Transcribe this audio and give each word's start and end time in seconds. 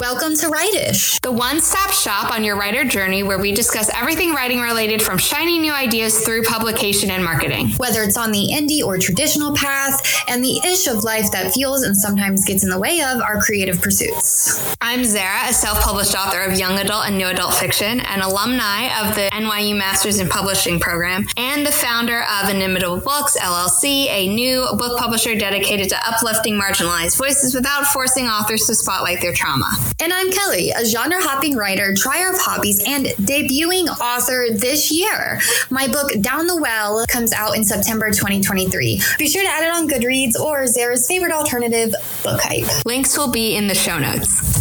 Welcome 0.00 0.34
to 0.36 0.46
Writish, 0.46 1.20
the 1.20 1.30
one 1.30 1.60
stop 1.60 1.90
shop 1.90 2.32
on 2.32 2.42
your 2.42 2.56
writer 2.56 2.84
journey 2.84 3.22
where 3.22 3.38
we 3.38 3.52
discuss 3.52 3.90
everything 3.94 4.32
writing 4.32 4.62
related 4.62 5.02
from 5.02 5.18
shiny 5.18 5.58
new 5.58 5.74
ideas 5.74 6.24
through 6.24 6.44
publication 6.44 7.10
and 7.10 7.22
marketing. 7.22 7.72
Whether 7.72 8.02
it's 8.02 8.16
on 8.16 8.32
the 8.32 8.48
indie 8.50 8.82
or 8.82 8.96
traditional 8.96 9.54
path, 9.54 10.00
and 10.26 10.42
the 10.42 10.58
ish 10.64 10.86
of 10.86 11.04
life 11.04 11.30
that 11.32 11.52
feels 11.52 11.82
and 11.82 11.94
sometimes 11.94 12.46
gets 12.46 12.64
in 12.64 12.70
the 12.70 12.78
way 12.78 13.02
of 13.02 13.20
our 13.20 13.42
creative 13.42 13.82
pursuits. 13.82 14.74
I'm 14.80 15.04
Zara, 15.04 15.50
a 15.50 15.52
self 15.52 15.82
published 15.82 16.16
author 16.16 16.40
of 16.40 16.58
young 16.58 16.78
adult 16.78 17.06
and 17.06 17.18
new 17.18 17.26
adult 17.26 17.52
fiction, 17.52 18.00
an 18.00 18.22
alumni 18.22 18.84
of 19.02 19.14
the 19.14 19.28
NYU 19.34 19.76
Masters 19.76 20.18
in 20.18 20.30
Publishing 20.30 20.80
program, 20.80 21.26
and 21.36 21.66
the 21.66 21.72
founder 21.72 22.22
of 22.22 22.48
Inimitable 22.48 23.00
Books, 23.00 23.36
LLC, 23.38 24.06
a 24.08 24.34
new 24.34 24.66
book 24.78 24.98
publisher 24.98 25.34
dedicated 25.34 25.90
to 25.90 26.08
uplifting 26.08 26.58
marginalized 26.58 27.18
voices 27.18 27.54
without 27.54 27.84
forcing 27.84 28.28
authors 28.28 28.66
to 28.66 28.74
spotlight 28.74 29.20
their 29.20 29.34
trauma. 29.34 29.89
And 29.98 30.12
I'm 30.12 30.30
Kelly, 30.30 30.70
a 30.70 30.84
genre 30.84 31.20
hopping 31.20 31.56
writer, 31.56 31.94
trier 31.94 32.30
of 32.30 32.38
hobbies, 32.38 32.82
and 32.86 33.06
debuting 33.06 33.88
author 34.00 34.46
this 34.50 34.90
year. 34.90 35.40
My 35.70 35.88
book, 35.88 36.12
Down 36.20 36.46
the 36.46 36.56
Well, 36.56 37.04
comes 37.08 37.32
out 37.32 37.56
in 37.56 37.64
September 37.64 38.10
2023. 38.10 39.00
Be 39.18 39.28
sure 39.28 39.42
to 39.42 39.48
add 39.48 39.64
it 39.64 39.72
on 39.72 39.88
Goodreads 39.88 40.38
or 40.38 40.66
Zara's 40.66 41.06
favorite 41.06 41.32
alternative, 41.32 41.94
Book 42.22 42.40
Hype. 42.42 42.84
Links 42.86 43.16
will 43.18 43.30
be 43.30 43.56
in 43.56 43.66
the 43.66 43.74
show 43.74 43.98
notes. 43.98 44.59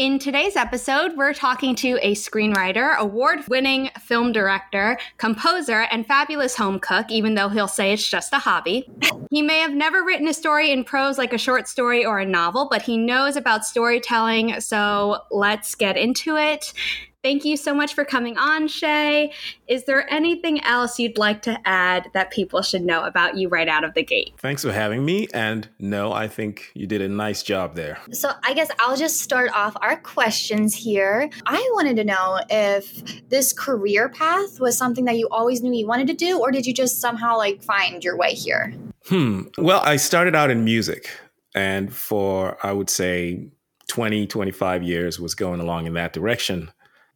In 0.00 0.18
today's 0.18 0.56
episode, 0.56 1.14
we're 1.14 1.34
talking 1.34 1.74
to 1.74 1.98
a 2.00 2.14
screenwriter, 2.14 2.96
award 2.96 3.46
winning 3.48 3.90
film 4.00 4.32
director, 4.32 4.98
composer, 5.18 5.82
and 5.92 6.06
fabulous 6.06 6.56
home 6.56 6.80
cook, 6.80 7.10
even 7.10 7.34
though 7.34 7.50
he'll 7.50 7.68
say 7.68 7.92
it's 7.92 8.08
just 8.08 8.32
a 8.32 8.38
hobby. 8.38 8.90
He 9.30 9.42
may 9.42 9.58
have 9.58 9.74
never 9.74 10.02
written 10.02 10.26
a 10.26 10.32
story 10.32 10.70
in 10.70 10.84
prose 10.84 11.18
like 11.18 11.34
a 11.34 11.38
short 11.38 11.68
story 11.68 12.02
or 12.02 12.18
a 12.18 12.24
novel, 12.24 12.66
but 12.70 12.80
he 12.80 12.96
knows 12.96 13.36
about 13.36 13.66
storytelling, 13.66 14.58
so 14.62 15.18
let's 15.30 15.74
get 15.74 15.98
into 15.98 16.34
it. 16.34 16.72
Thank 17.22 17.44
you 17.44 17.58
so 17.58 17.74
much 17.74 17.92
for 17.92 18.02
coming 18.02 18.38
on, 18.38 18.66
Shay. 18.66 19.32
Is 19.68 19.84
there 19.84 20.10
anything 20.10 20.64
else 20.64 20.98
you'd 20.98 21.18
like 21.18 21.42
to 21.42 21.58
add 21.66 22.08
that 22.14 22.30
people 22.30 22.62
should 22.62 22.80
know 22.80 23.04
about 23.04 23.36
you 23.36 23.50
right 23.50 23.68
out 23.68 23.84
of 23.84 23.92
the 23.92 24.02
gate? 24.02 24.32
Thanks 24.38 24.62
for 24.64 24.72
having 24.72 25.04
me. 25.04 25.28
And 25.34 25.68
no, 25.78 26.14
I 26.14 26.28
think 26.28 26.70
you 26.72 26.86
did 26.86 27.02
a 27.02 27.08
nice 27.10 27.42
job 27.42 27.74
there. 27.74 27.98
So, 28.10 28.30
I 28.42 28.54
guess 28.54 28.70
I'll 28.78 28.96
just 28.96 29.20
start 29.20 29.50
off 29.54 29.76
our 29.82 29.98
questions 30.00 30.74
here. 30.74 31.28
I 31.44 31.70
wanted 31.74 31.96
to 31.96 32.04
know 32.04 32.40
if 32.48 33.28
this 33.28 33.52
career 33.52 34.08
path 34.08 34.58
was 34.58 34.78
something 34.78 35.04
that 35.04 35.18
you 35.18 35.28
always 35.30 35.62
knew 35.62 35.74
you 35.74 35.86
wanted 35.86 36.06
to 36.06 36.14
do, 36.14 36.40
or 36.40 36.50
did 36.50 36.64
you 36.64 36.72
just 36.72 37.02
somehow 37.02 37.36
like 37.36 37.62
find 37.62 38.02
your 38.02 38.16
way 38.16 38.32
here? 38.32 38.72
Hmm. 39.08 39.42
Well, 39.58 39.82
I 39.84 39.96
started 39.96 40.34
out 40.34 40.50
in 40.50 40.64
music, 40.64 41.10
and 41.54 41.92
for 41.92 42.56
I 42.64 42.72
would 42.72 42.88
say 42.88 43.50
20, 43.88 44.26
25 44.26 44.82
years 44.82 45.20
was 45.20 45.34
going 45.34 45.60
along 45.60 45.86
in 45.86 45.92
that 45.94 46.14
direction. 46.14 46.70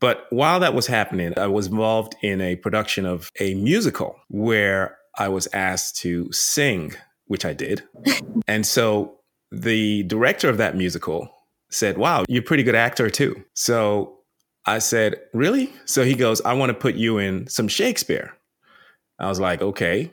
But 0.05 0.27
while 0.28 0.60
that 0.60 0.74
was 0.74 0.86
happening, 0.86 1.33
I 1.38 1.47
was 1.47 1.69
involved 1.69 2.14
in 2.20 2.42
a 2.42 2.56
production 2.56 3.06
of 3.06 3.33
a 3.41 3.55
musical 3.55 4.20
where 4.28 4.98
I 5.16 5.28
was 5.28 5.48
asked 5.55 5.96
to 6.02 6.30
sing, 6.30 6.92
which 7.24 7.46
I 7.46 7.55
did. 7.55 7.84
and 8.46 8.66
so 8.66 9.20
the 9.50 10.02
director 10.02 10.50
of 10.50 10.58
that 10.58 10.77
musical 10.77 11.34
said, 11.70 11.96
Wow, 11.96 12.27
you're 12.28 12.42
a 12.42 12.44
pretty 12.44 12.62
good 12.62 12.74
actor 12.74 13.08
too. 13.08 13.46
So 13.55 14.19
I 14.66 14.80
said, 14.80 15.22
Really? 15.33 15.72
So 15.86 16.05
he 16.05 16.14
goes, 16.14 16.42
I 16.42 16.52
want 16.52 16.68
to 16.68 16.74
put 16.74 16.96
you 16.96 17.16
in 17.16 17.46
some 17.46 17.66
Shakespeare. 17.66 18.36
I 19.18 19.28
was 19.30 19.41
like, 19.41 19.62
Okay. 19.62 20.12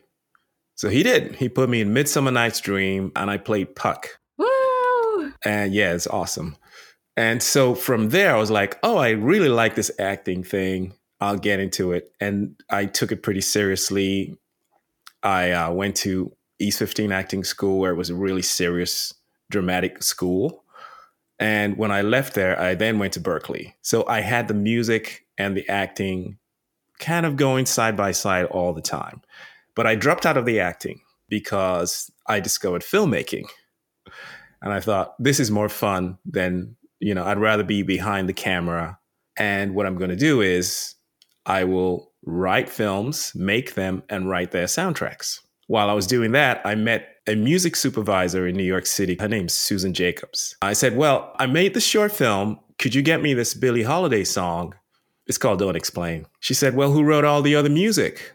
So 0.76 0.88
he 0.88 1.03
did. 1.03 1.36
He 1.36 1.50
put 1.50 1.70
me 1.70 1.81
in 1.81 1.92
Midsummer 1.92 2.31
Night's 2.31 2.61
Dream 2.61 3.11
and 3.17 3.30
I 3.30 3.36
played 3.36 3.76
Puck. 3.76 4.08
Woo! 4.38 5.33
And 5.44 5.73
yeah, 5.73 5.92
it's 5.92 6.08
awesome. 6.08 6.55
And 7.17 7.44
so 7.44 7.76
from 7.76 8.09
there, 8.09 8.36
I 8.36 8.40
was 8.40 8.52
like, 8.52 8.80
oh, 8.84 8.98
I 8.98 9.12
really 9.12 9.50
like 9.50 9.76
this 9.76 9.92
acting 10.00 10.44
thing. 10.44 10.94
I'll 11.20 11.38
get 11.38 11.59
into 11.59 11.92
it. 11.92 12.12
And 12.20 12.56
I 12.70 12.86
took 12.86 13.12
it 13.12 13.22
pretty 13.22 13.42
seriously. 13.42 14.38
I 15.21 15.52
uh, 15.52 15.71
went 15.71 15.95
to 15.98 16.36
East 16.60 16.80
15 16.80 17.11
Acting 17.11 17.44
School, 17.44 17.80
where 17.80 17.92
it 17.92 17.98
was 17.98 18.10
a 18.10 18.16
really 18.16 18.42
serious, 18.42 19.14
dramatic 19.50 20.02
school. 20.04 20.64
And 21.39 21.77
when 21.77 21.92
I 21.92 22.02
left 22.02 22.33
there, 22.33 22.60
I 22.60 22.76
then 22.76 23.00
went 23.00 23.14
to 23.14 23.20
Berklee. 23.20 23.73
So 23.82 24.05
I 24.08 24.21
had 24.21 24.48
the 24.48 24.54
music 24.54 25.26
and 25.38 25.58
the 25.58 25.67
acting 25.67 26.38
kind 27.00 27.26
of 27.26 27.36
going 27.36 27.66
side 27.66 27.98
by 27.98 28.11
side 28.11 28.45
all 28.45 28.73
the 28.73 28.82
time. 28.82 29.21
But 29.76 29.88
I 29.88 29.95
dropped 29.95 30.26
out 30.26 30.38
of 30.38 30.45
the 30.45 30.60
acting 30.60 31.02
because 31.27 32.11
I 32.27 32.39
discovered 32.39 32.83
filmmaking. 32.83 33.45
And 34.61 34.71
I 34.71 34.80
thought, 34.80 35.16
this 35.17 35.39
is 35.39 35.50
more 35.50 35.70
fun 35.70 36.20
than 36.26 36.76
you 37.02 37.16
know, 37.16 37.26
I'd 37.26 37.39
rather 37.39 37.64
be 37.64 37.84
behind 37.84 38.30
the 38.30 38.34
camera. 38.34 39.00
And 39.38 39.76
what 39.76 39.86
I'm 39.86 39.98
going 39.98 40.12
to 40.12 40.16
do 40.16 40.39
is 40.39 40.95
I 41.45 41.64
will 41.64 42.12
write 42.23 42.70
films, 42.70 43.34
make 43.36 43.73
them, 43.73 44.04
and 44.08 44.30
write 44.30 44.52
their 44.52 44.67
soundtracks. 44.67 45.39
While 45.67 45.89
I 45.89 45.94
was 45.94 46.08
doing 46.08 46.32
that, 46.34 46.62
I 46.64 46.76
met 46.76 47.08
a 47.28 47.36
music 47.36 47.76
supervisor 47.76 48.48
in 48.48 48.56
New 48.56 48.64
York 48.64 48.86
City. 48.86 49.17
Her 49.20 49.28
name's 49.28 49.54
Susan 49.54 49.94
Jacobs. 49.94 50.56
I 50.62 50.73
said, 50.73 50.95
Well, 50.95 51.34
I 51.39 51.48
made 51.48 51.73
this 51.73 51.86
short 51.86 52.12
film. 52.12 52.60
Could 52.78 52.94
you 52.94 53.02
get 53.02 53.22
me 53.22 53.33
this 53.33 53.54
Billie 53.54 53.83
Holiday 53.83 54.23
song? 54.23 54.76
It's 55.28 55.38
called 55.38 55.60
Don't 55.60 55.76
Explain. 55.76 56.26
She 56.39 56.54
said, 56.54 56.76
Well, 56.76 56.92
who 56.92 57.04
wrote 57.04 57.26
all 57.26 57.42
the 57.42 57.56
other 57.56 57.70
music? 57.70 58.33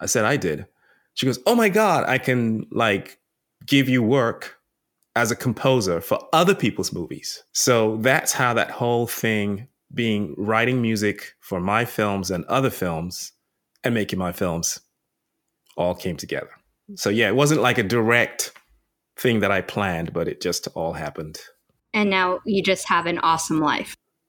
I 0.00 0.06
said, 0.06 0.24
I 0.24 0.36
did. 0.36 0.66
She 1.14 1.26
goes, 1.26 1.38
Oh 1.46 1.54
my 1.54 1.68
God, 1.68 2.04
I 2.08 2.18
can 2.18 2.66
like 2.70 3.18
give 3.64 3.88
you 3.88 4.02
work 4.02 4.58
as 5.16 5.30
a 5.30 5.36
composer 5.36 6.00
for 6.00 6.18
other 6.32 6.54
people's 6.54 6.92
movies. 6.92 7.44
So 7.52 7.98
that's 7.98 8.32
how 8.32 8.54
that 8.54 8.70
whole 8.70 9.06
thing 9.06 9.68
being 9.92 10.34
writing 10.36 10.82
music 10.82 11.34
for 11.40 11.60
my 11.60 11.84
films 11.84 12.30
and 12.30 12.44
other 12.46 12.70
films 12.70 13.32
and 13.84 13.94
making 13.94 14.18
my 14.18 14.32
films 14.32 14.80
all 15.76 15.94
came 15.94 16.16
together. 16.16 16.50
So 16.96 17.10
yeah, 17.10 17.28
it 17.28 17.36
wasn't 17.36 17.60
like 17.62 17.78
a 17.78 17.84
direct 17.84 18.52
thing 19.16 19.40
that 19.40 19.52
I 19.52 19.60
planned, 19.60 20.12
but 20.12 20.26
it 20.26 20.40
just 20.40 20.66
all 20.74 20.92
happened. 20.92 21.40
And 21.92 22.10
now 22.10 22.40
you 22.44 22.62
just 22.62 22.88
have 22.88 23.06
an 23.06 23.18
awesome 23.18 23.60
life. 23.60 23.96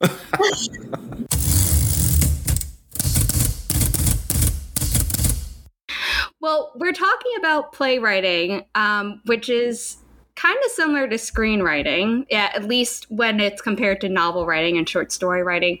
well, 6.40 6.72
we're 6.76 6.92
talking 6.92 7.32
about 7.38 7.72
playwriting, 7.72 8.66
um, 8.76 9.20
which 9.24 9.48
is 9.48 9.96
kind 10.36 10.58
of 10.64 10.70
similar 10.70 11.08
to 11.08 11.16
screenwriting, 11.16 12.26
yeah, 12.30 12.50
at 12.54 12.64
least 12.64 13.10
when 13.10 13.40
it's 13.40 13.60
compared 13.60 14.00
to 14.02 14.08
novel 14.08 14.46
writing 14.46 14.78
and 14.78 14.88
short 14.88 15.10
story 15.10 15.42
writing. 15.42 15.78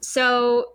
So, 0.00 0.72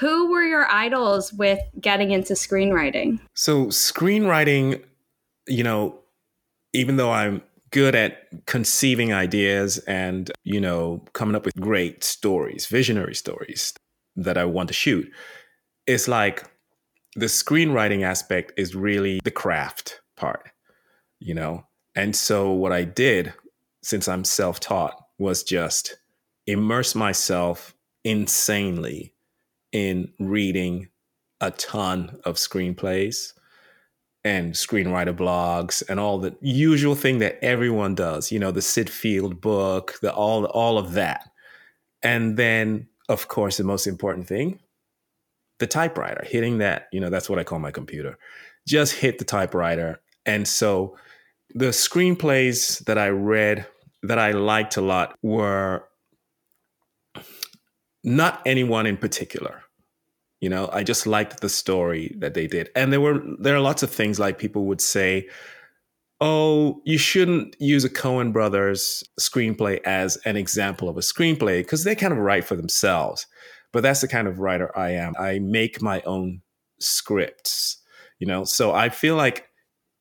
who 0.00 0.30
were 0.30 0.42
your 0.42 0.68
idols 0.70 1.32
with 1.32 1.60
getting 1.80 2.10
into 2.10 2.32
screenwriting? 2.32 3.20
So, 3.34 3.66
screenwriting, 3.66 4.82
you 5.46 5.62
know, 5.62 6.00
even 6.72 6.96
though 6.96 7.12
I'm 7.12 7.42
good 7.70 7.94
at 7.94 8.28
conceiving 8.46 9.12
ideas 9.12 9.78
and, 9.78 10.30
you 10.44 10.60
know, 10.60 11.04
coming 11.12 11.36
up 11.36 11.44
with 11.44 11.54
great 11.60 12.02
stories, 12.02 12.66
visionary 12.66 13.14
stories 13.14 13.74
that 14.16 14.38
I 14.38 14.44
want 14.44 14.68
to 14.68 14.74
shoot, 14.74 15.08
it's 15.86 16.08
like 16.08 16.44
the 17.14 17.26
screenwriting 17.26 18.02
aspect 18.02 18.52
is 18.56 18.74
really 18.74 19.20
the 19.24 19.30
craft 19.30 20.00
part, 20.16 20.48
you 21.20 21.34
know? 21.34 21.64
And 21.96 22.14
so 22.14 22.50
what 22.52 22.72
I 22.72 22.84
did, 22.84 23.32
since 23.82 24.06
I'm 24.06 24.24
self 24.24 24.60
taught, 24.60 25.02
was 25.18 25.42
just 25.42 25.96
immerse 26.46 26.94
myself 26.94 27.74
insanely 28.04 29.14
in 29.72 30.12
reading 30.20 30.88
a 31.40 31.50
ton 31.50 32.18
of 32.24 32.36
screenplays 32.36 33.32
and 34.24 34.52
screenwriter 34.54 35.16
blogs 35.16 35.82
and 35.88 35.98
all 35.98 36.18
the 36.18 36.36
usual 36.40 36.94
thing 36.94 37.18
that 37.18 37.42
everyone 37.42 37.94
does, 37.94 38.30
you 38.30 38.38
know, 38.38 38.50
the 38.50 38.62
Syd 38.62 38.90
Field 38.90 39.40
book, 39.40 39.98
the 40.02 40.12
all 40.12 40.44
all 40.46 40.78
of 40.78 40.92
that. 40.92 41.30
And 42.02 42.36
then 42.36 42.88
of 43.08 43.28
course 43.28 43.56
the 43.56 43.64
most 43.64 43.86
important 43.86 44.26
thing, 44.26 44.60
the 45.58 45.66
typewriter, 45.66 46.24
hitting 46.26 46.58
that, 46.58 46.88
you 46.92 47.00
know, 47.00 47.08
that's 47.08 47.30
what 47.30 47.38
I 47.38 47.44
call 47.44 47.58
my 47.58 47.70
computer. 47.70 48.18
Just 48.66 48.94
hit 48.94 49.18
the 49.18 49.24
typewriter. 49.24 50.00
And 50.26 50.46
so 50.46 50.96
the 51.56 51.70
screenplays 51.70 52.84
that 52.84 52.98
I 52.98 53.08
read 53.08 53.66
that 54.02 54.18
I 54.18 54.32
liked 54.32 54.76
a 54.76 54.82
lot 54.82 55.16
were 55.22 55.88
not 58.04 58.42
anyone 58.44 58.86
in 58.86 58.98
particular. 58.98 59.62
You 60.40 60.50
know, 60.50 60.68
I 60.70 60.82
just 60.82 61.06
liked 61.06 61.40
the 61.40 61.48
story 61.48 62.14
that 62.18 62.34
they 62.34 62.46
did. 62.46 62.68
And 62.76 62.92
there 62.92 63.00
were 63.00 63.22
there 63.38 63.56
are 63.56 63.60
lots 63.60 63.82
of 63.82 63.90
things 63.90 64.20
like 64.20 64.38
people 64.38 64.66
would 64.66 64.82
say, 64.82 65.28
"Oh, 66.20 66.82
you 66.84 66.98
shouldn't 66.98 67.56
use 67.58 67.84
a 67.84 67.90
Coen 67.90 68.34
brothers 68.34 69.02
screenplay 69.18 69.80
as 69.84 70.18
an 70.26 70.36
example 70.36 70.90
of 70.90 70.98
a 70.98 71.00
screenplay 71.00 71.60
because 71.60 71.84
they 71.84 71.94
kind 71.94 72.12
of 72.12 72.18
write 72.18 72.44
for 72.44 72.54
themselves." 72.54 73.26
But 73.72 73.82
that's 73.82 74.02
the 74.02 74.08
kind 74.08 74.28
of 74.28 74.40
writer 74.40 74.76
I 74.78 74.90
am. 74.90 75.14
I 75.18 75.38
make 75.38 75.80
my 75.80 76.02
own 76.02 76.42
scripts, 76.80 77.78
you 78.18 78.26
know. 78.26 78.44
So 78.44 78.72
I 78.72 78.90
feel 78.90 79.16
like 79.16 79.48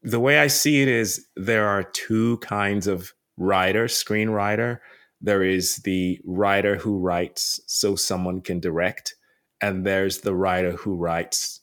the 0.06 0.20
way 0.20 0.40
I 0.40 0.48
see 0.48 0.82
it 0.82 0.88
is 0.88 1.28
there 1.36 1.68
are 1.68 1.84
two 1.84 2.38
kinds 2.38 2.86
of 2.88 3.14
writer, 3.38 3.86
screenwriter. 3.86 4.80
there 5.20 5.44
is 5.44 5.78
the 5.78 6.20
writer 6.24 6.76
who 6.76 7.00
writes 7.00 7.60
so 7.66 7.96
someone 7.96 8.42
can 8.42 8.60
direct, 8.60 9.16
and 9.62 9.86
there's 9.86 10.20
the 10.20 10.36
writer 10.36 10.74
who 10.74 10.96
writes 10.96 11.60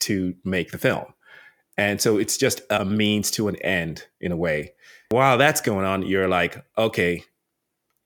to 0.00 0.34
make 0.44 0.70
the 0.70 0.78
film. 0.78 1.06
And 1.78 2.00
so 2.00 2.18
it's 2.18 2.36
just 2.36 2.60
a 2.68 2.84
means 2.84 3.30
to 3.32 3.48
an 3.48 3.56
end 3.56 4.04
in 4.20 4.32
a 4.32 4.36
way. 4.36 4.72
While 5.10 5.38
that's 5.38 5.60
going 5.60 5.86
on, 5.86 6.02
you're 6.02 6.28
like, 6.28 6.62
okay, 6.76 7.24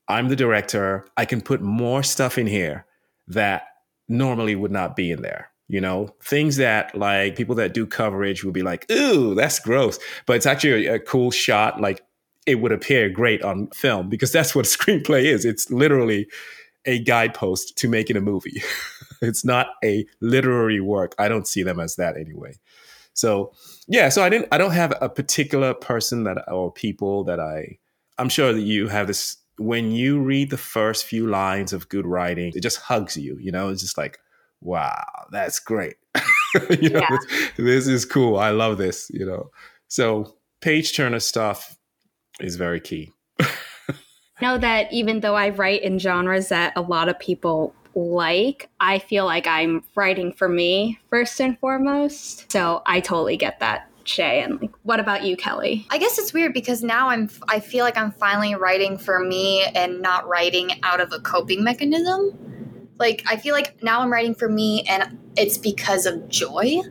I'm 0.07 0.29
the 0.29 0.37
director. 0.37 1.07
I 1.17 1.25
can 1.25 1.41
put 1.41 1.61
more 1.61 2.03
stuff 2.03 2.39
in 2.39 2.47
here 2.47 2.87
that 3.29 3.63
normally 4.09 4.55
would 4.55 4.73
not 4.73 4.95
be 4.97 5.11
in 5.11 5.23
there. 5.23 5.50
You 5.71 5.81
know, 5.81 6.15
things 6.23 6.57
that 6.57 6.95
like 6.95 7.37
people 7.37 7.55
that 7.57 7.75
do 7.75 7.87
coverage 7.87 8.45
will 8.45 8.53
be 8.53 8.63
like, 8.63 8.91
ooh, 8.91 9.35
that's 9.35 9.59
gross. 9.59 9.99
But 10.27 10.37
it's 10.37 10.47
actually 10.47 10.87
a, 10.87 10.95
a 10.95 10.99
cool 10.99 11.31
shot. 11.31 11.81
Like 11.81 12.03
it 12.47 12.57
would 12.57 12.73
appear 12.73 13.09
great 13.09 13.43
on 13.43 13.69
film 13.69 14.09
because 14.09 14.33
that's 14.33 14.55
what 14.55 14.67
a 14.67 14.69
screenplay 14.79 15.25
is. 15.25 15.45
It's 15.45 15.71
literally 15.71 16.27
a 16.87 16.99
guidepost 16.99 17.77
to 17.79 17.89
making 17.89 18.17
a 18.17 18.21
movie. 18.21 18.63
it's 19.23 19.45
not 19.45 19.69
a 19.85 20.07
literary 20.21 20.81
work. 20.81 21.15
I 21.19 21.29
don't 21.29 21.47
see 21.47 21.63
them 21.63 21.79
as 21.79 21.97
that 21.97 22.17
anyway. 22.17 22.55
So 23.15 23.53
yeah, 23.87 24.09
so 24.09 24.23
I 24.23 24.29
didn't 24.29 24.49
I 24.53 24.59
don't 24.59 24.73
have 24.73 24.95
a 25.01 25.09
particular 25.09 25.75
person 25.75 26.25
that 26.25 26.51
or 26.51 26.73
people 26.73 27.25
that 27.25 27.39
I 27.39 27.79
I'm 28.19 28.29
sure 28.29 28.53
that 28.53 28.63
you 28.63 28.89
have 28.89 29.07
this 29.07 29.37
when 29.61 29.93
you 29.93 30.19
read 30.19 30.49
the 30.49 30.57
first 30.57 31.05
few 31.05 31.27
lines 31.27 31.75
of 31.75 31.91
good 31.91 32.07
writing, 32.07 32.51
it 32.57 32.63
just 32.63 32.79
hugs 32.79 33.15
you, 33.17 33.37
you 33.39 33.53
know, 33.53 33.69
it's 33.69 33.83
just 33.83 33.99
like, 33.99 34.19
wow, 34.61 35.27
that's 35.31 35.59
great. 35.61 35.95
you 36.81 36.91
know, 36.91 37.01
yeah. 37.01 37.09
this, 37.11 37.53
this 37.57 37.87
is 37.87 38.05
cool. 38.05 38.39
I 38.39 38.51
love 38.51 38.79
this, 38.79 39.11
you 39.13 39.25
know. 39.27 39.51
So 39.89 40.37
page 40.61 40.97
turner 40.97 41.21
stuff 41.21 41.77
is 42.41 42.57
very 42.57 42.81
key. 42.81 43.13
know 44.43 44.59
that 44.59 44.93
even 44.93 45.21
though 45.21 45.35
I 45.35 45.51
write 45.51 45.83
in 45.83 45.99
genres 45.99 46.49
that 46.49 46.73
a 46.77 46.83
lot 46.83 47.09
of 47.09 47.19
people 47.19 47.75
like, 47.95 48.69
I 48.79 48.99
feel 48.99 49.25
like 49.25 49.47
I'm 49.47 49.83
writing 49.95 50.33
for 50.33 50.49
me 50.49 50.99
first 51.11 51.41
and 51.41 51.59
foremost. 51.59 52.51
So 52.51 52.83
I 52.87 53.01
totally 53.01 53.37
get 53.37 53.61
that. 53.61 53.87
Shay 54.05 54.43
and 54.43 54.61
like 54.61 54.73
what 54.83 54.99
about 54.99 55.25
you 55.25 55.37
Kelly? 55.37 55.87
I 55.91 55.99
guess 55.99 56.19
it's 56.19 56.33
weird 56.33 56.55
because 56.55 56.83
now 56.83 57.11
I'm 57.11 57.29
I 57.49 57.61
feel 57.61 57.85
like 57.85 57.99
I'm 57.99 58.11
finally 58.11 58.55
writing 58.55 58.97
for 58.97 59.21
me 59.21 59.63
and 59.75 60.01
not 60.01 60.27
writing 60.27 60.71
out 60.83 61.01
of 61.01 61.13
a 61.13 61.21
coping 61.21 61.63
mechanism. 61.63 62.60
Like 63.01 63.25
I 63.27 63.37
feel 63.39 63.55
like 63.55 63.83
now 63.83 64.03
I'm 64.03 64.13
writing 64.13 64.35
for 64.35 64.49
me 64.49 64.85
and 64.87 65.19
it's 65.37 65.57
because 65.57 66.05
of 66.05 66.29
joy. 66.29 66.83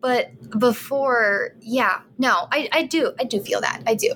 But 0.00 0.58
before, 0.58 1.54
yeah, 1.60 2.00
no, 2.18 2.48
I, 2.50 2.68
I 2.72 2.82
do 2.84 3.12
I 3.20 3.24
do 3.24 3.40
feel 3.40 3.60
that. 3.60 3.82
I 3.86 3.94
do. 3.94 4.14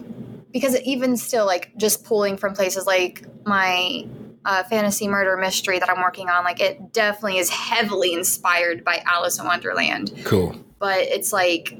Because 0.50 0.80
even 0.80 1.18
still 1.18 1.44
like 1.44 1.76
just 1.76 2.02
pulling 2.02 2.38
from 2.38 2.54
places 2.54 2.86
like 2.86 3.26
my 3.46 4.06
uh, 4.46 4.64
fantasy 4.64 5.06
murder 5.06 5.36
mystery 5.36 5.78
that 5.78 5.90
I'm 5.90 6.00
working 6.00 6.30
on, 6.30 6.44
like 6.44 6.60
it 6.60 6.94
definitely 6.94 7.38
is 7.38 7.50
heavily 7.50 8.14
inspired 8.14 8.82
by 8.82 9.02
Alice 9.04 9.38
in 9.38 9.44
Wonderland. 9.44 10.12
Cool. 10.24 10.56
But 10.78 11.00
it's 11.00 11.30
like 11.30 11.78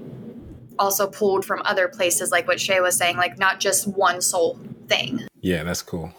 also 0.79 1.07
pulled 1.09 1.47
from 1.47 1.63
other 1.65 1.89
places, 1.89 2.31
like 2.31 2.47
what 2.47 2.61
Shay 2.61 2.81
was 2.81 2.99
saying, 2.99 3.17
like 3.17 3.39
not 3.39 3.61
just 3.61 3.89
one 3.89 4.21
sole 4.21 4.61
thing. 4.89 5.27
Yeah, 5.41 5.63
that's 5.63 5.81
cool. 5.81 6.13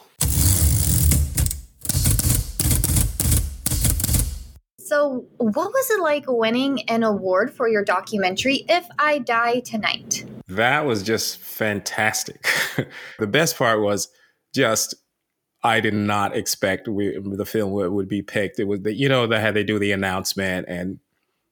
So, 4.89 5.27
what 5.37 5.71
was 5.71 5.91
it 5.91 6.01
like 6.01 6.23
winning 6.27 6.89
an 6.89 7.03
award 7.03 7.53
for 7.53 7.69
your 7.69 7.85
documentary, 7.85 8.65
If 8.67 8.87
I 8.97 9.19
Die 9.19 9.59
Tonight? 9.59 10.25
That 10.47 10.87
was 10.87 11.03
just 11.03 11.37
fantastic. 11.37 12.47
the 13.19 13.27
best 13.27 13.55
part 13.55 13.81
was 13.81 14.09
just 14.51 14.95
I 15.61 15.79
did 15.79 15.93
not 15.93 16.35
expect 16.35 16.87
we, 16.87 17.15
the 17.23 17.45
film 17.45 17.71
would, 17.73 17.91
would, 17.91 18.07
be 18.07 18.23
picked. 18.23 18.59
It 18.59 18.63
was 18.63 18.79
the, 18.81 18.91
you 18.91 19.07
know 19.07 19.27
they 19.27 19.39
had 19.39 19.53
they 19.53 19.63
do 19.63 19.77
the 19.77 19.91
announcement 19.91 20.65
and 20.67 20.97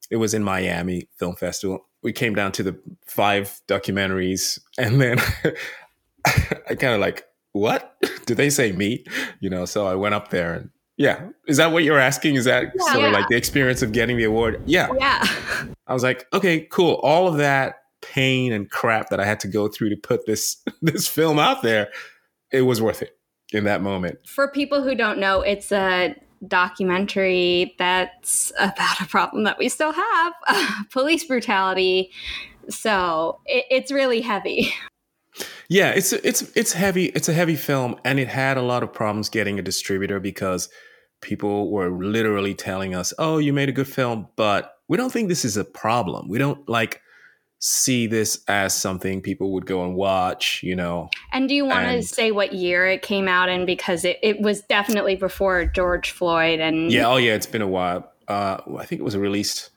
it 0.10 0.16
was 0.16 0.34
in 0.34 0.44
Miami 0.44 1.08
Film 1.20 1.36
Festival. 1.36 1.86
We 2.02 2.14
came 2.14 2.34
down 2.34 2.54
to 2.54 2.64
the 2.64 2.80
five 3.06 3.62
documentaries 3.68 4.60
and 4.80 5.00
then 5.00 5.20
I 6.26 6.74
kind 6.74 6.96
of 6.96 7.02
like 7.02 7.24
what 7.52 7.98
did 8.26 8.38
they 8.38 8.50
say 8.50 8.72
me? 8.72 9.06
You 9.40 9.52
know, 9.52 9.66
so 9.66 9.86
I 9.86 9.94
went 9.94 10.16
up 10.16 10.32
there 10.32 10.56
and 10.56 10.72
yeah, 10.98 11.30
is 11.48 11.58
that 11.58 11.72
what 11.72 11.84
you're 11.84 12.00
asking? 12.00 12.36
Is 12.36 12.46
that 12.46 12.74
yeah, 12.76 12.84
sort 12.86 13.00
yeah. 13.00 13.08
of 13.08 13.14
like 13.14 13.28
the 13.30 13.36
experience 13.36 13.84
of 13.84 13.92
getting 13.92 14.18
the 14.18 14.24
award? 14.24 14.62
Yeah, 14.66 14.90
yeah. 14.98 15.24
I 15.86 15.94
was 15.94 16.04
like, 16.04 16.26
okay, 16.34 16.62
cool. 16.72 16.96
All 17.04 17.28
of 17.28 17.38
that 17.38 17.76
pain 18.02 18.52
and 18.52 18.70
crap 18.70 19.10
that 19.10 19.20
I 19.20 19.26
had 19.26 19.40
to 19.42 19.48
go 19.48 19.68
through 19.68 19.90
to 19.90 19.96
put 19.96 20.26
this 20.26 20.58
this 20.82 21.08
film 21.08 21.38
out 21.38 21.62
there, 21.62 21.90
it 22.52 22.64
was 22.64 22.82
worth 22.82 23.04
it 23.04 23.18
in 23.54 23.64
that 23.66 23.82
moment. 23.82 24.18
For 24.28 24.48
people 24.50 24.82
who 24.82 24.96
don't 24.96 25.20
know, 25.20 25.42
it's 25.42 25.72
a 25.72 26.16
documentary 26.48 27.76
that's 27.80 28.52
about 28.60 29.02
a 29.02 29.06
problem 29.06 29.44
that 29.44 29.58
we 29.58 29.70
still 29.70 29.94
have 29.94 30.34
police 30.92 31.24
brutality. 31.24 32.12
So 32.70 33.40
it, 33.46 33.66
it's 33.70 33.92
really 33.92 34.22
heavy. 34.22 34.74
Yeah, 35.70 35.92
it's 35.92 36.12
it's 36.14 36.42
it's 36.56 36.74
heavy. 36.74 37.06
It's 37.08 37.30
a 37.30 37.34
heavy 37.34 37.56
film, 37.56 38.00
and 38.04 38.20
it 38.20 38.28
had 38.28 38.58
a 38.58 38.62
lot 38.62 38.82
of 38.82 38.92
problems 38.92 39.30
getting 39.30 39.60
a 39.60 39.62
distributor 39.62 40.20
because 40.20 40.70
people 41.22 41.72
were 41.72 41.90
literally 41.90 42.54
telling 42.54 42.96
us, 42.96 43.14
"Oh, 43.18 43.38
you 43.38 43.54
made 43.54 43.70
a 43.70 43.74
good 43.74 43.88
film, 43.88 44.28
but 44.36 44.78
we 44.88 44.98
don't 44.98 45.12
think 45.12 45.30
this 45.30 45.46
is 45.46 45.58
a 45.58 45.66
problem. 45.66 46.30
We 46.30 46.38
don't 46.38 46.68
like 46.70 47.02
see 47.60 48.06
this 48.06 48.44
as 48.48 48.74
something 48.74 49.22
people 49.22 49.52
would 49.52 49.66
go 49.66 49.84
and 49.84 49.96
watch, 49.96 50.62
you 50.64 50.76
know. 50.76 51.10
And 51.32 51.50
do 51.50 51.56
you 51.56 51.66
want 51.66 51.86
and, 51.86 52.02
to 52.02 52.08
say 52.08 52.32
what 52.32 52.54
year 52.54 52.88
it 52.88 53.02
came 53.02 53.28
out 53.28 53.50
in? 53.50 53.66
Because 53.66 54.06
it, 54.06 54.20
it 54.22 54.42
was 54.42 54.62
definitely 54.62 55.16
before 55.16 55.66
George 55.66 56.12
Floyd 56.12 56.60
and 56.60 56.92
Yeah, 56.92 57.08
oh 57.08 57.18
yeah, 57.18 57.34
it's 57.34 57.48
been 57.48 57.62
a 57.62 57.68
while. 57.68 58.12
Uh, 58.28 58.58
I 58.78 58.86
think 58.86 59.00
it 59.00 59.04
was 59.04 59.18
released 59.18 59.72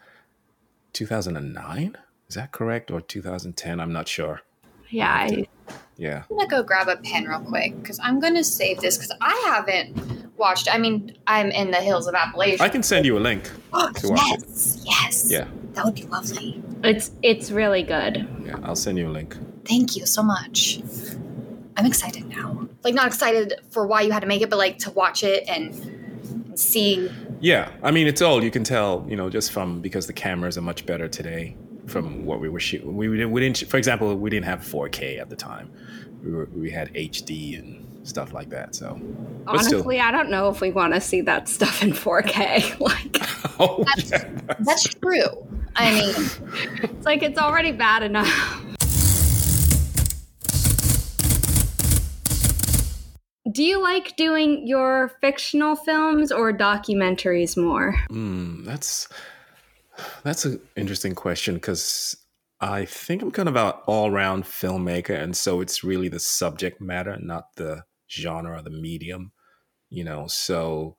2009. 0.92 1.96
Is 2.28 2.34
that 2.34 2.52
correct? 2.52 2.90
Or 2.90 3.00
2010? 3.00 3.80
I'm 3.80 3.92
not 3.92 4.08
sure. 4.08 4.42
Yeah. 4.90 5.12
I, 5.12 5.46
uh, 5.68 5.74
yeah. 5.96 6.22
I'm 6.30 6.36
gonna 6.36 6.48
go 6.48 6.62
grab 6.62 6.88
a 6.88 6.96
pen 6.96 7.24
real 7.24 7.40
quick 7.40 7.80
because 7.80 8.00
I'm 8.02 8.20
gonna 8.20 8.42
save 8.42 8.80
this 8.80 8.96
because 8.96 9.12
I 9.20 9.34
haven't 9.46 10.34
watched. 10.36 10.66
I 10.72 10.78
mean, 10.78 11.16
I'm 11.26 11.50
in 11.50 11.70
the 11.70 11.76
hills 11.76 12.06
of 12.06 12.14
Appalachia. 12.14 12.60
I 12.60 12.68
can 12.68 12.82
send 12.82 13.06
you 13.06 13.16
a 13.16 13.20
link. 13.20 13.50
Oh, 13.72 13.92
yes, 14.02 14.82
yes. 14.84 15.30
Yeah. 15.30 15.46
That 15.74 15.84
would 15.84 15.94
be 15.94 16.02
lovely. 16.02 16.60
It's 16.82 17.12
it's 17.22 17.52
really 17.52 17.84
good. 17.84 18.26
Yeah, 18.44 18.58
I'll 18.64 18.74
send 18.74 18.98
you 18.98 19.08
a 19.08 19.12
link. 19.12 19.36
Thank 19.64 19.96
you 19.96 20.06
so 20.06 20.22
much. 20.22 20.80
I'm 21.76 21.86
excited 21.86 22.28
now. 22.28 22.68
Like 22.82 22.94
not 22.94 23.06
excited 23.06 23.54
for 23.70 23.86
why 23.86 24.00
you 24.00 24.10
had 24.10 24.20
to 24.20 24.26
make 24.26 24.42
it, 24.42 24.50
but 24.50 24.56
like 24.56 24.78
to 24.78 24.90
watch 24.90 25.22
it 25.22 25.48
and, 25.48 25.72
and 26.30 26.58
see. 26.58 27.10
Yeah, 27.40 27.70
I 27.82 27.90
mean 27.92 28.08
it's 28.08 28.22
all 28.22 28.42
you 28.42 28.50
can 28.50 28.64
tell, 28.64 29.06
you 29.08 29.16
know, 29.16 29.30
just 29.30 29.52
from 29.52 29.80
because 29.80 30.06
the 30.08 30.12
cameras 30.12 30.58
are 30.58 30.62
much 30.62 30.84
better 30.84 31.08
today 31.08 31.56
from 31.90 32.24
what 32.24 32.40
we 32.40 32.48
were 32.48 32.60
shooting. 32.60 32.96
We, 32.96 33.08
didn't, 33.08 33.32
we 33.32 33.40
didn't, 33.40 33.68
for 33.68 33.76
example, 33.76 34.14
we 34.16 34.30
didn't 34.30 34.46
have 34.46 34.60
4K 34.60 35.20
at 35.20 35.28
the 35.28 35.36
time. 35.36 35.70
We 36.22 36.32
were 36.32 36.48
we 36.54 36.70
had 36.70 36.92
HD 36.92 37.58
and 37.58 38.06
stuff 38.06 38.32
like 38.32 38.50
that. 38.50 38.74
So 38.74 39.00
honestly, 39.46 39.80
still. 39.80 39.90
I 39.90 40.10
don't 40.10 40.30
know 40.30 40.48
if 40.48 40.60
we 40.60 40.70
want 40.70 40.94
to 40.94 41.00
see 41.00 41.22
that 41.22 41.48
stuff 41.48 41.82
in 41.82 41.92
4K. 41.92 42.78
like, 42.80 43.16
oh, 43.60 43.84
that's, 43.84 44.10
yeah. 44.10 44.54
that's 44.60 44.84
true. 44.84 45.46
I 45.76 45.92
mean, 45.92 46.14
it's 46.82 47.06
like 47.06 47.22
it's 47.22 47.38
already 47.38 47.72
bad 47.72 48.02
enough. 48.02 48.66
Do 53.50 53.64
you 53.64 53.82
like 53.82 54.14
doing 54.16 54.66
your 54.66 55.10
fictional 55.20 55.74
films 55.74 56.30
or 56.30 56.52
documentaries 56.52 57.56
more? 57.56 57.96
Mm, 58.10 58.64
that's 58.64 59.08
that's 60.22 60.44
an 60.44 60.60
interesting 60.76 61.14
question 61.14 61.54
because 61.54 62.16
I 62.60 62.84
think 62.84 63.22
I'm 63.22 63.30
kind 63.30 63.48
of 63.48 63.56
an 63.56 63.72
all-round 63.86 64.44
filmmaker, 64.44 65.18
and 65.18 65.36
so 65.36 65.60
it's 65.60 65.82
really 65.82 66.08
the 66.08 66.20
subject 66.20 66.80
matter, 66.80 67.16
not 67.20 67.56
the 67.56 67.84
genre 68.10 68.58
or 68.58 68.62
the 68.62 68.70
medium. 68.70 69.32
You 69.88 70.04
know, 70.04 70.26
so 70.28 70.96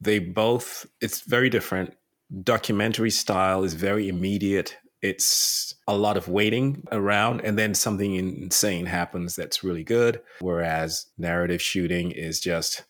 they 0.00 0.18
both 0.18 0.86
it's 1.00 1.22
very 1.22 1.50
different 1.50 1.94
documentary 2.42 3.10
style 3.10 3.64
is 3.64 3.74
very 3.74 4.08
immediate. 4.08 4.76
It's 5.02 5.74
a 5.88 5.96
lot 5.96 6.16
of 6.16 6.28
waiting 6.28 6.86
around, 6.92 7.40
and 7.40 7.58
then 7.58 7.74
something 7.74 8.14
insane 8.14 8.86
happens 8.86 9.34
that's 9.34 9.64
really 9.64 9.84
good. 9.84 10.20
Whereas 10.40 11.06
narrative 11.16 11.62
shooting 11.62 12.10
is 12.10 12.38
just, 12.38 12.84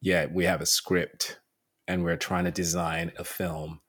yeah, 0.00 0.26
we 0.26 0.44
have 0.46 0.60
a 0.60 0.66
script 0.66 1.38
and 1.86 2.02
we're 2.02 2.16
trying 2.16 2.44
to 2.44 2.50
design 2.50 3.12
a 3.18 3.24
film. 3.24 3.79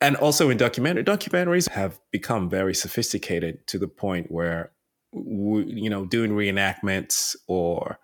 And 0.00 0.16
also 0.16 0.48
in 0.48 0.56
documentary, 0.56 1.04
documentaries 1.04 1.68
have 1.70 2.00
become 2.10 2.48
very 2.48 2.74
sophisticated 2.74 3.66
to 3.66 3.78
the 3.78 3.88
point 3.88 4.30
where, 4.30 4.72
we, 5.12 5.64
you 5.64 5.90
know, 5.90 6.06
doing 6.06 6.30
reenactments 6.30 7.36
or 7.46 7.98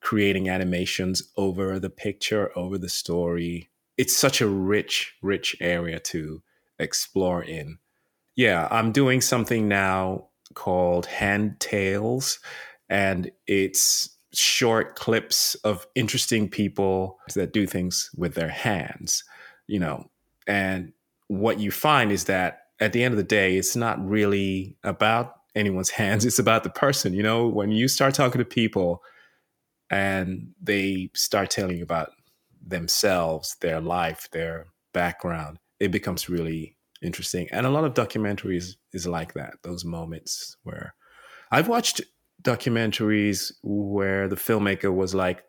creating 0.00 0.48
animations 0.48 1.22
over 1.36 1.78
the 1.78 1.90
picture, 1.90 2.56
over 2.56 2.78
the 2.78 2.88
story, 2.88 3.70
it's 3.98 4.16
such 4.16 4.40
a 4.40 4.48
rich, 4.48 5.14
rich 5.22 5.56
area 5.60 5.98
to 6.00 6.42
explore 6.78 7.42
in. 7.42 7.78
Yeah, 8.36 8.68
I'm 8.70 8.92
doing 8.92 9.20
something 9.20 9.68
now 9.68 10.28
called 10.54 11.06
Hand 11.06 11.60
Tales, 11.60 12.38
and 12.88 13.30
it's 13.46 14.16
short 14.32 14.94
clips 14.96 15.54
of 15.56 15.86
interesting 15.94 16.48
people 16.48 17.18
that 17.34 17.52
do 17.52 17.66
things 17.66 18.10
with 18.16 18.34
their 18.34 18.48
hands, 18.48 19.24
you 19.66 19.78
know. 19.78 20.10
And 20.46 20.92
what 21.30 21.60
you 21.60 21.70
find 21.70 22.10
is 22.10 22.24
that 22.24 22.62
at 22.80 22.92
the 22.92 23.04
end 23.04 23.12
of 23.12 23.18
the 23.18 23.22
day, 23.22 23.56
it's 23.56 23.76
not 23.76 24.04
really 24.04 24.76
about 24.82 25.36
anyone's 25.54 25.90
hands, 26.00 26.24
it's 26.24 26.40
about 26.40 26.64
the 26.64 26.70
person, 26.70 27.14
you 27.14 27.22
know. 27.22 27.46
When 27.46 27.70
you 27.70 27.86
start 27.86 28.14
talking 28.14 28.40
to 28.40 28.44
people 28.44 29.00
and 29.90 30.48
they 30.60 31.10
start 31.14 31.50
telling 31.50 31.76
you 31.76 31.84
about 31.84 32.10
themselves, 32.60 33.56
their 33.60 33.80
life, 33.80 34.28
their 34.32 34.66
background, 34.92 35.58
it 35.78 35.92
becomes 35.92 36.28
really 36.28 36.76
interesting. 37.00 37.48
And 37.52 37.64
a 37.64 37.70
lot 37.70 37.84
of 37.84 37.94
documentaries 37.94 38.74
is 38.92 39.06
like 39.06 39.34
that, 39.34 39.54
those 39.62 39.84
moments 39.84 40.56
where 40.64 40.94
I've 41.52 41.68
watched 41.68 42.00
documentaries 42.42 43.52
where 43.62 44.26
the 44.26 44.36
filmmaker 44.36 44.92
was 44.92 45.14
like, 45.14 45.44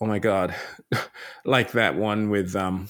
oh 0.00 0.06
my 0.06 0.18
God, 0.18 0.52
like 1.44 1.72
that 1.72 1.94
one 1.94 2.28
with, 2.28 2.56
um, 2.56 2.88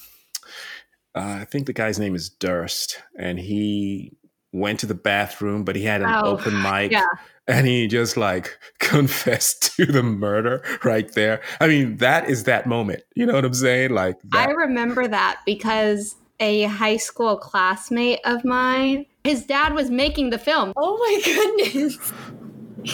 uh, 1.14 1.38
I 1.40 1.45
think 1.45 1.67
the 1.67 1.73
guy's 1.73 1.99
name 1.99 2.14
is 2.14 2.29
Durst, 2.29 3.02
and 3.19 3.38
he 3.38 4.17
went 4.52 4.81
to 4.81 4.87
the 4.87 4.95
bathroom, 4.95 5.64
but 5.64 5.76
he 5.76 5.83
had 5.83 6.02
an 6.02 6.11
oh, 6.11 6.33
open 6.33 6.61
mic. 6.62 6.93
Yeah. 6.93 7.07
And 7.47 7.67
he 7.67 7.88
just 7.88 8.17
like 8.17 8.59
confessed 8.79 9.75
to 9.76 9.87
the 9.87 10.02
murder 10.02 10.62
right 10.85 11.12
there. 11.14 11.40
I 11.61 11.67
mean, 11.67 11.97
that 11.99 12.29
is 12.29 12.45
that 12.45 12.67
moment. 12.67 13.02
You 13.14 13.26
know 13.26 13.35
what 13.35 13.45
I'm 13.45 13.55
saying? 13.55 13.90
Like, 13.90 14.21
that. 14.31 14.49
I 14.49 14.52
remember 14.52 15.09
that 15.09 15.40
because 15.47 16.17
a 16.38 16.64
high 16.64 16.97
school 16.97 17.37
classmate 17.37 18.21
of 18.25 18.45
mine, 18.45 19.07
his 19.25 19.45
dad 19.45 19.75
was 19.75 19.90
making 19.90 20.31
the 20.31 20.38
film. 20.38 20.73
Oh 20.76 20.97
my 20.97 21.21
goodness. 21.25 22.12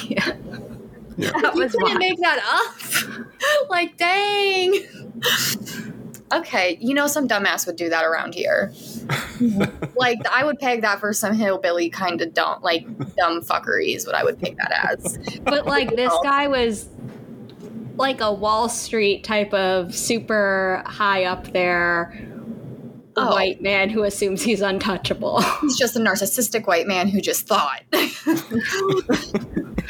Yeah. 0.08 0.32
yeah. 1.16 1.30
That 1.42 1.54
you 1.54 1.68
couldn't 1.68 1.98
make 1.98 2.18
that 2.20 2.40
up. 2.44 3.70
like, 3.70 3.96
dang. 3.96 4.72
Okay, 6.32 6.78
you 6.80 6.94
know, 6.94 7.06
some 7.06 7.28
dumbass 7.28 7.66
would 7.66 7.76
do 7.76 7.88
that 7.88 8.04
around 8.04 8.34
here. 8.34 8.72
like, 9.96 10.18
I 10.32 10.44
would 10.44 10.58
peg 10.58 10.82
that 10.82 11.00
for 11.00 11.12
some 11.12 11.34
hillbilly 11.34 11.90
kind 11.90 12.20
of 12.20 12.34
dumb, 12.34 12.60
like 12.62 12.86
dumb 13.16 13.42
fuckery 13.42 13.94
is 13.94 14.06
what 14.06 14.14
I 14.14 14.24
would 14.24 14.38
peg 14.40 14.56
that 14.56 14.90
as. 14.90 15.18
But 15.42 15.66
like, 15.66 15.96
this 15.96 16.12
guy 16.22 16.48
was 16.48 16.88
like 17.96 18.20
a 18.20 18.32
Wall 18.32 18.68
Street 18.68 19.24
type 19.24 19.54
of 19.54 19.94
super 19.94 20.82
high 20.86 21.24
up 21.24 21.52
there 21.52 22.12
oh. 23.16 23.32
white 23.32 23.62
man 23.62 23.88
who 23.88 24.02
assumes 24.04 24.42
he's 24.42 24.60
untouchable. 24.60 25.40
He's 25.60 25.76
just 25.76 25.96
a 25.96 26.00
narcissistic 26.00 26.66
white 26.66 26.86
man 26.86 27.08
who 27.08 27.20
just 27.20 27.46
thought. 27.46 27.82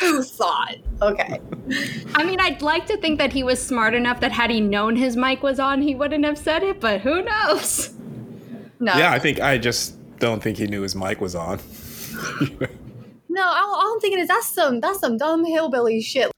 who 0.00 0.22
thought? 0.22 0.76
Okay. 1.02 1.40
I 2.14 2.24
mean, 2.24 2.40
I'd 2.40 2.62
like 2.62 2.86
to 2.86 2.96
think 2.96 3.18
that 3.18 3.32
he 3.32 3.42
was 3.42 3.64
smart 3.64 3.94
enough 3.94 4.20
that 4.20 4.32
had 4.32 4.50
he 4.50 4.60
known 4.60 4.96
his 4.96 5.16
mic 5.16 5.42
was 5.42 5.58
on, 5.58 5.82
he 5.82 5.94
wouldn't 5.94 6.24
have 6.24 6.38
said 6.38 6.62
it, 6.62 6.80
but 6.80 7.00
who 7.00 7.22
knows? 7.22 7.94
No. 8.78 8.94
Yeah, 8.96 9.12
I 9.12 9.18
think 9.18 9.40
I 9.40 9.58
just 9.58 9.96
don't 10.18 10.42
think 10.42 10.58
he 10.58 10.66
knew 10.66 10.82
his 10.82 10.94
mic 10.94 11.20
was 11.20 11.34
on. 11.34 11.58
no, 13.28 13.42
all, 13.42 13.74
all 13.74 13.94
I'm 13.94 14.00
thinking 14.00 14.20
is 14.20 14.28
that's 14.28 14.48
some 14.48 14.80
that's 14.80 15.00
some 15.00 15.16
dumb 15.16 15.44
hillbilly 15.44 16.00
shit. 16.00 16.30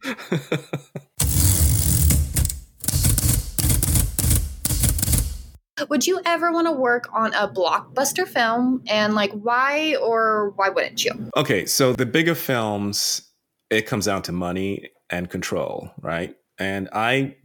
Would 5.89 6.07
you 6.07 6.21
ever 6.25 6.53
want 6.53 6.67
to 6.67 6.73
work 6.73 7.09
on 7.13 7.33
a 7.35 7.49
blockbuster 7.49 8.27
film? 8.27 8.83
And 8.89 9.15
like, 9.15 9.33
why 9.33 9.97
or 9.97 10.53
why 10.57 10.69
wouldn't 10.69 11.05
you? 11.05 11.31
Okay, 11.37 11.67
so 11.67 11.93
the 11.93 12.07
bigger 12.07 12.35
films, 12.35 13.23
it 13.71 13.87
comes 13.87 14.07
down 14.07 14.23
to 14.23 14.33
money 14.33 14.91
and 15.11 15.31
control, 15.31 15.91
right? 16.01 16.37
And 16.59 16.89
I, 16.93 17.37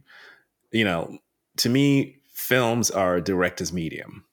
you 0.72 0.84
know, 0.84 1.18
to 1.58 1.68
me, 1.68 2.16
films 2.32 2.90
are 2.90 3.20
director's 3.20 3.72
medium. 3.72 4.24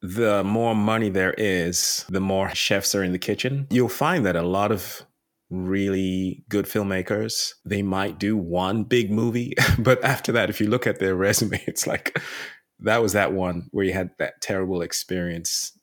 The 0.00 0.42
more 0.42 0.74
money 0.74 1.10
there 1.10 1.34
is, 1.38 2.04
the 2.08 2.20
more 2.20 2.52
chefs 2.54 2.94
are 2.94 3.04
in 3.04 3.12
the 3.12 3.18
kitchen. 3.18 3.68
You'll 3.70 3.88
find 3.88 4.26
that 4.26 4.34
a 4.34 4.42
lot 4.42 4.72
of 4.72 5.02
really 5.52 6.44
good 6.48 6.64
filmmakers, 6.64 7.52
they 7.64 7.82
might 7.82 8.18
do 8.18 8.36
one 8.36 8.84
big 8.84 9.10
movie, 9.10 9.54
but 9.78 10.02
after 10.02 10.32
that, 10.32 10.50
if 10.50 10.60
you 10.60 10.68
look 10.68 10.86
at 10.86 10.98
their 10.98 11.14
resume, 11.14 11.62
it's 11.66 11.86
like 11.86 12.18
that 12.82 13.02
was 13.02 13.12
that 13.12 13.32
one 13.32 13.68
where 13.70 13.84
you 13.84 13.92
had 13.92 14.10
that 14.18 14.40
terrible 14.40 14.82
experience. 14.82 15.78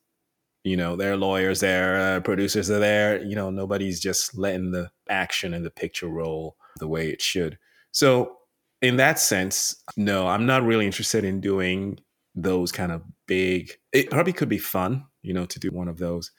You 0.63 0.75
know, 0.75 0.95
their 0.95 1.15
lawyers 1.15 1.61
there, 1.61 2.17
uh, 2.17 2.19
producers 2.19 2.69
are 2.69 2.79
there. 2.79 3.23
You 3.23 3.35
know, 3.35 3.49
nobody's 3.49 3.99
just 3.99 4.37
letting 4.37 4.71
the 4.71 4.91
action 5.09 5.53
and 5.53 5.65
the 5.65 5.71
picture 5.71 6.07
roll 6.07 6.57
the 6.79 6.87
way 6.87 7.09
it 7.09 7.21
should. 7.21 7.57
So, 7.91 8.37
in 8.81 8.97
that 8.97 9.19
sense, 9.19 9.83
no, 9.97 10.27
I'm 10.27 10.45
not 10.45 10.63
really 10.63 10.85
interested 10.85 11.23
in 11.23 11.41
doing 11.41 11.99
those 12.35 12.71
kind 12.71 12.91
of 12.91 13.01
big. 13.27 13.71
It 13.91 14.09
probably 14.09 14.33
could 14.33 14.49
be 14.49 14.57
fun, 14.57 15.05
you 15.21 15.33
know, 15.33 15.45
to 15.45 15.59
do 15.59 15.69
one 15.69 15.87
of 15.87 15.97
those, 15.97 16.31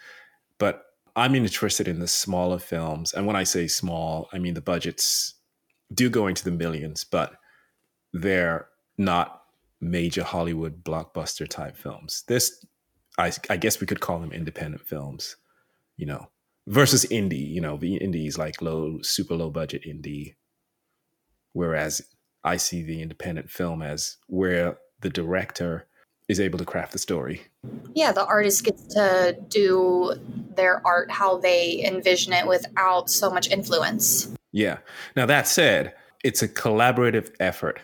but 0.58 0.84
I'm 1.16 1.34
interested 1.34 1.88
in 1.88 1.98
the 1.98 2.08
smaller 2.08 2.58
films. 2.58 3.12
And 3.12 3.26
when 3.26 3.36
I 3.36 3.44
say 3.44 3.66
small, 3.66 4.28
I 4.32 4.38
mean 4.38 4.54
the 4.54 4.60
budgets 4.60 5.34
do 5.92 6.08
go 6.08 6.28
into 6.28 6.44
the 6.44 6.50
millions, 6.50 7.04
but 7.04 7.34
they're 8.12 8.68
not 8.96 9.39
major 9.80 10.22
Hollywood 10.22 10.84
blockbuster 10.84 11.48
type 11.48 11.76
films. 11.76 12.24
This, 12.28 12.64
I, 13.18 13.32
I 13.48 13.56
guess 13.56 13.80
we 13.80 13.86
could 13.86 14.00
call 14.00 14.18
them 14.18 14.32
independent 14.32 14.86
films, 14.86 15.36
you 15.96 16.06
know, 16.06 16.28
versus 16.66 17.06
indie. 17.10 17.48
You 17.48 17.60
know, 17.60 17.76
the 17.76 17.96
indies 17.96 18.38
like 18.38 18.62
low, 18.62 19.00
super 19.02 19.34
low 19.34 19.50
budget 19.50 19.84
indie, 19.86 20.34
whereas 21.52 22.02
I 22.44 22.56
see 22.56 22.82
the 22.82 23.02
independent 23.02 23.50
film 23.50 23.82
as 23.82 24.16
where 24.26 24.78
the 25.00 25.10
director 25.10 25.86
is 26.28 26.38
able 26.38 26.58
to 26.58 26.64
craft 26.64 26.92
the 26.92 26.98
story. 26.98 27.42
Yeah, 27.92 28.12
the 28.12 28.24
artist 28.24 28.64
gets 28.64 28.86
to 28.94 29.36
do 29.48 30.14
their 30.54 30.80
art 30.86 31.10
how 31.10 31.38
they 31.38 31.84
envision 31.84 32.32
it 32.32 32.46
without 32.46 33.10
so 33.10 33.30
much 33.30 33.50
influence. 33.50 34.32
Yeah. 34.52 34.78
Now, 35.16 35.26
that 35.26 35.48
said, 35.48 35.94
it's 36.22 36.40
a 36.42 36.48
collaborative 36.48 37.34
effort. 37.40 37.80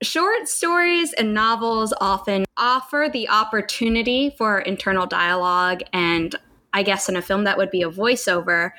Short 0.00 0.46
stories 0.46 1.12
and 1.12 1.34
novels 1.34 1.92
often 2.00 2.44
offer 2.56 3.10
the 3.12 3.28
opportunity 3.28 4.32
for 4.38 4.60
internal 4.60 5.08
dialogue, 5.08 5.80
and 5.92 6.36
I 6.72 6.84
guess 6.84 7.08
in 7.08 7.16
a 7.16 7.22
film 7.22 7.42
that 7.44 7.58
would 7.58 7.72
be 7.72 7.82
a 7.82 7.90
voiceover. 7.90 8.70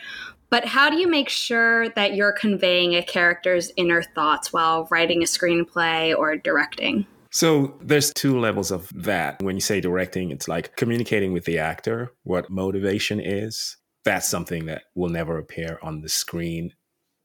But 0.49 0.63
how 0.63 0.89
do 0.89 0.97
you 0.97 1.09
make 1.09 1.27
sure 1.27 1.89
that 1.89 2.15
you're 2.15 2.31
conveying 2.31 2.95
a 2.95 3.03
character's 3.03 3.69
inner 3.75 4.01
thoughts 4.01 4.53
while 4.53 4.87
writing 4.89 5.21
a 5.21 5.25
screenplay 5.25 6.17
or 6.17 6.37
directing? 6.37 7.05
So 7.31 7.77
there's 7.81 8.13
two 8.13 8.39
levels 8.39 8.71
of 8.71 8.89
that. 8.95 9.43
When 9.43 9.57
you 9.57 9.61
say 9.61 9.81
directing, 9.81 10.31
it's 10.31 10.47
like 10.47 10.77
communicating 10.77 11.33
with 11.33 11.43
the 11.43 11.59
actor 11.59 12.13
what 12.23 12.49
motivation 12.49 13.19
is. 13.19 13.75
That's 14.05 14.27
something 14.27 14.67
that 14.67 14.83
will 14.95 15.09
never 15.09 15.37
appear 15.37 15.79
on 15.83 15.99
the 15.99 16.09
screen 16.09 16.71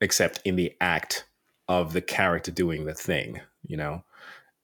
except 0.00 0.40
in 0.44 0.56
the 0.56 0.72
act 0.80 1.26
of 1.68 1.92
the 1.92 2.02
character 2.02 2.50
doing 2.50 2.86
the 2.86 2.92
thing 2.92 3.40
you 3.66 3.76
know? 3.76 4.04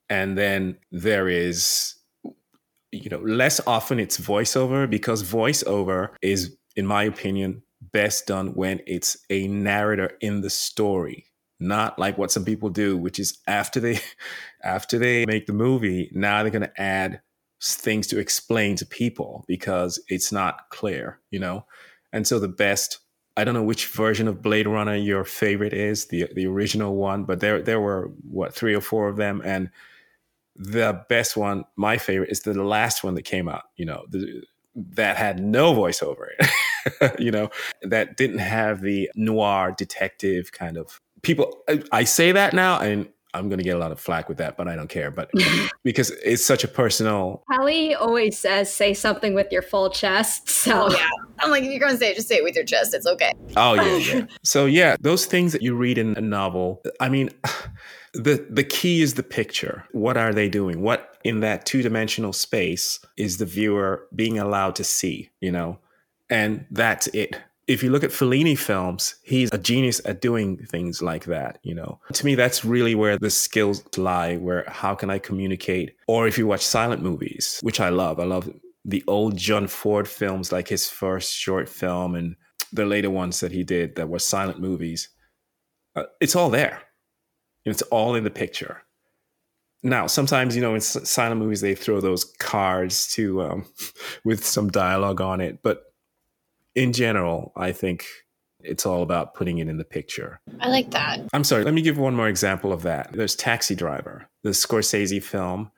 And 0.09 0.37
then 0.37 0.79
there 0.91 1.29
is 1.29 1.95
you 2.93 3.09
know 3.09 3.21
less 3.21 3.61
often 3.69 4.01
it's 4.01 4.19
voiceover 4.19 4.91
because 4.91 5.23
voiceover 5.23 6.09
is 6.23 6.57
in 6.75 6.85
my 6.85 7.05
opinion 7.05 7.63
best 7.93 8.27
done 8.27 8.49
when 8.55 8.81
it's 8.85 9.17
a 9.31 9.47
narrator 9.47 10.11
in 10.21 10.41
the 10.41 10.51
story 10.51 11.25
not 11.61 11.97
like 12.01 12.19
what 12.19 12.33
some 12.33 12.45
people 12.45 12.69
do 12.69 12.99
which 12.99 13.21
is 13.21 13.39
after 13.47 13.79
they 13.79 14.01
after 14.65 14.99
they 14.99 15.25
make 15.25 15.47
the 15.47 15.53
movie 15.53 16.11
now 16.13 16.43
they're 16.43 16.51
going 16.51 16.63
to 16.63 16.83
add 16.83 17.21
things 17.63 18.09
to 18.09 18.19
explain 18.19 18.75
to 18.75 18.87
people 18.87 19.45
because 19.47 20.03
it's 20.09 20.33
not 20.33 20.69
clear 20.71 21.21
you 21.31 21.39
know? 21.39 21.65
And 22.13 22.27
so 22.27 22.39
the 22.39 22.49
best 22.49 22.99
I 23.37 23.45
don't 23.45 23.55
know 23.55 23.63
which 23.63 23.87
version 23.87 24.29
of 24.29 24.43
Blade 24.43 24.67
Runner 24.67 24.97
your 24.97 25.25
favorite 25.25 25.73
is, 25.73 26.07
the 26.07 26.29
the 26.35 26.47
original 26.47 26.97
one, 26.97 27.25
but 27.25 27.41
there 27.41 27.63
there 27.63 27.81
were 27.81 28.11
what 28.29 28.55
three 28.55 28.75
or 28.75 28.81
four 28.81 29.09
of 29.09 29.17
them, 29.17 29.41
and 29.45 29.71
the 30.57 31.05
best 31.09 31.37
one, 31.37 31.65
my 31.77 31.97
favorite, 31.97 32.31
is 32.31 32.41
the 32.41 32.55
last 32.63 33.03
one 33.03 33.15
that 33.15 33.23
came 33.23 33.49
out. 33.49 33.63
You 33.77 33.87
know, 33.87 34.05
the, 34.11 34.43
that 34.75 35.17
had 35.17 35.41
no 35.41 35.75
voiceover. 35.75 36.27
you 37.19 37.31
know, 37.31 37.51
that 37.83 38.17
didn't 38.17 38.39
have 38.39 38.83
the 38.83 39.11
noir 39.15 39.75
detective 39.77 40.53
kind 40.53 40.77
of 40.77 41.01
people. 41.23 41.63
I, 41.69 41.83
I 41.93 42.05
say 42.05 42.33
that 42.33 42.53
now, 42.53 42.81
and 42.81 43.09
I'm 43.35 43.49
going 43.49 43.59
to 43.59 43.65
get 43.65 43.77
a 43.77 43.79
lot 43.79 43.93
of 43.93 44.01
flack 44.01 44.29
with 44.29 44.39
that, 44.39 44.57
but 44.57 44.69
I 44.69 44.77
don't 44.77 44.89
care. 44.89 45.11
But 45.11 45.31
because 45.85 46.11
it's 46.25 46.45
such 46.45 46.65
a 46.65 46.69
personal. 46.69 47.43
Kelly 47.51 47.95
always 47.95 48.39
says, 48.39 48.73
say 48.73 48.95
something 48.95 49.35
with 49.35 49.51
your 49.51 49.63
full 49.63 49.91
chest. 49.91 50.49
So, 50.49 50.89
oh, 50.89 50.93
yeah. 50.93 51.07
I'm 51.39 51.51
like, 51.51 51.63
if 51.63 51.71
you're 51.71 51.81
going 51.81 51.93
to 51.93 51.99
say 51.99 52.11
it, 52.11 52.17
just 52.17 52.29
say 52.29 52.37
it 52.37 52.45
with 52.45 52.55
your 52.55 52.65
chest. 52.65 52.95
It's 52.95 53.07
okay. 53.07 53.33
Oh, 53.57 53.75
yeah. 53.75 53.97
yeah. 54.15 54.27
so, 54.43 54.67
yeah, 54.67 54.97
those 55.01 55.27
things 55.27 55.53
that 55.53 55.63
you 55.63 55.75
read 55.75 55.99
in 55.99 56.17
a 56.17 56.21
novel, 56.21 56.83
I 57.01 57.09
mean, 57.09 57.31
the, 58.15 58.47
the 58.51 58.65
key 58.65 59.03
is 59.03 59.15
the 59.15 59.23
picture. 59.23 59.85
What 59.93 60.17
are 60.17 60.33
they 60.33 60.49
doing? 60.49 60.83
What 60.83 61.19
in 61.25 61.41
that 61.41 61.67
two 61.67 61.83
dimensional 61.83 62.33
space 62.33 63.01
is 63.17 63.39
the 63.39 63.47
viewer 63.47 64.07
being 64.15 64.39
allowed 64.39 64.75
to 64.77 64.85
see, 64.85 65.31
you 65.41 65.53
know? 65.53 65.79
And 66.29 66.67
that's 66.71 67.07
it 67.09 67.37
if 67.71 67.85
you 67.85 67.91
look 67.91 68.03
at 68.03 68.11
Fellini 68.11 68.59
films, 68.59 69.15
he's 69.23 69.49
a 69.53 69.59
genius 69.59 70.01
at 70.05 70.21
doing 70.21 70.57
things 70.57 71.01
like 71.01 71.27
that, 71.27 71.61
you 71.63 71.73
know. 71.73 72.01
To 72.13 72.27
me, 72.27 72.35
that's 72.35 72.65
really 72.65 72.97
where 72.97 73.17
the 73.17 73.31
skills 73.31 73.85
lie, 73.97 74.37
where 74.39 74.65
how 74.67 74.97
can 74.97 75.09
I 75.09 75.21
communicate? 75.21 75.95
Or 76.09 76.27
if 76.27 76.37
you 76.37 76.49
watch 76.49 76.67
silent 76.67 77.01
movies, 77.01 77.61
which 77.63 77.79
I 77.79 77.91
love, 77.91 78.19
I 78.19 78.25
love 78.25 78.51
the 78.85 79.05
old 79.07 79.37
John 79.37 79.69
Ford 79.69 80.09
films, 80.09 80.51
like 80.51 80.67
his 80.67 80.91
first 80.91 81.33
short 81.33 81.69
film 81.69 82.17
and 82.17 82.35
the 82.73 82.85
later 82.85 83.09
ones 83.09 83.39
that 83.39 83.53
he 83.53 83.63
did 83.63 83.95
that 83.95 84.09
were 84.09 84.19
silent 84.19 84.59
movies. 84.59 85.09
Uh, 85.95 86.05
it's 86.21 86.35
all 86.35 86.51
there. 86.51 86.83
It's 87.65 87.83
all 87.83 88.17
in 88.17 88.25
the 88.25 88.31
picture. 88.31 88.83
Now, 89.85 90.09
sometimes 90.09 90.57
you 90.57 90.63
know 90.63 90.75
in 90.75 90.81
silent 90.81 91.41
movies 91.41 91.61
they 91.61 91.77
throw 91.77 92.01
those 92.01 92.25
cards 92.41 93.07
to 93.13 93.43
um, 93.43 93.67
with 94.25 94.45
some 94.45 94.71
dialogue 94.71 95.21
on 95.21 95.41
it, 95.41 95.63
but 95.63 95.85
in 96.75 96.93
general, 96.93 97.53
I 97.57 97.73
think 97.73 98.07
it's 98.63 98.87
all 98.87 99.03
about 99.03 99.35
putting 99.35 99.59
it 99.59 99.69
in 99.69 99.79
the 99.79 99.85
picture. 99.85 100.41
I 100.61 100.69
like 100.69 100.91
that. 100.91 101.21
I'm 101.33 101.45
sorry. 101.45 101.65
Let 101.65 101.75
me 101.75 101.83
give 101.83 101.99
one 101.99 102.15
more 102.15 102.29
example 102.29 102.73
of 102.73 102.83
that. 102.83 103.13
There's 103.13 103.35
Taxi 103.35 103.75
Driver, 103.75 104.29
the 104.43 104.51
Scorsese 104.51 105.23
film, 105.23 105.71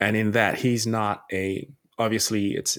and 0.00 0.16
in 0.16 0.32
that 0.32 0.58
he's 0.58 0.86
not 0.86 1.24
a 1.32 1.68
obviously 1.98 2.54
it's 2.54 2.78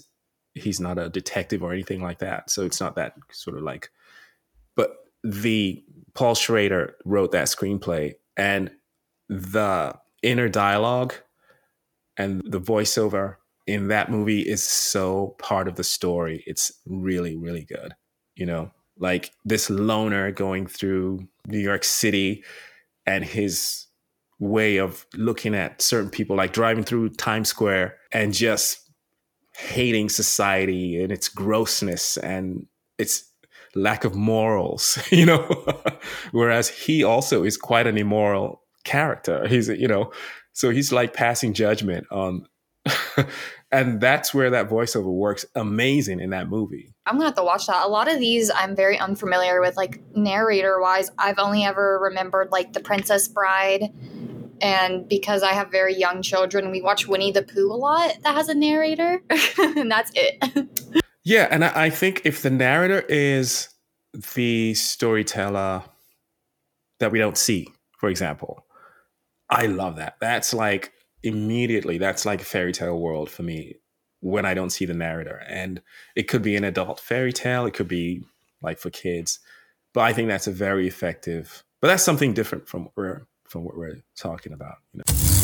he's 0.54 0.80
not 0.80 0.98
a 0.98 1.10
detective 1.10 1.64
or 1.64 1.74
anything 1.74 2.02
like 2.02 2.20
that, 2.20 2.50
so 2.50 2.64
it's 2.64 2.80
not 2.80 2.96
that 2.96 3.14
sort 3.32 3.58
of 3.58 3.64
like. 3.64 3.90
But 4.76 4.96
the 5.24 5.84
Paul 6.14 6.36
Schrader 6.36 6.96
wrote 7.04 7.32
that 7.34 7.48
screenplay, 7.48 8.14
and 8.38 8.72
the 9.28 9.96
inner 10.22 10.50
dialogue 10.50 11.14
and 12.18 12.42
the 12.46 12.62
voiceover 12.62 13.36
in 13.68 13.88
that 13.88 14.12
movie 14.12 14.42
is 14.42 14.64
so 14.64 15.36
part 15.40 15.68
of 15.68 15.76
the 15.76 15.84
story. 15.84 16.44
It's 16.46 16.72
really, 16.86 17.36
really 17.36 17.64
good. 17.64 17.96
You 18.36 18.46
know, 18.46 18.72
like 18.98 19.32
this 19.44 19.70
loner 19.70 20.32
going 20.32 20.68
through 20.68 21.28
New 21.48 21.60
York 21.60 21.84
City 21.84 22.44
and 23.06 23.24
his 23.24 23.88
way 24.40 24.78
of 24.78 25.06
looking 25.16 25.56
at 25.56 25.82
certain 25.82 26.10
people, 26.10 26.36
like 26.36 26.54
driving 26.54 26.84
through 26.84 27.10
Times 27.10 27.50
Square 27.50 27.98
and 28.12 28.34
just 28.34 28.80
hating 29.58 30.10
society 30.10 31.02
and 31.02 31.12
its 31.12 31.30
grossness 31.30 32.18
and 32.18 32.68
its 32.98 33.32
lack 33.74 34.04
of 34.04 34.16
morals, 34.16 35.00
you 35.12 35.26
know. 35.26 35.48
Whereas 36.32 36.70
he 36.70 37.04
also 37.04 37.44
is 37.44 37.58
quite 37.58 37.88
an 37.88 37.98
immoral 37.98 38.62
character. 38.84 39.48
He's, 39.48 39.70
you 39.70 39.88
know, 39.88 40.12
so 40.54 40.70
he's 40.70 40.92
like 40.92 41.14
passing 41.14 41.54
judgment 41.54 42.06
on 42.12 42.48
and 43.76 44.00
that's 44.00 44.34
where 44.34 44.50
that 44.52 44.70
voiceover 44.70 45.12
works 45.12 45.46
amazing 45.54 46.22
in 46.22 46.30
that 46.30 46.48
movie. 46.48 46.94
I'm 47.06 47.16
gonna 47.16 47.26
have 47.26 47.36
to 47.36 47.44
watch 47.44 47.68
that. 47.68 47.86
A 47.86 47.90
lot 47.90 48.10
of 48.10 48.20
these 48.20 48.50
I'm 48.50 48.74
very 48.74 48.98
unfamiliar 48.98 49.60
with, 49.60 49.76
like 49.76 50.02
narrator 50.16 50.80
wise. 50.80 51.12
I've 51.18 51.40
only 51.40 51.66
ever 51.66 52.00
remembered 52.02 52.52
like 52.52 52.72
The 52.72 52.80
Princess 52.80 53.28
Bride, 53.28 53.94
and 54.62 55.08
because 55.10 55.44
I 55.44 55.52
have 55.52 55.72
very 55.72 55.94
young 55.94 56.22
children, 56.22 56.72
we 56.72 56.82
watch 56.82 57.06
Winnie 57.06 57.34
the 57.34 57.44
Pooh 57.44 57.70
a 57.70 57.76
lot. 57.76 58.16
That 58.24 58.36
has 58.36 58.48
a 58.48 58.56
narrator, 58.56 59.22
and 59.60 59.92
that's 59.92 60.12
it. 60.16 61.04
yeah, 61.26 61.50
and 61.52 61.66
I 61.66 61.90
think 61.90 62.22
if 62.24 62.42
the 62.42 62.50
narrator 62.50 63.02
is 63.10 63.68
the 64.36 64.74
storyteller 64.74 65.84
that 67.02 67.12
we 67.12 67.20
don't 67.20 67.38
see, 67.38 67.68
for 67.98 68.08
example, 68.08 68.66
I 69.50 69.66
love 69.66 69.98
that. 69.98 70.16
That's 70.22 70.54
like 70.54 70.94
immediately 71.26 71.98
that's 71.98 72.26
like 72.26 72.42
a 72.42 72.46
fairy 72.46 72.72
tale 72.72 73.00
world 73.00 73.30
for 73.30 73.44
me 73.44 73.76
when 74.22 74.46
I 74.46 74.54
don't 74.54 74.70
see 74.70 74.86
the 74.86 74.94
narrator. 74.94 75.44
And 75.48 75.82
it 76.16 76.24
could 76.24 76.42
be 76.42 76.56
an 76.56 76.64
adult 76.64 77.00
fairy 77.00 77.34
tale, 77.34 77.66
it 77.66 77.74
could 77.74 77.88
be 77.88 78.24
like 78.62 78.80
for 78.80 78.90
kids. 78.90 79.40
But 79.94 80.02
I 80.02 80.14
think 80.14 80.28
that's 80.28 80.48
a 80.48 80.52
very 80.52 80.88
effective. 80.88 81.64
But 81.82 81.88
that's 81.88 82.04
something 82.04 82.34
different 82.34 82.68
from 82.68 82.86
what 82.86 82.94
we're 82.96 83.28
from 83.44 83.64
what 83.64 83.78
we're 83.78 84.02
talking 84.16 84.54
about. 84.54 84.78
You 84.94 85.00
know? 85.08 85.35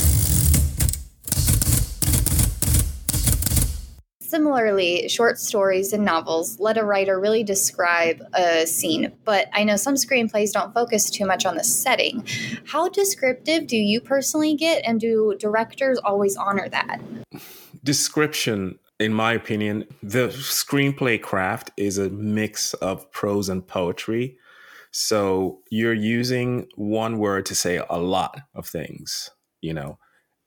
Similarly, 4.32 5.10
short 5.10 5.38
stories 5.38 5.92
and 5.92 6.06
novels 6.06 6.58
let 6.58 6.78
a 6.78 6.86
writer 6.86 7.20
really 7.20 7.44
describe 7.44 8.22
a 8.34 8.66
scene, 8.66 9.12
but 9.26 9.50
I 9.52 9.66
know 9.66 9.76
some 9.76 9.96
screenplays 9.96 10.54
don't 10.54 10.74
focus 10.74 11.10
too 11.10 11.26
much 11.26 11.46
on 11.46 11.58
the 11.58 11.66
setting. 11.66 12.26
How 12.66 12.88
descriptive 12.88 13.68
do 13.68 13.76
you 13.76 14.00
personally 14.00 14.56
get, 14.56 14.84
and 14.86 15.02
do 15.02 15.36
directors 15.38 16.00
always 16.06 16.38
honor 16.38 16.70
that? 16.70 17.02
Description, 17.84 18.80
in 19.02 19.14
my 19.14 19.34
opinion, 19.34 19.86
the 20.02 20.30
screenplay 20.30 21.22
craft 21.22 21.72
is 21.76 21.98
a 21.98 22.10
mix 22.10 22.74
of 22.76 23.12
prose 23.12 23.50
and 23.50 23.68
poetry. 23.68 24.38
So 24.92 25.60
you're 25.70 25.94
using 25.94 26.70
one 26.76 27.18
word 27.18 27.46
to 27.48 27.54
say 27.54 27.82
a 27.90 27.98
lot 27.98 28.40
of 28.56 28.66
things, 28.66 29.30
you 29.60 29.74
know, 29.74 30.00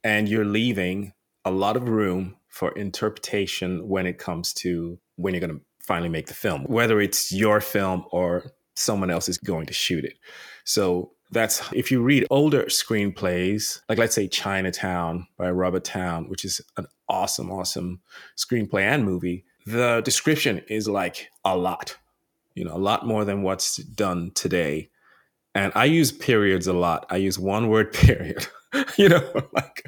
and 0.03 0.27
you're 0.27 0.47
leaving 0.47 1.13
a 1.45 1.51
lot 1.51 1.77
of 1.77 1.91
room 1.91 2.37
for 2.55 2.71
interpretation 2.73 3.89
when 3.89 4.07
it 4.07 4.17
comes 4.17 4.53
to 4.53 4.97
when 5.17 5.35
you're 5.35 5.41
going 5.41 5.59
to 5.59 5.61
finally 5.81 6.09
make 6.09 6.29
the 6.29 6.35
film, 6.35 6.63
whether 6.67 7.01
it's 7.01 7.33
your 7.33 7.61
film 7.61 8.05
or 8.13 8.53
someone 8.77 9.11
else 9.11 9.29
is 9.29 9.39
going 9.39 9.67
to 9.67 9.73
shoot 9.73 10.05
it. 10.05 10.15
So 10.63 11.11
that's 11.33 11.61
if 11.73 11.91
you 11.91 12.01
read 12.01 12.25
older 12.31 12.63
screenplays, 12.67 13.81
like 13.89 13.99
let's 13.99 14.15
say 14.15 14.29
Chinatown 14.29 15.27
by 15.37 15.51
Robert 15.51 15.83
Towne, 15.83 16.29
which 16.29 16.45
is 16.45 16.61
an 16.77 16.87
awesome, 17.09 17.51
awesome 17.51 18.01
screenplay 18.37 18.83
and 18.83 19.05
movie, 19.05 19.45
the 19.67 20.01
description 20.05 20.63
is 20.69 20.89
like 20.89 21.31
a 21.45 21.57
lot, 21.57 21.97
you 22.55 22.65
know, 22.65 22.77
a 22.77 22.79
lot 22.79 23.05
more 23.05 23.25
than 23.25 23.43
what's 23.43 23.79
done 23.79 24.31
today. 24.37 24.91
And 25.57 25.73
I 25.75 25.87
use 25.87 26.13
periods 26.13 26.69
a 26.69 26.73
lot. 26.73 27.05
I 27.11 27.17
use 27.17 27.37
one 27.37 27.69
word 27.69 27.93
period. 27.93 28.47
you 28.97 29.09
know 29.09 29.23
like 29.53 29.85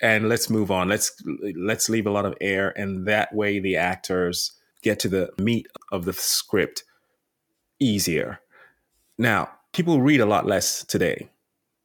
and 0.00 0.28
let's 0.28 0.48
move 0.48 0.70
on. 0.70 0.88
Let's 0.88 1.12
let's 1.56 1.88
leave 1.88 2.06
a 2.06 2.10
lot 2.10 2.26
of 2.26 2.34
air 2.40 2.72
and 2.76 3.06
that 3.06 3.34
way 3.34 3.58
the 3.58 3.76
actors 3.76 4.52
get 4.82 5.00
to 5.00 5.08
the 5.08 5.30
meat 5.38 5.66
of 5.92 6.04
the 6.04 6.12
script 6.12 6.84
easier. 7.80 8.40
Now 9.16 9.50
people 9.72 10.00
read 10.00 10.20
a 10.20 10.26
lot 10.26 10.46
less 10.46 10.84
today. 10.84 11.30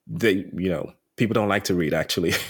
They 0.08 0.45
you 0.54 0.69
know 0.69 0.93
people 1.15 1.34
don't 1.34 1.49
like 1.49 1.65
to 1.65 1.76
read 1.76 1.93
actually. 1.93 2.34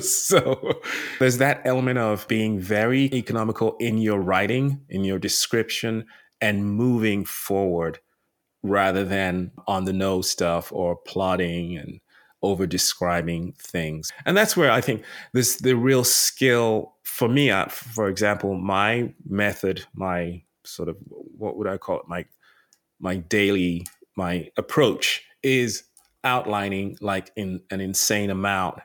So 0.00 0.80
there's 1.20 1.38
that 1.38 1.62
element 1.64 1.98
of 1.98 2.26
being 2.26 2.58
very 2.58 3.04
economical 3.14 3.76
in 3.78 3.98
your 3.98 4.18
writing 4.18 4.80
in 4.88 5.04
your 5.04 5.20
description 5.20 6.06
and 6.40 6.64
moving 6.64 7.24
forward 7.24 8.00
rather 8.62 9.04
than 9.04 9.52
on 9.66 9.84
the 9.84 9.92
nose 9.92 10.28
stuff 10.30 10.72
or 10.72 10.96
plotting 10.96 11.76
and 11.76 12.00
over 12.42 12.66
describing 12.66 13.52
things. 13.58 14.10
And 14.24 14.36
that's 14.36 14.56
where 14.56 14.70
I 14.70 14.80
think 14.80 15.04
this 15.32 15.56
the 15.56 15.74
real 15.74 16.04
skill 16.04 16.94
for 17.02 17.28
me, 17.28 17.50
uh, 17.50 17.66
for 17.66 18.08
example, 18.08 18.54
my 18.54 19.12
method, 19.28 19.84
my 19.94 20.42
sort 20.64 20.88
of 20.88 20.96
what 21.10 21.56
would 21.56 21.66
I 21.66 21.76
call 21.78 22.00
it? 22.00 22.08
My 22.08 22.24
my 22.98 23.16
daily 23.16 23.86
my 24.16 24.50
approach 24.56 25.22
is 25.42 25.84
outlining 26.24 26.98
like 27.00 27.30
in 27.36 27.62
an 27.70 27.80
insane 27.80 28.28
amount 28.30 28.78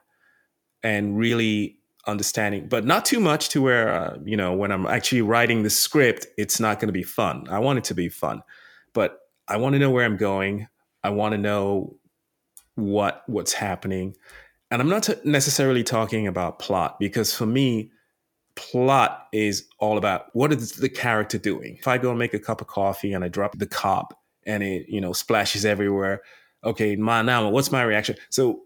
and 0.84 1.18
really 1.18 1.78
understanding 2.08 2.68
but 2.70 2.86
not 2.86 3.04
too 3.04 3.20
much 3.20 3.50
to 3.50 3.62
where 3.62 3.90
uh, 3.90 4.18
you 4.24 4.38
know 4.38 4.54
when 4.54 4.72
i'm 4.72 4.86
actually 4.86 5.24
writing 5.24 5.64
the 5.64 5.70
script 5.70 6.28
it's 6.38 6.60
not 6.60 6.80
going 6.80 6.88
to 6.88 6.94
be 6.94 7.04
fun 7.04 7.46
i 7.50 7.58
want 7.58 7.80
it 7.80 7.84
to 7.84 7.96
be 7.96 8.08
fun 8.08 8.44
but 8.94 9.20
I 9.48 9.58
want 9.58 9.74
to 9.74 9.80
know 9.80 9.92
where 9.92 10.06
I'm 10.06 10.18
going. 10.18 10.68
I 11.04 11.10
want 11.10 11.34
to 11.34 11.38
know 11.38 11.98
what 12.76 13.24
what's 13.28 13.54
happening. 13.54 14.16
And 14.72 14.82
I'm 14.82 14.90
not 14.90 15.04
t- 15.04 15.16
necessarily 15.24 15.84
talking 15.84 16.28
about 16.28 16.60
plot 16.60 17.00
because 17.00 17.34
for 17.34 17.46
me, 17.46 17.92
plot 18.56 19.28
is 19.34 19.68
all 19.80 19.98
about 19.98 20.28
what 20.34 20.52
is 20.52 20.74
the 20.74 20.90
character 20.90 21.38
doing. 21.38 21.78
If 21.80 21.88
I 21.88 21.98
go 21.98 22.10
and 22.10 22.20
make 22.20 22.34
a 22.34 22.40
cup 22.40 22.62
of 22.62 22.68
coffee 22.68 23.14
and 23.14 23.24
I 23.24 23.28
drop 23.28 23.58
the 23.58 23.68
cup 23.68 24.20
and 24.46 24.64
it, 24.64 24.88
you 24.88 25.02
know, 25.02 25.14
splashes 25.14 25.66
everywhere, 25.66 26.22
okay, 26.64 26.96
my 26.96 27.22
now 27.22 27.50
what's 27.50 27.72
my 27.72 27.84
reaction? 27.84 28.16
So 28.30 28.62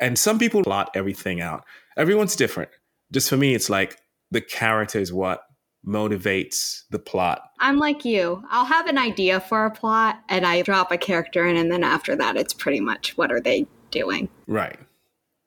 and 0.00 0.18
some 0.18 0.38
people 0.38 0.62
plot 0.62 0.90
everything 0.94 1.40
out. 1.40 1.64
Everyone's 1.96 2.36
different. 2.36 2.70
Just 3.12 3.28
for 3.28 3.36
me, 3.36 3.54
it's 3.54 3.70
like 3.70 3.98
the 4.30 4.40
character 4.40 4.98
is 4.98 5.12
what 5.12 5.42
motivates 5.86 6.82
the 6.90 6.98
plot. 6.98 7.50
I'm 7.60 7.78
like 7.78 8.04
you. 8.04 8.42
I'll 8.50 8.64
have 8.64 8.86
an 8.86 8.98
idea 8.98 9.40
for 9.40 9.66
a 9.66 9.70
plot 9.70 10.22
and 10.28 10.46
I 10.46 10.62
drop 10.62 10.90
a 10.90 10.98
character 10.98 11.46
in 11.46 11.56
and 11.56 11.70
then 11.70 11.84
after 11.84 12.16
that 12.16 12.36
it's 12.36 12.54
pretty 12.54 12.80
much 12.80 13.16
what 13.16 13.30
are 13.30 13.40
they 13.40 13.66
doing? 13.90 14.28
Right. 14.46 14.78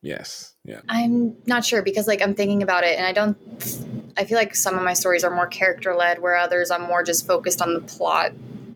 Yes. 0.01 0.53
Yeah. 0.63 0.81
I'm 0.89 1.35
not 1.45 1.65
sure 1.65 1.81
because 1.81 2.07
like 2.07 2.21
I'm 2.21 2.35
thinking 2.35 2.61
about 2.61 2.83
it 2.83 2.97
and 2.97 3.05
I 3.05 3.13
don't 3.13 3.37
I 4.15 4.25
feel 4.25 4.37
like 4.37 4.55
some 4.55 4.75
of 4.75 4.83
my 4.83 4.93
stories 4.93 5.23
are 5.23 5.33
more 5.33 5.47
character 5.47 5.95
led 5.95 6.21
where 6.21 6.35
others 6.35 6.71
I'm 6.71 6.83
more 6.83 7.03
just 7.03 7.25
focused 7.25 7.61
on 7.61 7.73
the 7.73 7.81
plot 7.81 8.31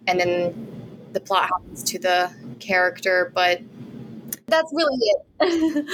and 0.07 0.19
then 0.19 0.67
the 1.13 1.19
plot 1.19 1.49
happens 1.49 1.83
to 1.83 1.99
the 1.99 2.31
character 2.59 3.31
but 3.35 3.61
that's 4.47 4.71
really 4.73 4.97
it. 5.39 5.85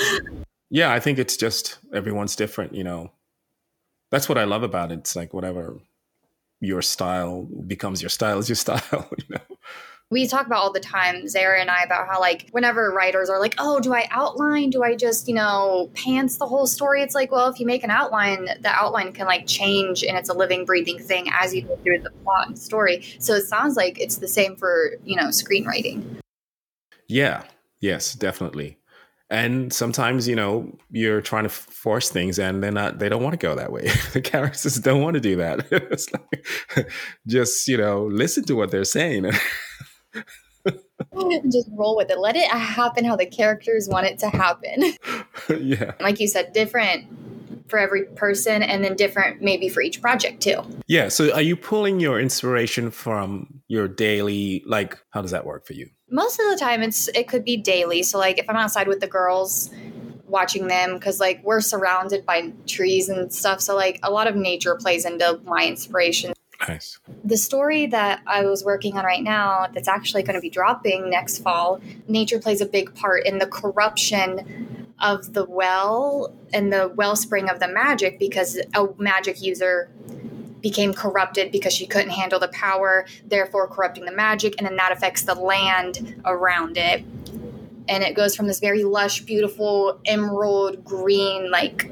yeah, 0.70 0.92
I 0.92 1.00
think 1.00 1.20
it's 1.20 1.38
just 1.38 1.78
everyone's 1.94 2.36
different, 2.36 2.74
you 2.74 2.84
know 2.84 3.12
that's 4.12 4.30
what 4.30 4.38
I 4.38 4.46
love 4.46 4.64
about 4.64 4.92
it. 4.92 5.00
It's 5.00 5.16
like 5.16 5.34
whatever 5.34 5.80
your 6.60 6.82
style 6.82 7.44
becomes 7.68 8.02
your 8.02 8.10
style 8.10 8.40
is 8.40 8.50
your 8.50 8.56
style, 8.68 9.10
you 9.18 9.26
know 9.30 9.58
we 10.10 10.26
talk 10.26 10.46
about 10.46 10.60
all 10.60 10.72
the 10.72 10.80
time, 10.80 11.28
Zara 11.28 11.60
and 11.60 11.70
I, 11.70 11.84
about 11.84 12.08
how 12.08 12.20
like 12.20 12.48
whenever 12.52 12.92
writers 12.92 13.30
are 13.30 13.40
like, 13.40 13.56
"Oh, 13.58 13.80
do 13.80 13.94
I 13.94 14.08
outline? 14.10 14.70
Do 14.70 14.84
I 14.84 14.96
just 14.96 15.28
you 15.28 15.34
know 15.34 15.92
pants 15.96 16.38
the 16.38 16.46
whole 16.46 16.66
story?" 16.66 17.02
It's 17.02 17.14
like, 17.14 17.32
well, 17.32 17.50
if 17.50 17.60
you 17.60 17.66
make 17.66 17.84
an 17.84 17.92
outline, 17.92 18.46
the 18.46 18.70
outline 18.70 19.12
can 19.12 19.26
like 19.26 19.46
change, 19.48 20.04
and 20.04 20.18
it's 20.18 20.30
a 20.30 20.34
living, 20.34 20.64
breathing 20.64 20.98
thing 20.98 21.28
as 21.34 21.54
you 21.54 21.64
go 21.64 21.76
through 21.84 22.00
the 22.00 22.12
plot 22.24 22.48
and 22.48 22.58
story. 22.58 23.04
So 23.20 23.34
it 23.34 23.44
sounds 23.48 23.76
like 23.76 24.00
it's 24.00 24.18
the 24.18 24.28
same 24.28 24.56
for 24.56 24.94
you 25.04 25.18
know 25.18 25.28
screenwriting. 25.28 26.20
Yeah. 27.08 27.44
Yes, 27.80 28.14
definitely. 28.14 28.77
And 29.30 29.74
sometimes, 29.74 30.28
you 30.28 30.36
know, 30.36 30.78
you're 30.90 31.22
trying 31.22 31.44
to 31.44 31.50
force 31.50 32.10
things 32.10 32.40
and 32.40 32.64
they're 32.64 32.72
not, 32.72 33.00
they 33.00 33.10
don't 33.10 33.22
want 33.22 33.34
to 33.34 33.38
go 33.38 33.56
that 33.56 33.72
way. 33.72 33.90
the 34.14 34.22
characters 34.22 34.76
don't 34.82 35.02
want 35.02 35.16
to 35.16 35.20
do 35.20 35.36
that. 35.38 35.68
it's 35.72 36.08
like, 36.14 36.90
just, 37.28 37.68
you 37.68 37.78
know, 37.78 38.06
listen 38.06 38.46
to 38.46 38.54
what 38.54 38.72
they're 38.72 38.86
saying. 38.86 39.30
just 41.52 41.70
roll 41.74 41.98
with 41.98 42.10
it. 42.10 42.20
Let 42.20 42.36
it 42.36 42.50
happen 42.50 43.04
how 43.04 43.18
the 43.18 43.26
characters 43.26 43.90
want 43.90 44.06
it 44.06 44.20
to 44.20 44.30
happen. 44.30 44.94
yeah. 45.50 45.92
Like 46.00 46.20
you 46.20 46.28
said, 46.28 46.54
different 46.54 47.06
for 47.68 47.80
every 47.80 48.06
person 48.06 48.64
and 48.64 48.84
then 48.84 48.96
different 48.96 49.42
maybe 49.42 49.68
for 49.70 49.82
each 49.82 50.02
project 50.02 50.42
too. 50.42 50.62
Yeah. 50.88 51.10
So 51.10 51.34
are 51.34 51.42
you 51.42 51.56
pulling 51.56 52.00
your 52.00 52.20
inspiration 52.20 52.92
from 52.92 53.62
your 53.68 53.88
daily 53.88 54.64
like 54.66 54.98
how 55.12 55.22
does 55.22 55.32
that 55.32 55.46
work 55.46 55.66
for 55.68 55.74
you? 55.74 55.90
Most 56.10 56.40
of 56.40 56.50
the 56.50 56.58
time 56.58 56.84
it's 56.84 57.08
it 57.10 57.28
could 57.28 57.44
be 57.44 57.58
daily. 57.58 58.04
So 58.04 58.18
like 58.18 58.40
if 58.40 58.50
I'm 58.50 58.56
outside 58.56 58.88
with 58.88 59.02
the 59.02 59.08
girls 59.08 59.70
watching 60.28 60.68
them 60.68 60.94
because 60.94 61.20
like 61.20 61.42
we're 61.44 61.62
surrounded 61.62 62.26
by 62.26 62.52
trees 62.66 63.10
and 63.10 63.32
stuff. 63.34 63.62
So 63.62 63.76
like 63.76 64.00
a 64.04 64.12
lot 64.12 64.28
of 64.28 64.36
nature 64.36 64.76
plays 64.76 65.06
into 65.06 65.40
my 65.46 65.66
inspiration. 65.66 66.34
Nice. 66.68 67.00
The 67.24 67.38
story 67.38 67.86
that 67.88 68.22
I 68.26 68.44
was 68.46 68.64
working 68.64 68.98
on 68.98 69.06
right 69.06 69.22
now, 69.22 69.68
that's 69.74 69.88
actually 69.88 70.24
going 70.24 70.36
to 70.36 70.42
be 70.42 70.50
dropping 70.50 71.10
next 71.10 71.40
fall, 71.40 71.80
nature 72.08 72.40
plays 72.40 72.62
a 72.62 72.66
big 72.66 72.96
part 72.96 73.26
in 73.26 73.38
the 73.38 73.46
corruption 73.46 74.94
of 75.00 75.34
the 75.34 75.46
well 75.46 76.34
and 76.54 76.74
the 76.74 76.88
wellspring 76.96 77.50
of 77.50 77.60
the 77.60 77.68
magic 77.68 78.18
because 78.18 78.60
a 78.74 78.88
magic 78.98 79.42
user 79.42 79.90
became 80.70 80.94
corrupted 80.94 81.50
because 81.50 81.72
she 81.72 81.88
couldn't 81.88 82.10
handle 82.10 82.42
the 82.42 82.50
power, 82.50 83.06
therefore 83.26 83.70
corrupting 83.70 84.04
the 84.04 84.12
magic, 84.12 84.54
and 84.58 84.68
then 84.68 84.76
that 84.76 84.92
affects 84.92 85.24
the 85.24 85.34
land 85.34 86.22
around 86.26 86.76
it. 86.76 87.06
And 87.88 88.04
it 88.04 88.16
goes 88.16 88.36
from 88.36 88.48
this 88.48 88.60
very 88.60 88.84
lush, 88.84 89.22
beautiful 89.22 89.98
emerald 90.06 90.84
green, 90.84 91.50
like 91.50 91.90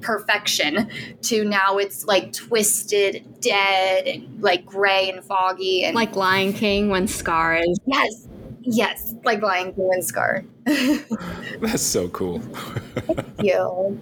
perfection 0.00 0.88
to 1.22 1.44
now 1.44 1.78
it's 1.78 2.04
like 2.04 2.32
twisted, 2.32 3.40
dead, 3.40 4.06
and 4.06 4.40
like 4.40 4.64
gray 4.64 5.10
and 5.10 5.24
foggy 5.24 5.82
and 5.82 5.96
like 5.96 6.14
Lion 6.14 6.52
King 6.52 6.90
when 6.90 7.08
Scar 7.08 7.56
is. 7.56 7.80
Yes. 7.84 8.28
Yes, 8.60 9.12
like 9.24 9.42
Lion 9.42 9.74
King 9.74 9.88
when 9.88 10.02
Scar. 10.02 10.44
That's 10.64 11.82
so 11.82 12.08
cool. 12.10 12.38
Thank 12.38 13.42
you. 13.42 13.98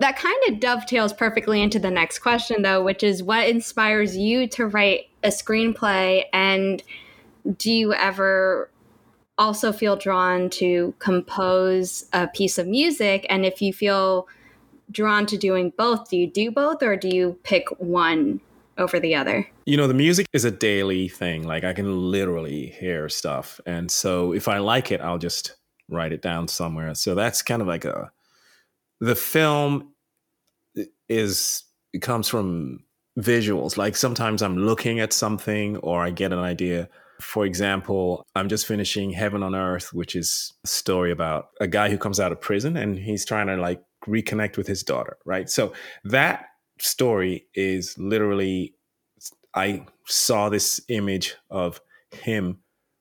That 0.00 0.16
kind 0.16 0.38
of 0.48 0.60
dovetails 0.60 1.12
perfectly 1.12 1.60
into 1.62 1.78
the 1.78 1.90
next 1.90 2.20
question, 2.20 2.62
though, 2.62 2.82
which 2.82 3.02
is 3.02 3.22
what 3.22 3.48
inspires 3.48 4.16
you 4.16 4.48
to 4.48 4.66
write 4.66 5.08
a 5.22 5.28
screenplay? 5.28 6.24
And 6.32 6.82
do 7.56 7.70
you 7.70 7.92
ever 7.92 8.70
also 9.36 9.72
feel 9.72 9.96
drawn 9.96 10.50
to 10.50 10.94
compose 10.98 12.06
a 12.12 12.28
piece 12.28 12.58
of 12.58 12.66
music? 12.66 13.26
And 13.28 13.44
if 13.44 13.60
you 13.60 13.72
feel 13.74 14.26
drawn 14.90 15.26
to 15.26 15.36
doing 15.36 15.72
both, 15.76 16.08
do 16.08 16.16
you 16.16 16.26
do 16.26 16.50
both 16.50 16.82
or 16.82 16.96
do 16.96 17.08
you 17.08 17.38
pick 17.42 17.68
one 17.78 18.40
over 18.78 18.98
the 18.98 19.14
other? 19.14 19.46
You 19.66 19.76
know, 19.76 19.86
the 19.86 19.94
music 19.94 20.26
is 20.32 20.44
a 20.44 20.50
daily 20.50 21.08
thing. 21.08 21.46
Like 21.46 21.64
I 21.64 21.74
can 21.74 22.10
literally 22.10 22.66
hear 22.66 23.08
stuff. 23.08 23.60
And 23.66 23.90
so 23.90 24.32
if 24.32 24.48
I 24.48 24.58
like 24.58 24.90
it, 24.90 25.00
I'll 25.00 25.18
just 25.18 25.56
write 25.90 26.12
it 26.12 26.22
down 26.22 26.48
somewhere. 26.48 26.94
So 26.94 27.14
that's 27.14 27.42
kind 27.42 27.60
of 27.60 27.68
like 27.68 27.84
a 27.84 28.10
the 29.00 29.16
film 29.16 29.92
is 31.08 31.64
it 31.92 32.02
comes 32.02 32.28
from 32.28 32.84
visuals. 33.18 33.76
Like 33.76 33.96
sometimes 33.96 34.42
I'm 34.42 34.56
looking 34.56 35.00
at 35.00 35.12
something 35.12 35.76
or 35.78 36.02
I 36.02 36.10
get 36.10 36.32
an 36.32 36.38
idea 36.38 36.88
for 37.20 37.44
example, 37.44 38.26
I'm 38.34 38.48
just 38.48 38.66
finishing 38.66 39.10
Heaven 39.10 39.42
on 39.42 39.54
Earth, 39.54 39.92
which 39.92 40.16
is 40.16 40.52
a 40.64 40.68
story 40.68 41.12
about 41.12 41.50
a 41.60 41.66
guy 41.66 41.90
who 41.90 41.98
comes 41.98 42.18
out 42.18 42.32
of 42.32 42.40
prison 42.40 42.76
and 42.76 42.98
he's 42.98 43.24
trying 43.24 43.46
to 43.46 43.56
like 43.56 43.82
reconnect 44.06 44.56
with 44.56 44.66
his 44.66 44.82
daughter, 44.82 45.18
right? 45.24 45.48
So 45.48 45.72
that 46.04 46.46
story 46.78 47.46
is 47.54 47.96
literally, 47.98 48.74
I 49.54 49.86
saw 50.06 50.48
this 50.48 50.80
image 50.88 51.36
of 51.50 51.80
him 52.10 52.58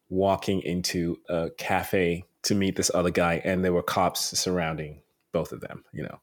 walking 0.09 0.61
into 0.61 1.17
a 1.29 1.49
cafe 1.57 2.25
to 2.43 2.55
meet 2.55 2.75
this 2.75 2.91
other 2.93 3.11
guy, 3.11 3.41
and 3.43 3.63
there 3.63 3.73
were 3.73 3.83
cops 3.83 4.37
surrounding 4.39 5.01
both 5.31 5.51
of 5.51 5.61
them, 5.61 5.83
you 5.93 6.03
know. 6.03 6.19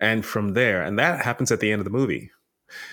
And 0.00 0.24
from 0.24 0.54
there, 0.54 0.82
and 0.82 0.98
that 0.98 1.24
happens 1.24 1.52
at 1.52 1.60
the 1.60 1.70
end 1.70 1.80
of 1.80 1.84
the 1.84 1.90
movie. 1.90 2.30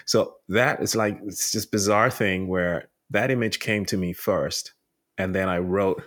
So 0.05 0.35
that 0.49 0.81
is 0.81 0.95
like 0.95 1.19
it's 1.25 1.51
just 1.51 1.71
bizarre 1.71 2.11
thing 2.11 2.47
where 2.47 2.89
that 3.09 3.31
image 3.31 3.59
came 3.59 3.85
to 3.85 3.97
me 3.97 4.13
first 4.13 4.73
and 5.17 5.35
then 5.35 5.49
i 5.49 5.57
wrote 5.57 6.03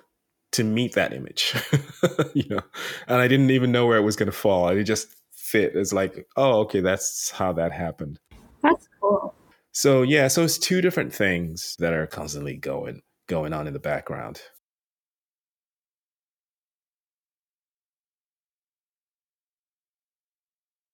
to 0.52 0.64
meet 0.64 0.94
that 0.94 1.12
image 1.12 1.54
you 2.34 2.44
know. 2.48 2.60
And 3.08 3.20
i 3.20 3.28
didn't 3.28 3.50
even 3.50 3.72
know 3.72 3.86
where 3.86 3.98
it 3.98 4.02
was 4.02 4.16
going 4.16 4.30
to 4.30 4.32
fall. 4.32 4.68
It 4.68 4.84
just 4.84 5.08
fit 5.32 5.72
it's 5.74 5.92
like 5.92 6.26
oh 6.36 6.60
okay 6.60 6.80
that's 6.80 7.30
how 7.30 7.52
that 7.54 7.72
happened. 7.72 8.18
That's 8.62 8.88
cool. 9.00 9.34
So 9.72 10.02
yeah 10.02 10.28
so 10.28 10.42
it's 10.42 10.58
two 10.58 10.80
different 10.80 11.12
things 11.12 11.76
that 11.78 11.92
are 11.92 12.06
constantly 12.06 12.56
going 12.56 13.02
going 13.28 13.52
on 13.52 13.66
in 13.66 13.72
the 13.72 13.80
background 13.80 14.40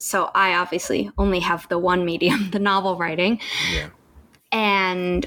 so 0.00 0.30
i 0.34 0.54
obviously 0.54 1.10
only 1.16 1.38
have 1.38 1.68
the 1.68 1.78
one 1.78 2.04
medium 2.04 2.50
the 2.52 2.58
novel 2.58 2.96
writing 2.96 3.40
yeah 3.72 3.88
and 4.52 5.26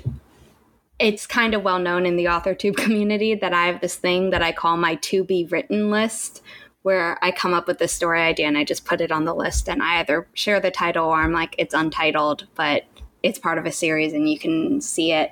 it's 0.99 1.25
kind 1.27 1.53
of 1.53 1.63
well 1.63 1.79
known 1.79 2.05
in 2.05 2.15
the 2.15 2.25
AuthorTube 2.25 2.77
community 2.77 3.36
that 3.36 3.53
I 3.53 3.65
have 3.65 3.81
this 3.81 3.95
thing 3.95 4.29
that 4.29 4.41
I 4.41 4.51
call 4.51 4.77
my 4.77 4.95
to 4.95 5.23
be 5.23 5.45
written 5.45 5.91
list, 5.91 6.41
where 6.83 7.17
I 7.23 7.31
come 7.31 7.53
up 7.53 7.67
with 7.67 7.81
a 7.81 7.88
story 7.88 8.21
idea 8.21 8.47
and 8.47 8.57
I 8.57 8.63
just 8.63 8.86
put 8.86 9.01
it 9.01 9.12
on 9.12 9.25
the 9.25 9.33
list 9.33 9.67
and 9.69 9.81
I 9.81 9.99
either 9.99 10.27
share 10.33 10.59
the 10.59 10.71
title 10.71 11.07
or 11.07 11.15
I'm 11.15 11.31
like, 11.31 11.55
it's 11.57 11.73
untitled, 11.73 12.47
but 12.55 12.83
it's 13.21 13.39
part 13.39 13.57
of 13.57 13.65
a 13.65 13.71
series 13.71 14.13
and 14.13 14.29
you 14.29 14.38
can 14.38 14.81
see 14.81 15.12
it. 15.12 15.31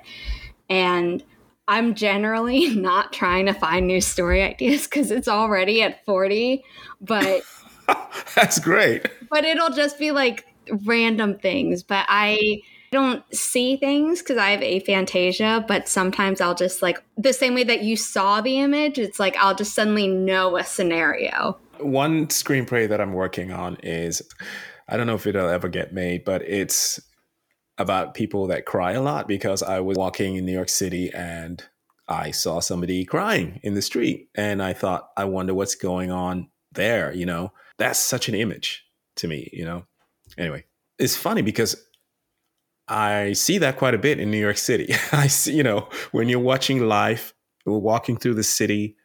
And 0.68 1.22
I'm 1.68 1.94
generally 1.94 2.68
not 2.74 3.12
trying 3.12 3.46
to 3.46 3.54
find 3.54 3.86
new 3.86 4.00
story 4.00 4.42
ideas 4.42 4.84
because 4.84 5.10
it's 5.10 5.28
already 5.28 5.82
at 5.82 6.04
40, 6.04 6.64
but 7.00 7.42
that's 8.34 8.58
great. 8.58 9.06
But 9.30 9.44
it'll 9.44 9.70
just 9.70 9.98
be 9.98 10.10
like 10.10 10.46
random 10.84 11.38
things. 11.38 11.82
But 11.82 12.06
I 12.08 12.60
don't 12.92 13.24
see 13.34 13.76
things 13.76 14.20
because 14.20 14.36
I 14.36 14.50
have 14.50 14.60
aphantasia, 14.60 15.66
but 15.66 15.88
sometimes 15.88 16.40
I'll 16.40 16.54
just 16.54 16.82
like 16.82 17.02
the 17.16 17.32
same 17.32 17.54
way 17.54 17.64
that 17.64 17.82
you 17.82 17.96
saw 17.96 18.40
the 18.40 18.60
image, 18.60 18.98
it's 18.98 19.18
like 19.18 19.36
I'll 19.36 19.54
just 19.54 19.74
suddenly 19.74 20.06
know 20.06 20.56
a 20.56 20.64
scenario. 20.64 21.58
One 21.78 22.26
screenplay 22.26 22.88
that 22.88 23.00
I'm 23.00 23.14
working 23.14 23.50
on 23.50 23.76
is 23.82 24.22
I 24.88 24.96
don't 24.96 25.06
know 25.06 25.14
if 25.14 25.26
it'll 25.26 25.48
ever 25.48 25.68
get 25.68 25.94
made, 25.94 26.24
but 26.24 26.42
it's 26.42 27.00
about 27.78 28.14
people 28.14 28.48
that 28.48 28.66
cry 28.66 28.92
a 28.92 29.00
lot 29.00 29.26
because 29.26 29.62
I 29.62 29.80
was 29.80 29.96
walking 29.96 30.36
in 30.36 30.44
New 30.44 30.52
York 30.52 30.68
City 30.68 31.10
and 31.12 31.64
I 32.06 32.30
saw 32.30 32.60
somebody 32.60 33.06
crying 33.06 33.58
in 33.62 33.72
the 33.72 33.80
street 33.80 34.28
and 34.34 34.62
I 34.62 34.74
thought, 34.74 35.08
I 35.16 35.24
wonder 35.24 35.54
what's 35.54 35.74
going 35.74 36.10
on 36.10 36.48
there, 36.74 37.12
you 37.12 37.26
know? 37.26 37.52
That's 37.78 37.98
such 37.98 38.28
an 38.28 38.34
image 38.34 38.84
to 39.16 39.28
me, 39.28 39.50
you 39.52 39.64
know? 39.64 39.84
Anyway, 40.38 40.64
it's 40.98 41.16
funny 41.16 41.42
because 41.42 41.76
I 42.88 43.32
see 43.32 43.58
that 43.58 43.76
quite 43.76 43.94
a 43.94 43.98
bit 43.98 44.20
in 44.20 44.30
New 44.30 44.38
York 44.38 44.58
City. 44.58 44.94
I 45.12 45.26
see, 45.26 45.54
you 45.54 45.62
know, 45.62 45.88
when 46.10 46.28
you're 46.28 46.40
watching 46.40 46.86
life, 46.86 47.34
we're 47.64 47.78
walking 47.78 48.16
through 48.16 48.34
the 48.34 48.42
city. 48.42 48.96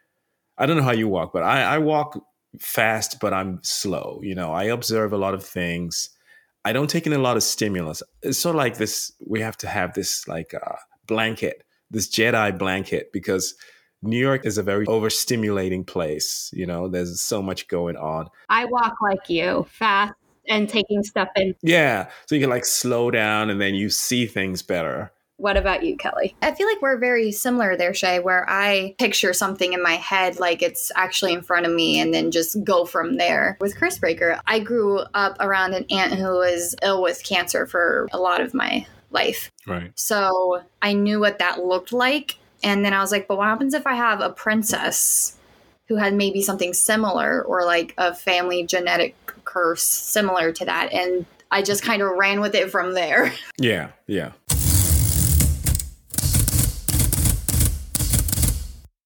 I 0.58 0.66
don't 0.66 0.78
know 0.78 0.84
how 0.84 0.92
you 0.92 1.08
walk, 1.08 1.32
but 1.34 1.44
I, 1.44 1.62
I 1.62 1.78
walk 1.78 2.20
fast, 2.60 3.20
but 3.20 3.34
I'm 3.34 3.60
slow. 3.64 4.20
You 4.24 4.36
know, 4.36 4.52
I 4.52 4.66
observe 4.66 5.14
a 5.14 5.18
lot 5.18 5.34
of 5.34 5.46
things. 5.46 6.10
I 6.66 6.74
don't 6.74 6.90
take 6.90 7.06
in 7.06 7.14
a 7.14 7.20
lot 7.20 7.38
of 7.38 7.44
stimulus. 7.44 8.02
It's 8.24 8.40
sort 8.40 8.56
of 8.56 8.58
like 8.58 8.78
this. 8.78 9.12
We 9.26 9.42
have 9.42 9.58
to 9.58 9.68
have 9.68 9.94
this 9.94 10.28
like 10.28 10.54
uh, 10.54 10.76
blanket, 11.06 11.64
this 11.90 12.10
Jedi 12.10 12.58
blanket, 12.58 13.12
because 13.14 13.56
New 14.02 14.20
York 14.20 14.46
is 14.46 14.58
a 14.58 14.64
very 14.64 14.86
overstimulating 14.86 15.86
place. 15.86 16.52
You 16.54 16.66
know, 16.66 16.88
there's 16.88 17.22
so 17.22 17.42
much 17.42 17.68
going 17.68 17.98
on. 17.98 18.30
I 18.50 18.66
walk 18.66 18.96
like 19.02 19.30
you, 19.30 19.66
fast 19.70 20.14
and 20.48 20.70
taking 20.70 21.04
stuff 21.04 21.30
in. 21.36 21.56
Yeah. 21.62 22.10
So 22.26 22.36
you 22.36 22.42
can 22.42 22.50
like 22.50 22.66
slow 22.66 23.12
down 23.12 23.50
and 23.50 23.60
then 23.60 23.76
you 23.76 23.90
see 23.90 24.26
things 24.26 24.62
better. 24.62 25.12
What 25.40 25.56
about 25.56 25.84
you, 25.84 25.96
Kelly? 25.98 26.36
I 26.42 26.52
feel 26.52 26.68
like 26.68 26.82
we're 26.82 26.98
very 26.98 27.32
similar 27.32 27.78
there, 27.78 27.94
Shay, 27.94 28.20
where 28.20 28.44
I 28.50 28.96
picture 28.98 29.34
something 29.34 29.74
in 29.74 29.84
my 29.84 29.94
head 29.94 30.40
like 30.40 30.64
it's 30.64 30.92
actually 30.96 31.34
in 31.34 31.44
front 31.44 31.68
of 31.68 31.72
me 31.72 32.00
and 32.00 32.12
then 32.12 32.32
just 32.32 32.64
go 32.64 32.86
from 32.86 33.18
there. 33.18 33.56
With 33.62 33.76
Cursebreaker, 33.76 34.40
I 34.48 34.60
grew 34.60 35.02
up 35.14 35.38
around 35.40 35.76
an 35.76 35.86
aunt 35.92 36.14
who 36.14 36.24
was 36.24 36.76
ill 36.82 37.04
with 37.04 37.24
cancer 37.24 37.68
for 37.68 38.08
a 38.12 38.18
lot 38.18 38.42
of 38.42 38.56
my 38.56 38.88
life. 39.12 39.52
Right. 39.68 39.92
So 39.94 40.64
I 40.82 40.94
knew 40.94 41.20
what 41.20 41.38
that 41.38 41.64
looked 41.64 41.94
like. 41.94 42.38
And 42.64 42.84
then 42.84 42.94
I 42.94 43.00
was 43.00 43.12
like, 43.12 43.28
but 43.28 43.38
what 43.38 43.46
happens 43.46 43.74
if 43.74 43.86
I 43.86 43.96
have 43.96 44.22
a 44.22 44.30
princess 44.30 45.36
who 45.88 45.96
had 45.96 46.14
maybe 46.14 46.42
something 46.42 46.74
similar 46.74 47.44
or 47.44 47.66
like 47.66 47.94
a 47.98 48.14
family 48.14 48.66
genetic 48.66 49.16
curse 49.46 49.84
similar 49.84 50.52
to 50.52 50.66
that? 50.66 50.92
And 50.92 51.26
I 51.52 51.62
just 51.62 51.84
kind 51.84 52.02
of 52.02 52.12
ran 52.18 52.42
with 52.42 52.56
it 52.56 52.72
from 52.72 52.94
there. 52.94 53.34
Yeah, 53.60 53.92
yeah. 54.06 54.34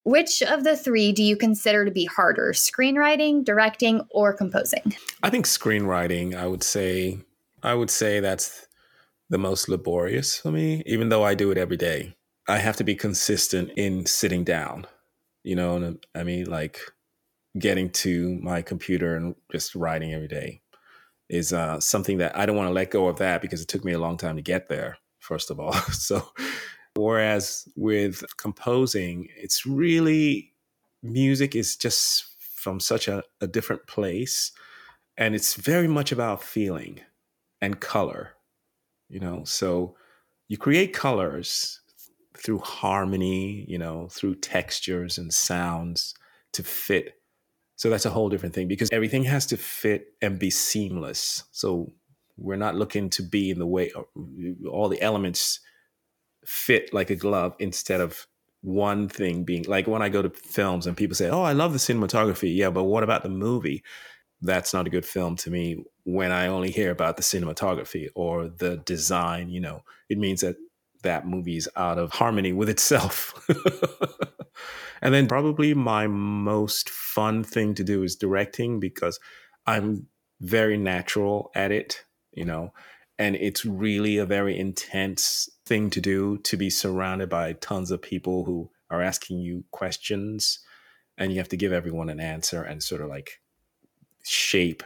Which 0.03 0.41
of 0.41 0.63
the 0.65 0.75
three 0.75 1.11
do 1.13 1.23
you 1.23 1.37
consider 1.37 1.85
to 1.85 1.91
be 1.91 2.05
harder, 2.05 2.51
screenwriting, 2.53 3.45
directing, 3.45 4.01
or 4.09 4.33
composing? 4.33 4.95
I 5.23 5.29
think 5.29 5.45
screenwriting, 5.45 6.35
I 6.35 6.47
would 6.47 6.63
say, 6.63 7.19
I 7.63 7.75
would 7.75 7.89
say 7.89 8.19
that's 8.19 8.67
the 9.29 9.37
most 9.37 9.69
laborious 9.69 10.37
for 10.37 10.51
me, 10.51 10.83
even 10.85 11.09
though 11.09 11.23
I 11.23 11.35
do 11.35 11.51
it 11.51 11.57
every 11.57 11.77
day. 11.77 12.15
I 12.51 12.57
have 12.57 12.77
to 12.77 12.83
be 12.83 12.95
consistent 12.95 13.71
in 13.77 14.05
sitting 14.05 14.43
down, 14.43 14.87
you 15.43 15.55
know, 15.55 15.75
and 15.75 16.05
I 16.13 16.23
mean, 16.23 16.45
like 16.45 16.79
getting 17.57 17.89
to 17.91 18.37
my 18.41 18.61
computer 18.61 19.15
and 19.15 19.35
just 19.51 19.75
writing 19.75 20.13
every 20.13 20.27
day 20.27 20.61
is 21.29 21.53
uh, 21.53 21.79
something 21.79 22.17
that 22.19 22.37
I 22.37 22.45
don't 22.45 22.57
want 22.57 22.67
to 22.69 22.73
let 22.73 22.91
go 22.91 23.07
of 23.07 23.17
that 23.19 23.41
because 23.41 23.61
it 23.61 23.67
took 23.67 23.85
me 23.85 23.93
a 23.93 23.99
long 23.99 24.17
time 24.17 24.35
to 24.35 24.41
get 24.41 24.69
there, 24.69 24.97
first 25.19 25.49
of 25.49 25.59
all. 25.59 25.73
so, 25.91 26.25
Whereas 26.95 27.67
with 27.75 28.23
composing, 28.37 29.27
it's 29.37 29.65
really 29.65 30.53
music 31.01 31.55
is 31.55 31.75
just 31.75 32.25
from 32.55 32.79
such 32.79 33.07
a, 33.07 33.23
a 33.39 33.47
different 33.47 33.87
place. 33.87 34.51
And 35.17 35.35
it's 35.35 35.55
very 35.55 35.87
much 35.87 36.11
about 36.11 36.43
feeling 36.43 36.99
and 37.61 37.79
color, 37.79 38.33
you 39.09 39.19
know. 39.19 39.43
So 39.45 39.95
you 40.47 40.57
create 40.57 40.93
colors 40.93 41.80
through 42.41 42.59
harmony, 42.59 43.65
you 43.67 43.77
know, 43.77 44.07
through 44.09 44.35
textures 44.35 45.17
and 45.17 45.33
sounds 45.33 46.15
to 46.53 46.63
fit. 46.63 47.13
So 47.75 47.89
that's 47.89 48.05
a 48.05 48.09
whole 48.11 48.29
different 48.29 48.53
thing 48.53 48.67
because 48.67 48.89
everything 48.91 49.23
has 49.23 49.45
to 49.47 49.57
fit 49.57 50.13
and 50.21 50.37
be 50.37 50.49
seamless. 50.49 51.43
So 51.51 51.93
we're 52.37 52.55
not 52.55 52.75
looking 52.75 53.09
to 53.11 53.23
be 53.23 53.49
in 53.49 53.59
the 53.59 53.67
way 53.67 53.91
uh, 53.95 54.03
all 54.69 54.89
the 54.89 55.01
elements 55.01 55.59
fit 56.45 56.93
like 56.93 57.09
a 57.09 57.15
glove 57.15 57.55
instead 57.59 58.01
of 58.01 58.27
one 58.61 59.09
thing 59.09 59.43
being 59.43 59.63
like 59.67 59.87
when 59.87 60.01
I 60.01 60.09
go 60.09 60.21
to 60.21 60.29
films 60.29 60.85
and 60.85 60.95
people 60.95 61.15
say, 61.15 61.29
"Oh, 61.29 61.41
I 61.41 61.53
love 61.53 61.73
the 61.73 61.79
cinematography." 61.79 62.55
Yeah, 62.55 62.69
but 62.69 62.83
what 62.83 63.03
about 63.03 63.23
the 63.23 63.29
movie? 63.29 63.83
That's 64.41 64.73
not 64.73 64.87
a 64.87 64.91
good 64.91 65.05
film 65.05 65.35
to 65.37 65.51
me 65.51 65.83
when 66.03 66.31
I 66.31 66.47
only 66.47 66.71
hear 66.71 66.91
about 66.91 67.17
the 67.17 67.23
cinematography 67.23 68.09
or 68.15 68.49
the 68.49 68.77
design, 68.77 69.49
you 69.49 69.59
know. 69.59 69.83
It 70.09 70.17
means 70.17 70.41
that 70.41 70.55
that 71.03 71.27
movie's 71.27 71.67
out 71.75 71.97
of 71.97 72.11
harmony 72.11 72.53
with 72.53 72.69
itself. 72.69 73.47
and 75.01 75.13
then 75.13 75.27
probably 75.27 75.73
my 75.73 76.07
most 76.07 76.89
fun 76.89 77.43
thing 77.43 77.73
to 77.75 77.83
do 77.83 78.03
is 78.03 78.15
directing 78.15 78.79
because 78.79 79.19
I'm 79.65 80.07
very 80.39 80.77
natural 80.77 81.51
at 81.55 81.71
it, 81.71 82.03
you 82.31 82.45
know 82.45 82.71
and 83.21 83.35
it's 83.35 83.63
really 83.63 84.17
a 84.17 84.25
very 84.25 84.57
intense 84.57 85.47
thing 85.63 85.91
to 85.91 86.01
do 86.01 86.39
to 86.39 86.57
be 86.57 86.71
surrounded 86.71 87.29
by 87.29 87.53
tons 87.53 87.91
of 87.91 88.01
people 88.01 88.45
who 88.45 88.71
are 88.89 89.03
asking 89.03 89.37
you 89.37 89.63
questions 89.69 90.57
and 91.19 91.31
you 91.31 91.37
have 91.37 91.47
to 91.47 91.55
give 91.55 91.71
everyone 91.71 92.09
an 92.09 92.19
answer 92.19 92.63
and 92.63 92.81
sort 92.81 92.99
of 92.99 93.09
like 93.09 93.39
shape 94.23 94.81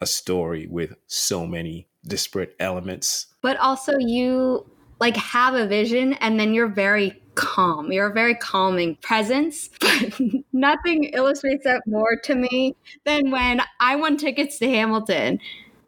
a 0.00 0.06
story 0.06 0.68
with 0.70 0.94
so 1.08 1.48
many 1.48 1.88
disparate 2.06 2.54
elements 2.60 3.26
but 3.42 3.56
also 3.56 3.98
you 3.98 4.64
like 5.00 5.16
have 5.16 5.54
a 5.54 5.66
vision 5.66 6.14
and 6.14 6.38
then 6.38 6.54
you're 6.54 6.68
very 6.68 7.20
calm 7.34 7.90
you're 7.90 8.10
a 8.10 8.12
very 8.12 8.34
calming 8.36 8.94
presence 9.02 9.68
but 9.80 10.20
nothing 10.52 11.04
illustrates 11.14 11.64
that 11.64 11.82
more 11.86 12.16
to 12.22 12.36
me 12.36 12.76
than 13.04 13.30
when 13.32 13.60
i 13.80 13.96
won 13.96 14.16
tickets 14.16 14.58
to 14.58 14.68
hamilton 14.68 15.40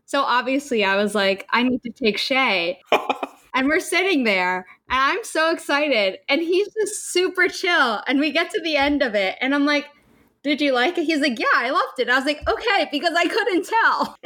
so 0.06 0.22
obviously, 0.22 0.84
I 0.84 0.96
was 0.96 1.16
like, 1.16 1.46
I 1.50 1.64
need 1.64 1.82
to 1.82 1.90
take 1.90 2.16
Shay. 2.16 2.80
and 3.54 3.66
we're 3.66 3.80
sitting 3.80 4.22
there, 4.22 4.64
and 4.88 5.00
I'm 5.00 5.24
so 5.24 5.50
excited. 5.50 6.20
And 6.28 6.40
he's 6.40 6.68
just 6.72 7.10
super 7.12 7.48
chill. 7.48 8.02
And 8.06 8.20
we 8.20 8.30
get 8.30 8.50
to 8.52 8.60
the 8.60 8.76
end 8.76 9.02
of 9.02 9.16
it, 9.16 9.36
and 9.40 9.52
I'm 9.52 9.66
like, 9.66 9.86
Did 10.44 10.60
you 10.60 10.72
like 10.72 10.96
it? 10.96 11.04
He's 11.04 11.20
like, 11.20 11.40
Yeah, 11.40 11.46
I 11.54 11.70
loved 11.70 11.98
it. 11.98 12.08
I 12.08 12.16
was 12.16 12.24
like, 12.24 12.48
Okay, 12.48 12.88
because 12.92 13.14
I 13.16 13.26
couldn't 13.26 13.66
tell. 13.66 14.16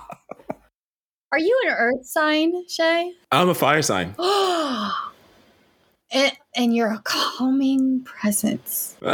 Are 1.36 1.38
you 1.38 1.60
an 1.66 1.74
earth 1.76 2.06
sign, 2.06 2.66
Shay? 2.66 3.12
I'm 3.30 3.50
a 3.50 3.54
fire 3.54 3.82
sign. 3.82 4.14
and, 6.10 6.32
and 6.56 6.74
you're 6.74 6.90
a 6.90 7.02
calming 7.04 8.04
presence. 8.04 8.96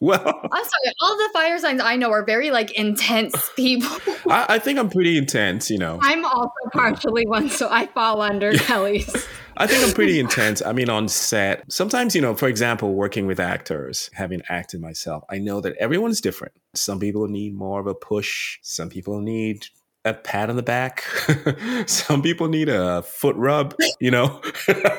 Well, 0.00 0.20
I'm 0.20 0.64
sorry. 0.64 0.94
All 1.00 1.16
the 1.16 1.30
fire 1.32 1.58
signs 1.58 1.80
I 1.80 1.96
know 1.96 2.10
are 2.10 2.24
very 2.24 2.50
like 2.50 2.72
intense 2.72 3.48
people. 3.56 3.96
I, 4.28 4.44
I, 4.50 4.58
think 4.58 4.78
I'm 4.78 4.90
pretty 4.90 5.16
intense, 5.16 5.70
you 5.70 5.78
know. 5.78 5.98
I'm 6.02 6.26
also 6.26 6.50
partially 6.74 7.26
one, 7.26 7.48
so 7.48 7.68
I 7.70 7.86
fall 7.86 8.20
under 8.20 8.52
Kelly's. 8.52 9.08
I 9.56 9.66
think 9.66 9.86
I'm 9.86 9.94
pretty 9.94 10.18
intense. 10.18 10.60
I 10.60 10.72
mean, 10.72 10.90
on 10.90 11.08
set, 11.08 11.72
sometimes, 11.72 12.14
you 12.14 12.20
know, 12.20 12.34
for 12.34 12.48
example, 12.48 12.92
working 12.92 13.26
with 13.26 13.40
actors, 13.40 14.10
having 14.12 14.42
acted 14.50 14.82
myself, 14.82 15.24
I 15.30 15.38
know 15.38 15.62
that 15.62 15.74
everyone's 15.76 16.20
different. 16.20 16.52
Some 16.74 16.98
people 16.98 17.26
need 17.28 17.54
more 17.54 17.80
of 17.80 17.86
a 17.86 17.94
push, 17.94 18.58
some 18.60 18.90
people 18.90 19.22
need 19.22 19.68
a 20.04 20.14
pat 20.14 20.50
on 20.50 20.56
the 20.56 20.62
back. 20.62 21.04
some 21.86 22.22
people 22.22 22.48
need 22.48 22.68
a 22.68 23.02
foot 23.02 23.36
rub, 23.36 23.74
you 24.00 24.10
know, 24.10 24.40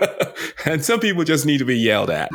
and 0.65 0.83
some 0.83 0.99
people 0.99 1.23
just 1.23 1.45
need 1.45 1.59
to 1.59 1.65
be 1.65 1.77
yelled 1.77 2.09
at. 2.09 2.29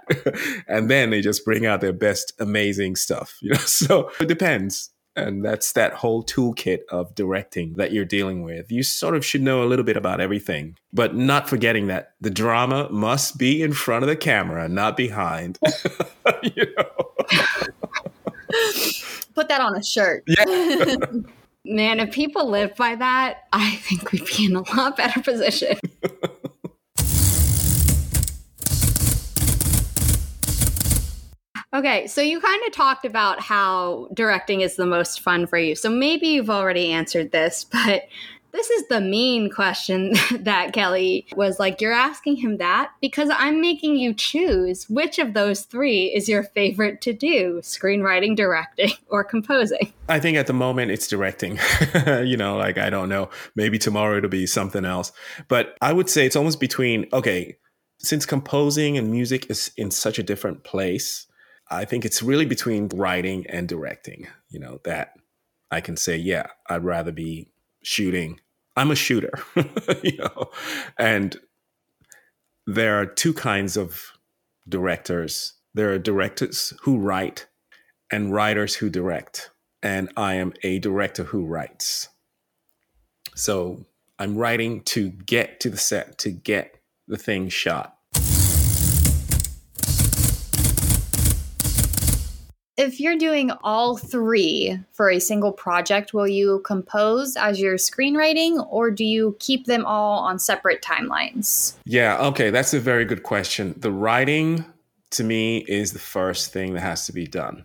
and 0.68 0.90
then 0.90 1.10
they 1.10 1.20
just 1.20 1.44
bring 1.44 1.66
out 1.66 1.80
their 1.80 1.92
best 1.92 2.32
amazing 2.38 2.96
stuff, 2.96 3.36
you 3.40 3.50
know. 3.50 3.58
So 3.58 4.10
it 4.20 4.28
depends. 4.28 4.90
And 5.16 5.44
that's 5.44 5.72
that 5.72 5.94
whole 5.94 6.22
toolkit 6.22 6.80
of 6.90 7.12
directing 7.16 7.74
that 7.74 7.90
you're 7.90 8.04
dealing 8.04 8.44
with. 8.44 8.70
You 8.70 8.84
sort 8.84 9.16
of 9.16 9.24
should 9.24 9.42
know 9.42 9.64
a 9.64 9.66
little 9.66 9.84
bit 9.84 9.96
about 9.96 10.20
everything, 10.20 10.76
but 10.92 11.16
not 11.16 11.48
forgetting 11.48 11.88
that 11.88 12.12
the 12.20 12.30
drama 12.30 12.88
must 12.90 13.36
be 13.36 13.60
in 13.60 13.72
front 13.72 14.04
of 14.04 14.08
the 14.08 14.14
camera, 14.14 14.68
not 14.68 14.96
behind. 14.96 15.58
you 16.42 16.66
know. 16.76 17.12
Put 19.34 19.48
that 19.48 19.60
on 19.60 19.74
a 19.74 19.82
shirt. 19.82 20.22
Yeah. 20.26 21.06
Man, 21.70 22.00
if 22.00 22.12
people 22.12 22.48
lived 22.48 22.76
by 22.76 22.94
that, 22.94 23.40
I 23.52 23.76
think 23.76 24.10
we'd 24.10 24.24
be 24.24 24.46
in 24.46 24.56
a 24.56 24.62
lot 24.74 24.96
better 24.96 25.20
position. 25.20 25.76
okay, 31.74 32.06
so 32.06 32.22
you 32.22 32.40
kind 32.40 32.62
of 32.66 32.72
talked 32.72 33.04
about 33.04 33.42
how 33.42 34.08
directing 34.14 34.62
is 34.62 34.76
the 34.76 34.86
most 34.86 35.20
fun 35.20 35.46
for 35.46 35.58
you. 35.58 35.74
So 35.74 35.90
maybe 35.90 36.28
you've 36.28 36.48
already 36.48 36.90
answered 36.90 37.32
this, 37.32 37.64
but 37.64 38.04
this 38.52 38.70
is 38.70 38.88
the 38.88 39.00
mean 39.00 39.50
question 39.50 40.14
that 40.40 40.72
Kelly 40.72 41.26
was 41.36 41.58
like, 41.58 41.80
You're 41.80 41.92
asking 41.92 42.36
him 42.36 42.58
that 42.58 42.92
because 43.00 43.30
I'm 43.32 43.60
making 43.60 43.96
you 43.96 44.14
choose 44.14 44.88
which 44.88 45.18
of 45.18 45.34
those 45.34 45.62
three 45.62 46.06
is 46.06 46.28
your 46.28 46.42
favorite 46.42 47.00
to 47.02 47.12
do 47.12 47.60
screenwriting, 47.62 48.36
directing, 48.36 48.92
or 49.08 49.24
composing. 49.24 49.92
I 50.08 50.20
think 50.20 50.36
at 50.36 50.46
the 50.46 50.52
moment 50.52 50.90
it's 50.90 51.06
directing. 51.06 51.58
you 52.24 52.36
know, 52.36 52.56
like 52.56 52.78
I 52.78 52.90
don't 52.90 53.08
know. 53.08 53.30
Maybe 53.54 53.78
tomorrow 53.78 54.18
it'll 54.18 54.30
be 54.30 54.46
something 54.46 54.84
else. 54.84 55.12
But 55.48 55.76
I 55.80 55.92
would 55.92 56.08
say 56.08 56.26
it's 56.26 56.36
almost 56.36 56.60
between, 56.60 57.06
okay, 57.12 57.56
since 57.98 58.24
composing 58.26 58.96
and 58.96 59.10
music 59.10 59.50
is 59.50 59.72
in 59.76 59.90
such 59.90 60.18
a 60.18 60.22
different 60.22 60.64
place, 60.64 61.26
I 61.70 61.84
think 61.84 62.04
it's 62.04 62.22
really 62.22 62.46
between 62.46 62.88
writing 62.94 63.46
and 63.48 63.68
directing, 63.68 64.28
you 64.48 64.60
know, 64.60 64.80
that 64.84 65.14
I 65.70 65.80
can 65.80 65.96
say, 65.96 66.16
yeah, 66.16 66.46
I'd 66.68 66.84
rather 66.84 67.12
be 67.12 67.48
shooting. 67.82 68.40
I'm 68.76 68.90
a 68.90 68.96
shooter, 68.96 69.32
you 70.02 70.18
know, 70.18 70.50
and 70.98 71.36
there 72.66 73.00
are 73.00 73.06
two 73.06 73.32
kinds 73.32 73.76
of 73.76 74.12
directors. 74.68 75.54
There 75.74 75.92
are 75.92 75.98
directors 75.98 76.72
who 76.82 76.98
write 76.98 77.46
and 78.10 78.32
writers 78.32 78.76
who 78.76 78.90
direct. 78.90 79.50
And 79.82 80.10
I 80.16 80.34
am 80.34 80.52
a 80.62 80.78
director 80.78 81.24
who 81.24 81.44
writes. 81.44 82.08
So 83.34 83.86
I'm 84.18 84.36
writing 84.36 84.82
to 84.82 85.10
get 85.10 85.60
to 85.60 85.70
the 85.70 85.76
set, 85.76 86.18
to 86.18 86.30
get 86.30 86.80
the 87.06 87.16
thing 87.16 87.48
shot. 87.48 87.97
If 92.78 93.00
you're 93.00 93.18
doing 93.18 93.50
all 93.64 93.96
three 93.96 94.78
for 94.92 95.10
a 95.10 95.18
single 95.18 95.52
project, 95.52 96.14
will 96.14 96.28
you 96.28 96.60
compose 96.64 97.36
as 97.36 97.60
your 97.60 97.74
screenwriting 97.74 98.64
or 98.70 98.92
do 98.92 99.04
you 99.04 99.36
keep 99.40 99.66
them 99.66 99.84
all 99.84 100.20
on 100.20 100.38
separate 100.38 100.80
timelines? 100.80 101.74
Yeah, 101.84 102.16
okay, 102.28 102.50
that's 102.50 102.72
a 102.72 102.80
very 102.80 103.04
good 103.04 103.24
question. 103.24 103.74
The 103.76 103.90
writing 103.90 104.64
to 105.10 105.24
me 105.24 105.58
is 105.66 105.92
the 105.92 105.98
first 105.98 106.52
thing 106.52 106.74
that 106.74 106.80
has 106.80 107.04
to 107.06 107.12
be 107.12 107.26
done. 107.26 107.64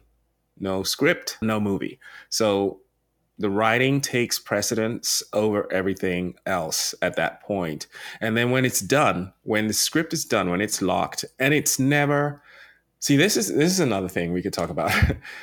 No 0.59 0.81
script, 0.81 1.37
no 1.43 1.59
movie. 1.59 1.99
So 2.29 2.79
the 3.37 3.51
writing 3.51 4.01
takes 4.01 4.39
precedence 4.39 5.21
over 5.31 5.71
everything 5.71 6.35
else 6.47 6.95
at 7.03 7.17
that 7.17 7.43
point. 7.43 7.85
And 8.19 8.35
then 8.35 8.49
when 8.49 8.65
it's 8.65 8.79
done, 8.79 9.33
when 9.43 9.67
the 9.67 9.73
script 9.73 10.13
is 10.13 10.25
done, 10.25 10.49
when 10.49 10.61
it's 10.61 10.81
locked, 10.81 11.23
and 11.39 11.53
it's 11.53 11.77
never 11.77 12.41
See, 13.03 13.17
this 13.17 13.35
is 13.35 13.53
this 13.53 13.69
is 13.69 13.81
another 13.81 14.07
thing 14.07 14.31
we 14.31 14.41
could 14.41 14.53
talk 14.53 14.69
about. 14.69 14.89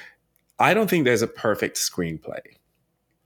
I 0.59 0.73
don't 0.73 0.88
think 0.88 1.05
there's 1.05 1.20
a 1.20 1.27
perfect 1.27 1.77
screenplay, 1.77 2.40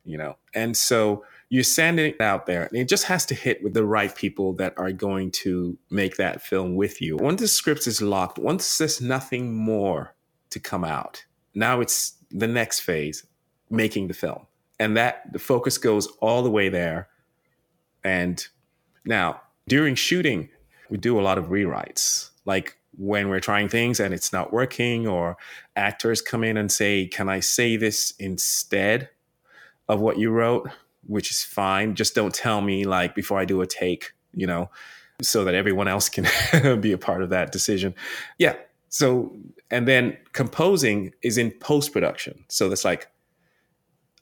you 0.04 0.18
know, 0.18 0.38
and 0.52 0.76
so 0.76 1.24
you 1.50 1.62
send 1.62 2.00
it 2.00 2.20
out 2.20 2.46
there, 2.46 2.64
and 2.64 2.76
it 2.76 2.88
just 2.88 3.04
has 3.04 3.24
to 3.26 3.34
hit 3.36 3.62
with 3.62 3.74
the 3.74 3.84
right 3.84 4.12
people 4.12 4.52
that 4.54 4.74
are 4.76 4.90
going 4.90 5.30
to 5.44 5.78
make 5.88 6.16
that 6.16 6.42
film 6.42 6.74
with 6.74 7.00
you. 7.00 7.16
Once 7.16 7.42
the 7.42 7.46
script 7.46 7.86
is 7.86 8.02
locked, 8.02 8.40
once 8.40 8.76
there's 8.76 9.00
nothing 9.00 9.54
more 9.54 10.16
to 10.50 10.58
come 10.58 10.82
out, 10.82 11.24
now 11.54 11.80
it's 11.80 12.14
the 12.32 12.48
next 12.48 12.80
phase, 12.80 13.24
making 13.70 14.08
the 14.08 14.14
film, 14.14 14.48
and 14.80 14.96
that 14.96 15.32
the 15.32 15.38
focus 15.38 15.78
goes 15.78 16.08
all 16.20 16.42
the 16.42 16.50
way 16.50 16.68
there. 16.68 17.08
And 18.02 18.44
now 19.04 19.42
during 19.68 19.94
shooting, 19.94 20.48
we 20.90 20.96
do 20.96 21.20
a 21.20 21.22
lot 21.22 21.38
of 21.38 21.50
rewrites, 21.50 22.30
like 22.44 22.78
when 22.98 23.28
we're 23.28 23.40
trying 23.40 23.68
things 23.68 24.00
and 24.00 24.14
it's 24.14 24.32
not 24.32 24.52
working, 24.52 25.06
or 25.06 25.36
actors 25.76 26.20
come 26.20 26.44
in 26.44 26.56
and 26.56 26.70
say, 26.70 27.06
Can 27.06 27.28
I 27.28 27.40
say 27.40 27.76
this 27.76 28.14
instead 28.18 29.08
of 29.88 30.00
what 30.00 30.18
you 30.18 30.30
wrote? 30.30 30.68
Which 31.06 31.30
is 31.30 31.42
fine. 31.42 31.94
Just 31.94 32.14
don't 32.14 32.34
tell 32.34 32.60
me, 32.60 32.84
like, 32.84 33.14
before 33.14 33.38
I 33.38 33.44
do 33.44 33.60
a 33.60 33.66
take, 33.66 34.12
you 34.32 34.46
know, 34.46 34.70
so 35.22 35.44
that 35.44 35.54
everyone 35.54 35.88
else 35.88 36.08
can 36.08 36.26
be 36.80 36.92
a 36.92 36.98
part 36.98 37.22
of 37.22 37.30
that 37.30 37.52
decision. 37.52 37.94
Yeah. 38.38 38.54
So, 38.88 39.36
and 39.70 39.88
then 39.88 40.16
composing 40.32 41.12
is 41.22 41.36
in 41.36 41.50
post 41.50 41.92
production. 41.92 42.44
So 42.48 42.68
that's 42.68 42.84
like, 42.84 43.08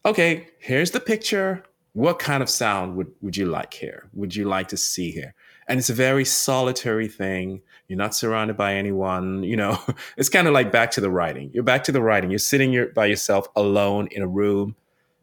okay, 0.05 0.49
here's 0.59 0.93
the 0.93 1.01
picture. 1.01 1.63
What 1.93 2.19
kind 2.19 2.43
of 2.43 2.49
sound 2.49 2.97
would, 2.97 3.13
would 3.21 3.37
you 3.37 3.47
like 3.47 3.75
here? 3.75 4.09
Would 4.15 4.35
you 4.35 4.47
like 4.47 4.69
to 4.69 4.77
see 4.77 5.11
here? 5.11 5.35
And 5.73 5.79
it's 5.79 5.89
a 5.89 5.95
very 5.95 6.27
solitary 6.27 7.09
thing 7.09 7.63
you're 7.89 7.97
not 7.97 8.15
surrounded 8.15 8.59
by 8.59 8.75
anyone. 8.75 9.43
You 9.43 9.57
know, 9.57 9.79
it's 10.19 10.29
kind 10.29 10.47
of 10.47 10.53
like 10.53 10.71
back 10.71 10.91
to 10.91 11.01
the 11.01 11.09
writing. 11.09 11.51
You're 11.55 11.63
back 11.63 11.83
to 11.85 11.93
the 11.93 12.03
writing. 12.03 12.29
You're 12.29 12.41
sitting 12.41 12.91
by 12.95 13.07
yourself 13.07 13.49
alone 13.57 14.09
in 14.11 14.21
a 14.21 14.27
room 14.27 14.77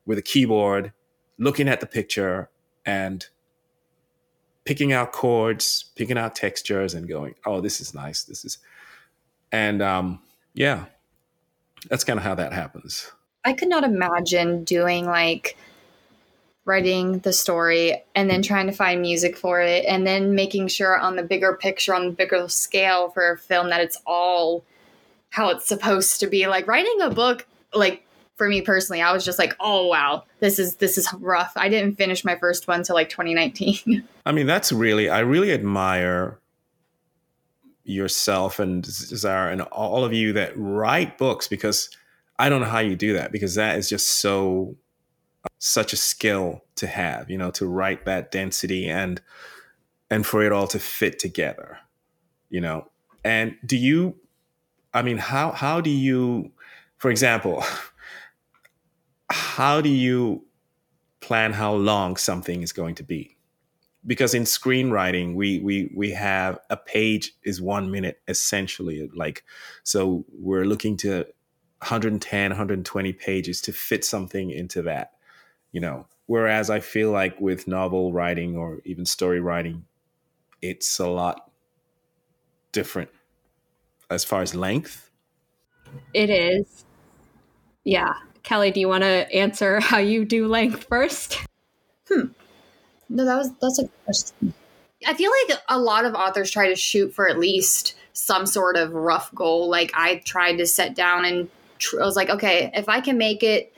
with 0.07 0.17
a 0.17 0.23
keyboard, 0.23 0.91
looking 1.38 1.69
at 1.69 1.81
the 1.81 1.85
picture 1.85 2.49
and 2.83 3.27
picking 4.65 4.91
out 4.91 5.12
chords, 5.12 5.91
picking 5.95 6.17
out 6.17 6.33
textures, 6.33 6.95
and 6.95 7.07
going, 7.07 7.35
"Oh, 7.45 7.62
this 7.62 7.79
is 7.79 7.93
nice. 7.93 8.23
This 8.23 8.43
is," 8.43 8.57
and 9.51 9.83
um, 9.83 10.19
yeah, 10.55 10.85
that's 11.91 12.03
kind 12.03 12.17
of 12.17 12.23
how 12.23 12.33
that 12.33 12.53
happens. 12.53 13.12
I 13.45 13.53
could 13.53 13.69
not 13.69 13.83
imagine 13.83 14.63
doing 14.63 15.05
like 15.05 15.57
writing 16.69 17.19
the 17.19 17.34
story 17.34 18.01
and 18.15 18.29
then 18.29 18.41
trying 18.41 18.67
to 18.67 18.71
find 18.71 19.01
music 19.01 19.36
for 19.36 19.60
it 19.60 19.84
and 19.86 20.05
then 20.08 20.36
making 20.36 20.67
sure 20.67 20.97
on 20.97 21.15
the 21.15 21.23
bigger 21.23 21.58
picture 21.60 21.93
on 21.93 22.05
the 22.05 22.12
bigger 22.12 22.47
scale 22.47 23.10
for 23.10 23.32
a 23.32 23.38
film 23.38 23.69
that 23.69 23.82
it's 23.82 23.99
all 24.05 24.63
how 25.32 25.49
it's 25.49 25.67
supposed 25.67 26.19
to 26.19 26.27
be. 26.27 26.47
Like 26.47 26.67
writing 26.67 27.01
a 27.01 27.10
book 27.10 27.45
like 27.73 28.05
for 28.36 28.47
me 28.47 28.62
personally 28.62 29.01
i 29.01 29.12
was 29.12 29.25
just 29.25 29.38
like 29.38 29.53
oh 29.60 29.86
wow 29.86 30.23
this 30.39 30.60
is 30.60 30.75
this 30.77 30.97
is 30.97 31.12
rough. 31.19 31.51
I 31.58 31.67
didn't 31.67 31.97
finish 31.97 32.23
my 32.23 32.38
first 32.38 32.67
one 32.67 32.84
till 32.84 32.95
like 32.95 33.10
2019 33.10 34.08
i 34.25 34.32
mean 34.32 34.47
that's 34.47 34.71
really 34.71 35.10
i 35.10 35.19
really 35.19 35.51
admire 35.51 36.39
yourself 37.84 38.60
and 38.60 38.86
Zara 38.86 39.51
and 39.51 39.62
all 39.63 40.05
of 40.05 40.13
you 40.13 40.34
that 40.34 40.53
write 40.55 41.17
books 41.17 41.47
because 41.47 41.89
I 42.38 42.47
don't 42.47 42.62
know 42.62 42.67
how 42.67 42.79
you 42.79 42.95
do 42.95 43.13
that 43.13 43.32
because 43.32 43.55
that 43.55 43.77
is 43.77 43.89
just 43.89 44.08
so 44.08 44.75
such 45.59 45.93
a 45.93 45.97
skill 45.97 46.63
to 46.75 46.87
have, 46.87 47.29
you 47.29 47.37
know, 47.37 47.51
to 47.51 47.67
write 47.67 48.05
that 48.05 48.31
density 48.31 48.89
and 48.89 49.21
and 50.09 50.25
for 50.25 50.41
it 50.41 50.51
all 50.51 50.65
to 50.67 50.79
fit 50.79 51.19
together, 51.19 51.77
you 52.49 52.61
know. 52.61 52.87
And 53.23 53.55
do 53.65 53.77
you 53.77 54.15
I 54.93 55.01
mean, 55.03 55.17
how 55.17 55.51
how 55.51 55.81
do 55.81 55.89
you 55.89 56.51
for 56.97 57.11
example, 57.11 57.63
how 59.29 59.81
do 59.81 59.89
you 59.89 60.45
plan 61.21 61.53
how 61.53 61.73
long 61.73 62.15
something 62.15 62.61
is 62.61 62.71
going 62.71 62.95
to 62.95 63.03
be? 63.03 63.37
Because 64.07 64.33
in 64.33 64.43
screenwriting, 64.43 65.35
we 65.35 65.59
we 65.59 65.91
we 65.93 66.11
have 66.11 66.57
a 66.69 66.77
page 66.77 67.33
is 67.43 67.61
1 67.61 67.91
minute 67.91 68.21
essentially 68.29 69.09
like 69.13 69.43
so 69.83 70.23
we're 70.31 70.63
looking 70.65 70.95
to 70.97 71.25
110 71.79 72.51
120 72.51 73.13
pages 73.13 73.61
to 73.61 73.73
fit 73.73 74.05
something 74.05 74.51
into 74.51 74.81
that 74.83 75.11
you 75.71 75.79
know 75.79 76.05
whereas 76.25 76.69
i 76.69 76.79
feel 76.79 77.12
like 77.12 77.39
with 77.39 77.67
novel 77.67 78.12
writing 78.12 78.58
or 78.58 78.79
even 78.86 79.05
story 79.05 79.39
writing 79.39 79.86
it's 80.62 80.99
a 80.99 81.08
lot 81.08 81.49
different 82.71 83.10
as 84.10 84.23
far 84.23 84.41
as 84.41 84.55
length. 84.55 85.10
It 86.13 86.29
is. 86.29 86.86
Yeah. 87.84 88.13
Kelly 88.43 88.71
do 88.71 88.79
you 88.79 88.88
want 88.88 89.03
to 89.03 89.32
answer 89.34 89.79
how 89.79 89.97
you 89.97 90.25
do 90.25 90.47
length 90.47 90.86
first? 90.86 91.39
Hmm. 92.08 92.27
No 93.10 93.25
that 93.25 93.38
was 93.38 93.51
that's 93.62 93.79
a 93.79 93.88
question. 94.05 94.53
I 95.08 95.13
feel 95.13 95.32
like 95.47 95.60
a 95.69 95.79
lot 95.79 96.05
of 96.05 96.13
authors 96.13 96.51
try 96.51 96.67
to 96.67 96.75
shoot 96.75 97.13
for 97.13 97.29
at 97.29 97.39
least 97.39 97.95
some 98.13 98.45
sort 98.45 98.75
of 98.75 98.93
rough 98.93 99.34
goal. 99.34 99.69
Like 99.69 99.91
i 99.95 100.17
tried 100.25 100.58
to 100.58 100.67
set 100.67 100.95
down 100.95 101.25
and 101.25 101.49
tr- 101.77 102.01
i 102.01 102.05
was 102.05 102.15
like 102.15 102.29
okay 102.29 102.71
if 102.73 102.89
i 102.89 102.99
can 102.99 103.17
make 103.17 103.41
it 103.41 103.73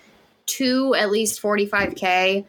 to 0.48 0.96
at 0.96 1.12
least 1.12 1.42
45K, 1.42 2.46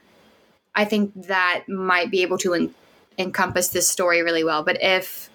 I 0.74 0.85
think 0.85 1.12
that 1.26 1.64
might 1.68 2.11
be 2.11 2.22
able 2.22 2.38
to 2.38 2.55
en- 2.55 2.74
encompass 3.18 3.68
this 3.68 3.90
story 3.90 4.22
really 4.22 4.44
well. 4.44 4.62
But 4.62 4.83
if 4.83 5.31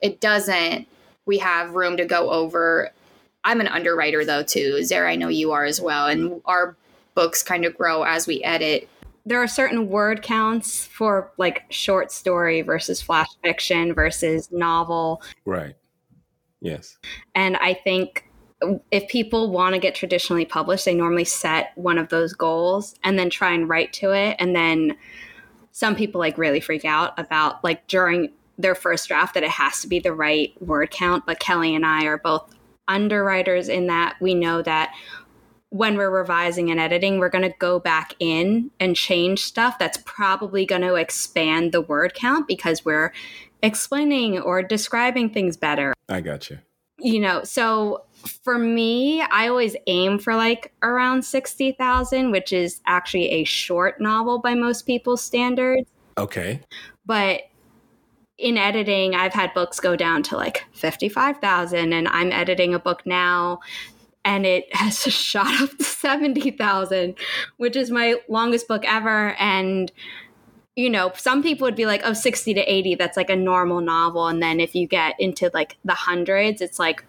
it 0.00 0.20
doesn't, 0.20 0.86
we 1.26 1.38
have 1.38 1.74
room 1.74 1.96
to 1.96 2.04
go 2.04 2.30
over. 2.30 2.90
I'm 3.44 3.60
an 3.60 3.68
underwriter 3.68 4.24
though 4.24 4.42
too. 4.42 4.82
Zara, 4.84 5.12
I 5.12 5.16
know 5.16 5.28
you 5.28 5.52
are 5.52 5.64
as 5.64 5.80
well. 5.80 6.08
And 6.08 6.40
our 6.44 6.76
books 7.14 7.42
kind 7.42 7.64
of 7.64 7.76
grow 7.76 8.02
as 8.02 8.26
we 8.26 8.42
edit. 8.42 8.88
There 9.24 9.40
are 9.40 9.46
certain 9.46 9.88
word 9.88 10.22
counts 10.22 10.84
for 10.84 11.30
like 11.38 11.64
short 11.70 12.10
story 12.10 12.62
versus 12.62 13.00
flash 13.00 13.28
fiction 13.42 13.94
versus 13.94 14.50
novel. 14.50 15.22
Right. 15.44 15.76
Yes. 16.60 16.98
And 17.34 17.56
I 17.58 17.74
think 17.74 18.28
if 18.90 19.08
people 19.08 19.50
want 19.50 19.74
to 19.74 19.78
get 19.78 19.94
traditionally 19.94 20.44
published, 20.44 20.84
they 20.84 20.94
normally 20.94 21.24
set 21.24 21.72
one 21.76 21.98
of 21.98 22.08
those 22.08 22.32
goals 22.32 22.94
and 23.02 23.18
then 23.18 23.30
try 23.30 23.52
and 23.52 23.68
write 23.68 23.92
to 23.94 24.12
it. 24.12 24.36
And 24.38 24.54
then 24.54 24.96
some 25.72 25.96
people 25.96 26.18
like 26.20 26.38
really 26.38 26.60
freak 26.60 26.84
out 26.84 27.18
about 27.18 27.62
like 27.64 27.86
during 27.88 28.30
their 28.58 28.74
first 28.74 29.08
draft 29.08 29.34
that 29.34 29.42
it 29.42 29.50
has 29.50 29.80
to 29.80 29.88
be 29.88 29.98
the 29.98 30.12
right 30.12 30.52
word 30.60 30.90
count. 30.90 31.24
But 31.26 31.40
Kelly 31.40 31.74
and 31.74 31.86
I 31.86 32.04
are 32.04 32.18
both 32.18 32.54
underwriters 32.88 33.68
in 33.68 33.86
that 33.86 34.16
we 34.20 34.34
know 34.34 34.62
that 34.62 34.92
when 35.70 35.96
we're 35.96 36.10
revising 36.10 36.70
and 36.70 36.78
editing, 36.78 37.18
we're 37.18 37.30
going 37.30 37.50
to 37.50 37.56
go 37.58 37.78
back 37.78 38.14
in 38.18 38.70
and 38.78 38.94
change 38.94 39.42
stuff 39.42 39.78
that's 39.78 39.98
probably 40.04 40.66
going 40.66 40.82
to 40.82 40.96
expand 40.96 41.72
the 41.72 41.80
word 41.80 42.12
count 42.12 42.46
because 42.46 42.84
we're 42.84 43.10
explaining 43.62 44.38
or 44.38 44.62
describing 44.62 45.30
things 45.30 45.56
better. 45.56 45.94
I 46.10 46.20
got 46.20 46.50
you. 46.50 46.58
You 46.98 47.20
know, 47.20 47.42
so 47.42 48.04
for 48.26 48.58
me, 48.58 49.22
I 49.22 49.48
always 49.48 49.76
aim 49.86 50.18
for 50.18 50.34
like 50.34 50.72
around 50.82 51.24
60,000, 51.24 52.30
which 52.30 52.52
is 52.52 52.80
actually 52.86 53.28
a 53.30 53.44
short 53.44 54.00
novel 54.00 54.38
by 54.38 54.54
most 54.54 54.86
people's 54.86 55.22
standards. 55.22 55.88
Okay. 56.18 56.60
But 57.06 57.42
in 58.38 58.58
editing, 58.58 59.14
I've 59.14 59.32
had 59.32 59.54
books 59.54 59.80
go 59.80 59.96
down 59.96 60.22
to 60.24 60.36
like 60.36 60.64
55,000 60.72 61.92
and 61.92 62.08
I'm 62.08 62.32
editing 62.32 62.74
a 62.74 62.78
book 62.78 63.06
now 63.06 63.60
and 64.24 64.46
it 64.46 64.66
has 64.74 65.02
shot 65.02 65.60
up 65.60 65.76
to 65.76 65.84
70,000, 65.84 67.14
which 67.56 67.76
is 67.76 67.90
my 67.90 68.16
longest 68.28 68.68
book 68.68 68.84
ever 68.84 69.34
and 69.38 69.92
you 70.74 70.88
know, 70.88 71.12
some 71.16 71.42
people 71.42 71.66
would 71.66 71.76
be 71.76 71.84
like, 71.84 72.00
oh, 72.02 72.14
60 72.14 72.54
to 72.54 72.60
80, 72.60 72.94
that's 72.94 73.16
like 73.16 73.28
a 73.28 73.36
normal 73.36 73.82
novel. 73.82 74.26
And 74.28 74.42
then 74.42 74.58
if 74.58 74.74
you 74.74 74.86
get 74.86 75.14
into 75.18 75.50
like 75.52 75.76
the 75.84 75.92
hundreds, 75.92 76.62
it's 76.62 76.78
like 76.78 77.04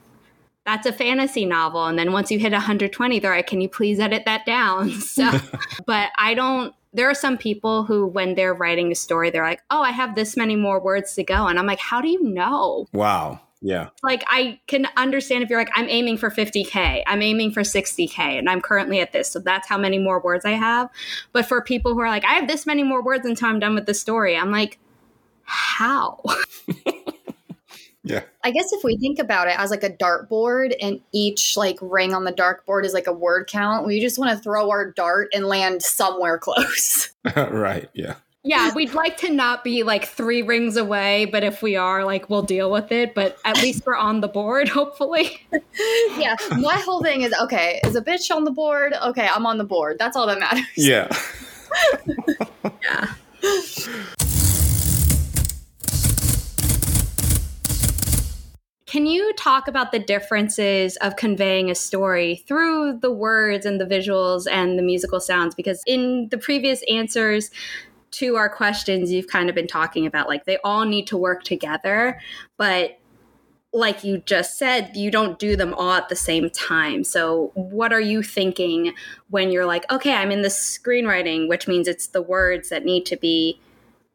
that's 0.66 0.88
a 0.88 0.94
fantasy 0.94 1.46
novel. 1.46 1.86
And 1.86 2.00
then 2.00 2.12
once 2.12 2.32
you 2.32 2.40
hit 2.40 2.52
120, 2.52 3.20
they're 3.20 3.36
like, 3.36 3.48
can 3.48 3.62
you 3.62 3.70
please 3.70 4.00
edit 4.00 4.24
that 4.26 4.46
down? 4.46 4.92
So, 5.04 5.30
but 5.86 6.10
I 6.18 6.34
don't, 6.34 6.74
there 6.94 7.10
are 7.10 7.14
some 7.14 7.38
people 7.38 7.84
who, 7.84 8.08
when 8.08 8.36
they're 8.36 8.54
writing 8.54 8.92
a 8.92 8.96
story, 8.96 9.30
they're 9.30 9.44
like, 9.44 9.62
oh, 9.70 9.82
I 9.82 9.92
have 9.92 10.16
this 10.16 10.38
many 10.38 10.56
more 10.56 10.80
words 10.80 11.14
to 11.16 11.24
go. 11.24 11.48
And 11.48 11.60
I'm 11.60 11.66
like, 11.66 11.80
how 11.80 12.02
do 12.02 12.08
you 12.08 12.24
know? 12.24 12.88
Wow. 12.94 13.42
Yeah. 13.62 13.90
Like 14.02 14.24
I 14.28 14.60
can 14.68 14.88
understand 14.98 15.44
if 15.44 15.50
you're 15.50 15.60
like, 15.60 15.72
I'm 15.76 15.88
aiming 15.88 16.18
for 16.18 16.30
50K, 16.30 17.04
I'm 17.08 17.22
aiming 17.22 17.52
for 17.52 17.62
60K, 17.62 18.20
and 18.20 18.50
I'm 18.50 18.60
currently 18.60 19.00
at 19.00 19.14
this. 19.14 19.30
So 19.30 19.40
that's 19.40 19.68
how 19.68 19.78
many 19.78 19.98
more 19.98 20.20
words 20.22 20.46
I 20.46 20.52
have. 20.52 20.90
But 21.32 21.46
for 21.46 21.62
people 21.62 21.94
who 21.94 22.02
are 22.02 22.10
like, 22.10 22.26
I 22.26 22.34
have 22.34 22.48
this 22.48 22.66
many 22.66 22.84
more 22.84 23.04
words 23.04 23.26
until 23.26 23.48
I'm 23.48 23.60
done 23.60 23.76
with 23.76 23.86
the 23.86 23.94
story, 23.94 24.36
I'm 24.36 24.52
like, 24.52 24.80
how? 25.44 26.22
Yeah. 28.04 28.22
I 28.44 28.52
guess 28.52 28.74
if 28.74 28.84
we 28.84 28.98
think 28.98 29.20
about 29.20 29.48
it 29.48 29.58
as 29.58 29.72
like 29.72 29.84
a 29.84 29.90
dartboard 29.90 30.76
and 30.82 31.00
each 31.14 31.56
like 31.56 31.78
ring 31.82 32.14
on 32.14 32.26
the 32.26 32.34
dartboard 32.34 32.84
is 32.84 32.94
like 32.94 33.08
a 33.08 33.14
word 33.14 33.48
count, 33.48 33.88
we 33.88 34.02
just 34.02 34.20
want 34.20 34.36
to 34.36 34.44
throw 34.44 34.70
our 34.70 34.92
dart 34.92 35.30
and 35.34 35.46
land 35.46 35.82
somewhere 35.82 36.38
close. 36.40 37.12
right. 37.36 37.90
Yeah. 37.94 38.16
Yeah, 38.46 38.74
we'd 38.74 38.94
like 38.94 39.16
to 39.20 39.30
not 39.30 39.64
be 39.64 39.84
like 39.84 40.04
three 40.04 40.42
rings 40.42 40.76
away, 40.76 41.24
but 41.24 41.46
if 41.46 41.62
we 41.62 41.78
are, 41.78 42.04
like, 42.04 42.30
we'll 42.30 42.42
deal 42.42 42.70
with 42.70 42.92
it. 42.92 43.16
But 43.16 43.38
at 43.46 43.62
least 43.62 43.86
we're 43.86 43.96
on 43.96 44.20
the 44.20 44.28
board, 44.28 44.68
hopefully. 44.70 45.48
yeah. 46.18 46.36
My 46.58 46.76
whole 46.76 47.02
thing 47.02 47.22
is 47.22 47.34
okay, 47.42 47.80
is 47.86 47.96
a 47.96 48.02
bitch 48.02 48.36
on 48.36 48.44
the 48.44 48.52
board? 48.52 48.94
Okay, 49.02 49.30
I'm 49.34 49.46
on 49.46 49.58
the 49.58 49.64
board. 49.64 49.96
That's 49.98 50.18
all 50.18 50.28
that 50.28 50.42
matters. 50.42 50.66
Yeah. 50.76 51.08
Yeah. 52.82 53.14
Can 58.94 59.08
you 59.08 59.34
talk 59.34 59.68
about 59.68 59.92
the 59.92 59.98
differences 59.98 60.98
of 60.98 61.16
conveying 61.16 61.72
a 61.72 61.74
story 61.74 62.44
through 62.48 63.00
the 63.00 63.12
words 63.12 63.66
and 63.66 63.82
the 63.82 63.86
visuals 63.86 64.46
and 64.48 64.78
the 64.78 64.84
musical 64.84 65.20
sounds? 65.20 65.56
Because 65.56 65.82
in 65.88 66.28
the 66.30 66.38
previous 66.38 66.84
answers 66.84 67.50
to 68.12 68.36
our 68.36 68.50
questions, 68.50 69.12
you've 69.12 69.26
kind 69.26 69.50
of 69.50 69.56
been 69.56 69.66
talking 69.66 70.06
about 70.06 70.28
like 70.28 70.46
they 70.46 70.60
all 70.64 70.86
need 70.86 71.08
to 71.08 71.18
work 71.18 71.42
together, 71.42 72.20
but 72.56 73.00
like 73.72 74.04
you 74.04 74.20
just 74.20 74.60
said, 74.60 74.96
you 74.96 75.10
don't 75.10 75.40
do 75.40 75.56
them 75.56 75.74
all 75.74 75.94
at 75.94 76.10
the 76.10 76.16
same 76.16 76.52
time. 76.52 77.04
So, 77.04 77.50
what 77.56 77.92
are 77.92 78.00
you 78.00 78.22
thinking 78.22 78.94
when 79.32 79.50
you're 79.50 79.66
like, 79.66 79.92
okay, 79.92 80.14
I'm 80.14 80.30
in 80.30 80.44
the 80.44 80.50
screenwriting, 80.50 81.50
which 81.50 81.68
means 81.68 81.88
it's 81.88 82.06
the 82.06 82.22
words 82.22 82.70
that 82.70 82.86
need 82.86 83.08
to 83.08 83.18
be 83.18 83.60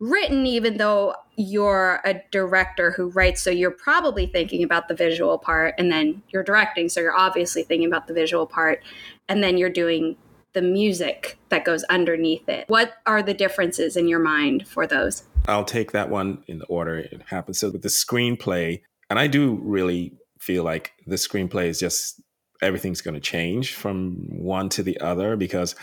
written, 0.00 0.46
even 0.46 0.76
though 0.76 1.14
you're 1.36 2.00
a 2.04 2.22
director 2.30 2.90
who 2.92 3.08
writes. 3.08 3.42
So, 3.42 3.50
you're 3.50 3.70
probably 3.70 4.26
thinking 4.26 4.62
about 4.62 4.88
the 4.88 4.94
visual 4.94 5.38
part, 5.38 5.74
and 5.78 5.90
then 5.90 6.22
you're 6.30 6.42
directing. 6.42 6.88
So, 6.88 7.00
you're 7.00 7.16
obviously 7.16 7.62
thinking 7.62 7.88
about 7.88 8.06
the 8.06 8.14
visual 8.14 8.46
part, 8.46 8.82
and 9.28 9.42
then 9.42 9.58
you're 9.58 9.70
doing 9.70 10.16
the 10.52 10.62
music 10.62 11.38
that 11.50 11.64
goes 11.64 11.84
underneath 11.84 12.48
it. 12.48 12.64
What 12.68 12.94
are 13.06 13.22
the 13.22 13.34
differences 13.34 13.96
in 13.96 14.08
your 14.08 14.18
mind 14.18 14.66
for 14.66 14.86
those? 14.86 15.24
I'll 15.46 15.64
take 15.64 15.92
that 15.92 16.10
one 16.10 16.42
in 16.46 16.58
the 16.58 16.66
order 16.66 16.98
it 16.98 17.22
happens. 17.26 17.58
So, 17.58 17.70
with 17.70 17.82
the 17.82 17.88
screenplay, 17.88 18.82
and 19.10 19.18
I 19.18 19.26
do 19.26 19.58
really 19.62 20.14
feel 20.38 20.64
like 20.64 20.92
the 21.06 21.16
screenplay 21.16 21.66
is 21.66 21.80
just 21.80 22.20
everything's 22.62 23.00
going 23.00 23.14
to 23.14 23.20
change 23.20 23.74
from 23.74 24.16
one 24.28 24.68
to 24.70 24.82
the 24.82 24.98
other 25.00 25.36
because 25.36 25.74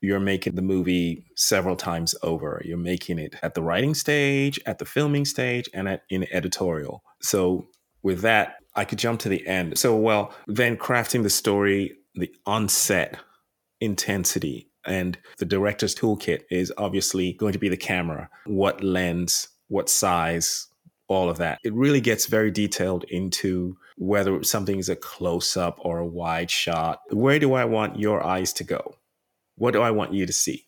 you're 0.00 0.20
making 0.20 0.54
the 0.54 0.62
movie 0.62 1.26
several 1.34 1.76
times 1.76 2.14
over. 2.22 2.62
You're 2.64 2.76
making 2.76 3.18
it 3.18 3.34
at 3.42 3.54
the 3.54 3.62
writing 3.62 3.94
stage, 3.94 4.60
at 4.66 4.78
the 4.78 4.84
filming 4.84 5.24
stage, 5.24 5.68
and 5.74 5.88
at, 5.88 6.02
in 6.10 6.26
editorial. 6.32 7.02
So 7.20 7.68
with 8.02 8.20
that, 8.22 8.56
I 8.74 8.84
could 8.84 8.98
jump 8.98 9.20
to 9.20 9.28
the 9.28 9.46
end. 9.46 9.78
So, 9.78 9.96
well, 9.96 10.32
then 10.46 10.76
crafting 10.76 11.24
the 11.24 11.30
story, 11.30 11.96
the 12.14 12.32
onset 12.46 13.18
intensity, 13.80 14.70
and 14.86 15.18
the 15.38 15.44
director's 15.44 15.94
toolkit 15.94 16.42
is 16.50 16.72
obviously 16.78 17.32
going 17.32 17.52
to 17.52 17.58
be 17.58 17.68
the 17.68 17.76
camera. 17.76 18.30
What 18.46 18.82
lens, 18.82 19.48
what 19.66 19.90
size, 19.90 20.68
all 21.08 21.30
of 21.30 21.38
that. 21.38 21.58
It 21.64 21.74
really 21.74 22.00
gets 22.00 22.26
very 22.26 22.50
detailed 22.50 23.04
into 23.04 23.76
whether 23.96 24.42
something 24.44 24.78
is 24.78 24.88
a 24.88 24.96
close 24.96 25.56
up 25.56 25.78
or 25.80 25.98
a 25.98 26.06
wide 26.06 26.50
shot. 26.50 27.00
Where 27.10 27.38
do 27.38 27.54
I 27.54 27.64
want 27.64 27.98
your 27.98 28.24
eyes 28.24 28.52
to 28.54 28.64
go? 28.64 28.94
What 29.58 29.72
do 29.72 29.82
I 29.82 29.90
want 29.90 30.12
you 30.12 30.26
to 30.26 30.32
see? 30.32 30.66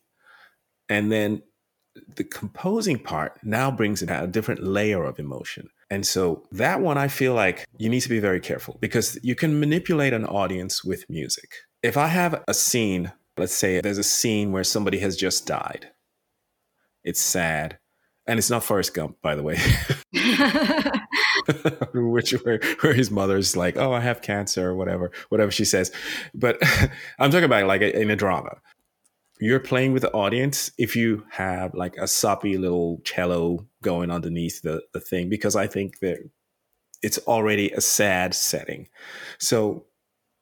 And 0.88 1.10
then 1.10 1.42
the 2.16 2.24
composing 2.24 2.98
part 2.98 3.38
now 3.42 3.70
brings 3.70 4.02
in 4.02 4.08
a 4.08 4.26
different 4.26 4.62
layer 4.62 5.04
of 5.04 5.18
emotion. 5.18 5.70
And 5.90 6.06
so 6.06 6.44
that 6.52 6.80
one, 6.80 6.98
I 6.98 7.08
feel 7.08 7.34
like 7.34 7.66
you 7.78 7.88
need 7.88 8.00
to 8.00 8.08
be 8.08 8.20
very 8.20 8.40
careful 8.40 8.78
because 8.80 9.18
you 9.22 9.34
can 9.34 9.58
manipulate 9.58 10.12
an 10.12 10.24
audience 10.24 10.84
with 10.84 11.08
music. 11.10 11.50
If 11.82 11.96
I 11.96 12.06
have 12.06 12.44
a 12.46 12.54
scene, 12.54 13.12
let's 13.36 13.54
say 13.54 13.80
there's 13.80 13.98
a 13.98 14.04
scene 14.04 14.52
where 14.52 14.64
somebody 14.64 14.98
has 15.00 15.16
just 15.16 15.46
died, 15.46 15.88
it's 17.02 17.20
sad. 17.20 17.78
And 18.26 18.38
it's 18.38 18.50
not 18.50 18.62
Forrest 18.62 18.94
Gump, 18.94 19.16
by 19.22 19.34
the 19.34 19.42
way. 19.42 19.58
Which 21.94 22.32
where, 22.32 22.60
where 22.80 22.92
his 22.92 23.10
mother's 23.10 23.56
like, 23.56 23.76
"Oh, 23.76 23.92
I 23.92 24.00
have 24.00 24.22
cancer," 24.22 24.68
or 24.68 24.74
whatever, 24.74 25.10
whatever 25.30 25.50
she 25.50 25.64
says. 25.64 25.90
But 26.34 26.58
I'm 27.18 27.30
talking 27.30 27.44
about 27.44 27.66
like 27.66 27.82
in 27.82 28.10
a 28.10 28.16
drama 28.16 28.58
you're 29.40 29.60
playing 29.60 29.92
with 29.92 30.02
the 30.02 30.12
audience 30.12 30.70
if 30.78 30.94
you 30.94 31.24
have 31.30 31.74
like 31.74 31.96
a 31.96 32.06
soppy 32.06 32.56
little 32.56 33.00
cello 33.04 33.66
going 33.82 34.10
underneath 34.10 34.62
the, 34.62 34.82
the 34.92 35.00
thing 35.00 35.28
because 35.28 35.56
i 35.56 35.66
think 35.66 35.98
that 36.00 36.18
it's 37.02 37.16
already 37.20 37.70
a 37.70 37.80
sad 37.80 38.34
setting. 38.34 38.86
So 39.38 39.86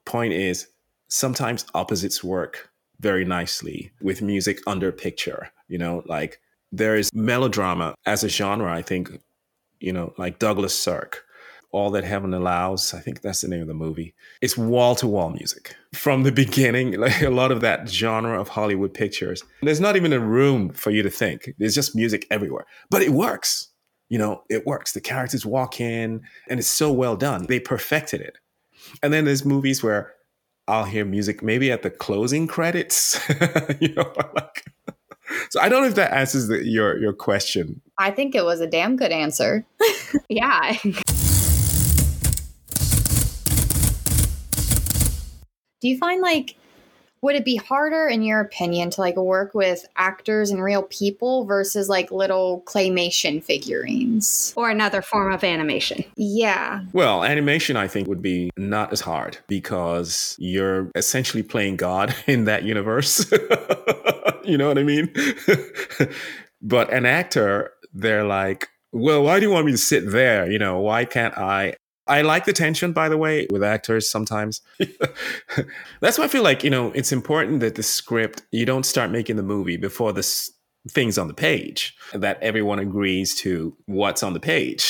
point 0.05 0.33
is 0.33 0.67
sometimes 1.07 1.65
opposites 1.73 2.25
work 2.25 2.71
very 2.99 3.25
nicely 3.25 3.93
with 4.01 4.23
music 4.23 4.59
under 4.67 4.91
picture 4.91 5.51
you 5.69 5.79
know? 5.79 6.03
Like 6.07 6.41
there 6.73 6.97
is 6.97 7.13
melodrama 7.15 7.95
as 8.05 8.25
a 8.25 8.29
genre 8.29 8.71
i 8.71 8.83
think 8.83 9.11
you 9.81 9.93
know 9.93 10.13
like 10.19 10.39
douglas 10.39 10.79
sirk 10.79 11.25
all 11.71 11.91
That 11.91 12.05
Heaven 12.05 12.33
Allows. 12.33 12.95
I 12.95 13.01
think 13.01 13.21
that's 13.21 13.43
the 13.43 13.49
name 13.49 13.63
of 13.63 13.69
the 13.69 13.75
movie. 13.75 14.15
It's 14.41 14.57
wall 14.57 14.95
to 14.97 15.07
wall 15.07 15.31
music 15.31 15.77
from 15.95 16.23
the 16.23 16.33
beginning. 16.45 16.93
Like 16.93 17.21
a 17.23 17.31
lot 17.31 17.53
of 17.53 17.61
that 17.61 17.89
genre 17.89 18.41
of 18.41 18.49
Hollywood 18.49 18.95
pictures. 18.95 19.43
There's 19.63 19.81
not 19.81 19.97
even 19.97 20.13
a 20.13 20.21
room 20.21 20.71
for 20.73 20.91
you 20.91 21.03
to 21.03 21.11
think. 21.11 21.51
There's 21.59 21.75
just 21.75 21.95
music 21.95 22.27
everywhere, 22.31 22.67
but 22.91 23.03
it 23.03 23.11
works. 23.11 23.69
You 24.09 24.19
know, 24.19 24.43
it 24.49 24.67
works. 24.67 24.93
The 24.93 25.03
characters 25.03 25.45
walk 25.45 25.81
in, 25.81 26.23
and 26.49 26.59
it's 26.59 26.69
so 26.69 26.91
well 26.91 27.17
done. 27.17 27.45
They 27.47 27.61
perfected 27.61 28.23
it. 28.23 28.39
And 29.03 29.13
then 29.13 29.27
there's 29.27 29.45
movies 29.45 29.83
where 29.83 30.15
I'll 30.67 30.85
hear 30.85 31.05
music 31.05 31.43
maybe 31.43 31.71
at 31.71 31.83
the 31.83 31.91
closing 31.91 32.47
credits. 32.47 33.21
you 33.81 33.95
know, 33.95 34.13
like. 34.35 34.65
So 35.51 35.61
I 35.61 35.69
don't 35.69 35.83
know 35.83 35.89
if 35.89 35.95
that 35.97 36.15
answers 36.15 36.49
the, 36.49 36.67
your 36.67 36.99
your 36.99 37.13
question. 37.13 37.83
I 37.99 38.11
think 38.11 38.35
it 38.35 38.45
was 38.47 38.61
a 38.63 38.67
damn 38.67 38.97
good 38.97 39.13
answer. 39.13 39.67
yeah. 40.31 40.75
Do 45.81 45.89
you 45.89 45.99
find 45.99 46.21
like 46.21 46.57
would 47.21 47.35
it 47.35 47.45
be 47.45 47.57
harder 47.57 48.07
in 48.07 48.23
your 48.23 48.41
opinion 48.41 48.91
to 48.91 49.01
like 49.01 49.17
work 49.17 49.53
with 49.53 49.87
actors 49.97 50.51
and 50.51 50.63
real 50.63 50.85
people 50.85 51.45
versus 51.45 51.89
like 51.89 52.13
little 52.13 52.63
claymation 52.65 53.43
figurines? 53.43 54.53
Or 54.57 54.71
another 54.71 55.03
form 55.03 55.33
of 55.33 55.43
animation. 55.43 56.05
Yeah. 56.17 56.85
Well 56.93 57.25
animation 57.25 57.77
i 57.77 57.89
think 57.89 58.09
would 58.09 58.23
be 58.23 58.51
not 58.57 58.93
as 58.93 59.01
hard 59.01 59.39
because 59.49 60.37
you're 60.39 60.91
essentially 60.95 61.43
playing 61.43 61.77
god 61.77 62.15
in 62.27 62.45
that 62.45 62.65
universe. 62.65 63.31
You 64.45 64.57
know 64.57 64.69
what 64.69 64.79
i 64.79 64.83
mean? 64.83 65.13
But 66.63 66.91
an 66.93 67.05
actor 67.07 67.71
they're 67.93 68.25
like 68.25 68.69
well 68.93 69.23
why 69.23 69.39
do 69.39 69.47
you 69.47 69.53
want 69.53 69.67
me 69.67 69.73
to 69.73 69.79
sit 69.79 70.11
there? 70.11 70.51
You 70.51 70.59
know 70.59 70.81
why 70.81 71.05
can't 71.05 71.37
i 71.37 71.75
I 72.09 72.23
like 72.23 72.47
the 72.47 72.55
tension, 72.55 72.93
by 72.93 73.11
the 73.11 73.19
way, 73.19 73.47
with 73.51 73.63
actors 73.63 74.09
sometimes. 74.09 74.63
That's 76.01 76.17
why 76.17 76.25
I 76.25 76.29
feel 76.29 76.43
like, 76.43 76.65
you 76.65 76.71
know, 76.71 76.91
it's 76.93 77.13
important 77.13 77.61
that 77.61 77.75
the 77.75 77.83
script, 77.83 78.43
you 78.51 78.65
don't 78.65 78.87
start 78.87 79.11
making 79.11 79.37
the 79.37 79.43
movie 79.43 79.77
before 79.77 80.15
the 80.15 80.27
things 80.89 81.19
on 81.19 81.29
the 81.29 81.35
page, 81.35 81.95
that 82.15 82.43
everyone 82.43 82.79
agrees 82.79 83.35
to 83.41 83.77
what's 83.85 84.23
on 84.23 84.33
the 84.33 84.41
page. 84.41 84.89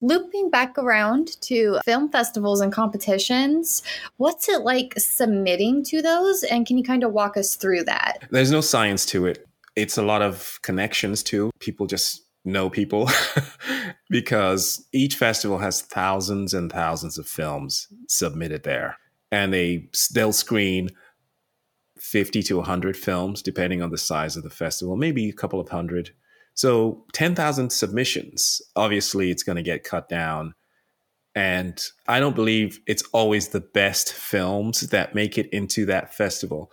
Looping 0.00 0.48
back 0.48 0.78
around 0.78 1.40
to 1.40 1.80
film 1.84 2.08
festivals 2.08 2.60
and 2.60 2.72
competitions, 2.72 3.82
what's 4.18 4.48
it 4.48 4.60
like 4.60 4.94
submitting 4.96 5.82
to 5.86 6.02
those? 6.02 6.44
And 6.44 6.64
can 6.64 6.78
you 6.78 6.84
kind 6.84 7.02
of 7.02 7.12
walk 7.12 7.36
us 7.36 7.56
through 7.56 7.82
that? 7.84 8.18
There's 8.30 8.52
no 8.52 8.60
science 8.60 9.04
to 9.06 9.26
it. 9.26 9.44
It's 9.74 9.98
a 9.98 10.02
lot 10.02 10.22
of 10.22 10.60
connections 10.62 11.24
too. 11.24 11.50
People 11.58 11.88
just 11.88 12.24
know 12.44 12.68
people 12.68 13.08
because 14.10 14.86
each 14.92 15.16
festival 15.16 15.58
has 15.58 15.82
thousands 15.82 16.52
and 16.52 16.70
thousands 16.70 17.18
of 17.18 17.26
films 17.26 17.88
submitted 18.08 18.62
there. 18.62 18.98
And 19.32 19.52
they 19.52 19.88
they'll 20.14 20.32
screen 20.32 20.90
50 21.98 22.42
to 22.44 22.56
100 22.56 22.96
films 22.96 23.40
depending 23.40 23.80
on 23.80 23.90
the 23.90 23.98
size 23.98 24.36
of 24.36 24.42
the 24.42 24.50
festival 24.50 24.96
maybe 24.96 25.28
a 25.28 25.32
couple 25.32 25.60
of 25.60 25.68
hundred. 25.68 26.10
So 26.54 27.04
10,000 27.14 27.70
submissions 27.70 28.60
obviously 28.76 29.30
it's 29.30 29.42
going 29.42 29.56
to 29.56 29.62
get 29.62 29.84
cut 29.84 30.08
down. 30.08 30.54
And 31.34 31.82
i 32.06 32.20
don't 32.20 32.36
believe 32.36 32.78
it's 32.86 33.02
always 33.12 33.48
the 33.48 33.60
best 33.60 34.12
films 34.12 34.82
that 34.90 35.14
make 35.14 35.38
it 35.38 35.48
into 35.50 35.86
that 35.86 36.14
festival 36.14 36.70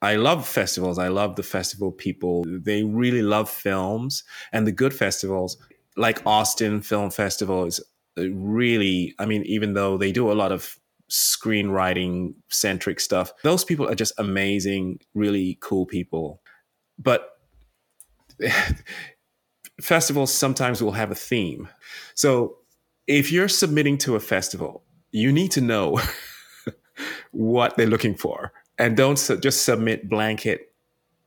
I 0.00 0.14
love 0.14 0.46
festivals. 0.46 0.98
I 0.98 1.08
love 1.08 1.36
the 1.36 1.42
festival 1.42 1.90
people. 1.90 2.44
They 2.46 2.84
really 2.84 3.22
love 3.22 3.50
films 3.50 4.22
and 4.52 4.66
the 4.66 4.72
good 4.72 4.94
festivals, 4.94 5.56
like 5.96 6.24
Austin 6.24 6.82
Film 6.82 7.10
Festival, 7.10 7.64
is 7.64 7.80
uh, 8.18 8.30
really, 8.30 9.14
I 9.18 9.26
mean, 9.26 9.42
even 9.44 9.74
though 9.74 9.98
they 9.98 10.12
do 10.12 10.30
a 10.30 10.34
lot 10.34 10.52
of 10.52 10.78
screenwriting 11.10 12.34
centric 12.48 13.00
stuff, 13.00 13.32
those 13.42 13.64
people 13.64 13.88
are 13.88 13.94
just 13.94 14.12
amazing, 14.18 15.00
really 15.14 15.58
cool 15.60 15.84
people. 15.84 16.42
But 16.98 17.30
festivals 19.80 20.32
sometimes 20.32 20.80
will 20.80 20.92
have 20.92 21.10
a 21.10 21.16
theme. 21.16 21.68
So 22.14 22.58
if 23.08 23.32
you're 23.32 23.48
submitting 23.48 23.98
to 23.98 24.14
a 24.14 24.20
festival, 24.20 24.84
you 25.10 25.32
need 25.32 25.50
to 25.52 25.60
know 25.60 26.00
what 27.32 27.76
they're 27.76 27.86
looking 27.86 28.14
for 28.14 28.52
and 28.78 28.96
don't 28.96 29.18
su- 29.18 29.38
just 29.38 29.64
submit 29.64 30.08
blanket 30.08 30.72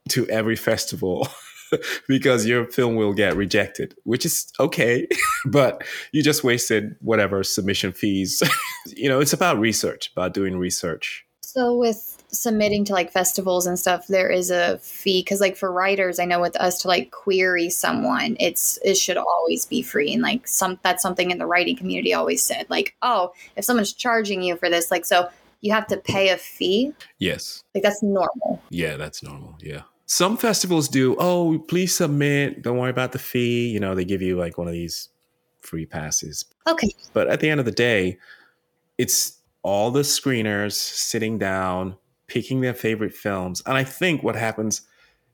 to 0.10 0.28
every 0.30 0.56
festival 0.56 1.28
because 2.08 2.45
your 2.45 2.66
film 2.66 2.95
will 2.95 3.14
get 3.14 3.36
rejected, 3.36 3.95
which 4.04 4.26
is 4.26 4.52
okay, 4.60 5.08
but 5.45 5.84
you 6.12 6.24
just 6.24 6.43
wasted 6.43 6.95
whatever 7.02 7.43
submission 7.43 7.91
fees. 7.91 8.41
you 8.88 9.10
know, 9.10 9.20
it's 9.20 9.34
about 9.34 9.60
research, 9.60 10.12
about 10.16 10.34
doing 10.34 10.58
research. 10.58 11.26
So 11.41 11.78
with 11.78 12.24
submitting 12.32 12.86
to 12.86 12.93
like 12.93 13.12
festivals 13.12 13.68
and 13.68 13.78
stuff, 13.78 14.08
there 14.08 14.30
is 14.30 14.52
a 14.52 14.78
fee 14.78 15.22
because 15.22 15.41
like 15.41 15.58
for 15.58 15.72
writers, 15.72 16.18
I 16.18 16.26
know 16.26 16.39
with 16.39 16.56
us 16.56 16.82
to 16.82 16.88
like 16.88 17.12
query 17.12 17.70
someone, 17.70 18.38
it's 18.39 18.80
it 18.86 18.95
should 18.95 19.18
always 19.18 19.66
be 19.66 19.82
free. 19.82 20.14
And 20.14 20.22
like 20.22 20.47
some 20.47 20.80
that's 20.82 21.04
something 21.04 21.30
in 21.30 21.39
the 21.39 21.45
writing 21.45 21.76
community 21.76 22.14
always 22.14 22.41
said, 22.41 22.68
like, 22.70 22.95
oh, 23.02 23.34
if 23.58 23.66
someone's 23.66 23.91
charging 23.91 24.41
you 24.41 24.56
for 24.56 24.70
this, 24.70 24.91
like 24.91 25.06
so 25.06 25.30
you 25.62 25.72
have 25.72 25.88
to 25.88 25.97
pay 25.97 26.30
a 26.30 26.38
fee. 26.38 26.93
Yes. 27.20 27.64
Like 27.74 27.84
that's 27.84 28.03
normal. 28.03 28.62
Yeah, 28.70 28.97
that's 28.97 29.24
normal. 29.24 29.55
Yeah. 29.62 29.84
Some 30.05 30.36
festivals 30.36 30.89
do, 30.89 31.16
oh, 31.20 31.59
please 31.68 31.95
submit. 31.95 32.64
Don't 32.64 32.78
worry 32.78 32.89
about 32.89 33.14
the 33.14 33.20
fee. 33.20 33.70
You 33.70 33.80
know, 33.80 33.95
they 33.95 34.03
give 34.03 34.22
you 34.22 34.38
like 34.38 34.57
one 34.57 34.68
of 34.68 34.74
these 34.74 35.09
free 35.62 35.86
passes. 35.86 36.45
Okay. 36.68 36.89
But 37.14 37.30
at 37.30 37.39
the 37.39 37.49
end 37.49 37.59
of 37.59 37.66
the 37.66 37.72
day, 37.72 38.18
it's 38.97 39.39
all 39.64 39.91
the 39.91 40.01
screeners 40.01 40.74
sitting 40.74 41.38
down, 41.38 41.95
picking 42.28 42.62
their 42.62 42.74
favorite 42.74 43.14
films. 43.14 43.62
And 43.66 43.78
I 43.78 43.84
think 43.84 44.24
what 44.24 44.36
happens 44.36 44.82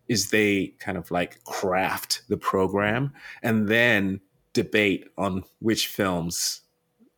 is 0.08 0.30
they 0.30 0.68
kind 0.80 0.98
of 0.98 1.10
like 1.12 1.44
craft 1.44 2.22
the 2.30 2.38
program 2.38 3.14
and 3.42 3.68
then 3.68 4.22
debate 4.54 5.08
on 5.18 5.44
which 5.60 5.88
films 5.88 6.62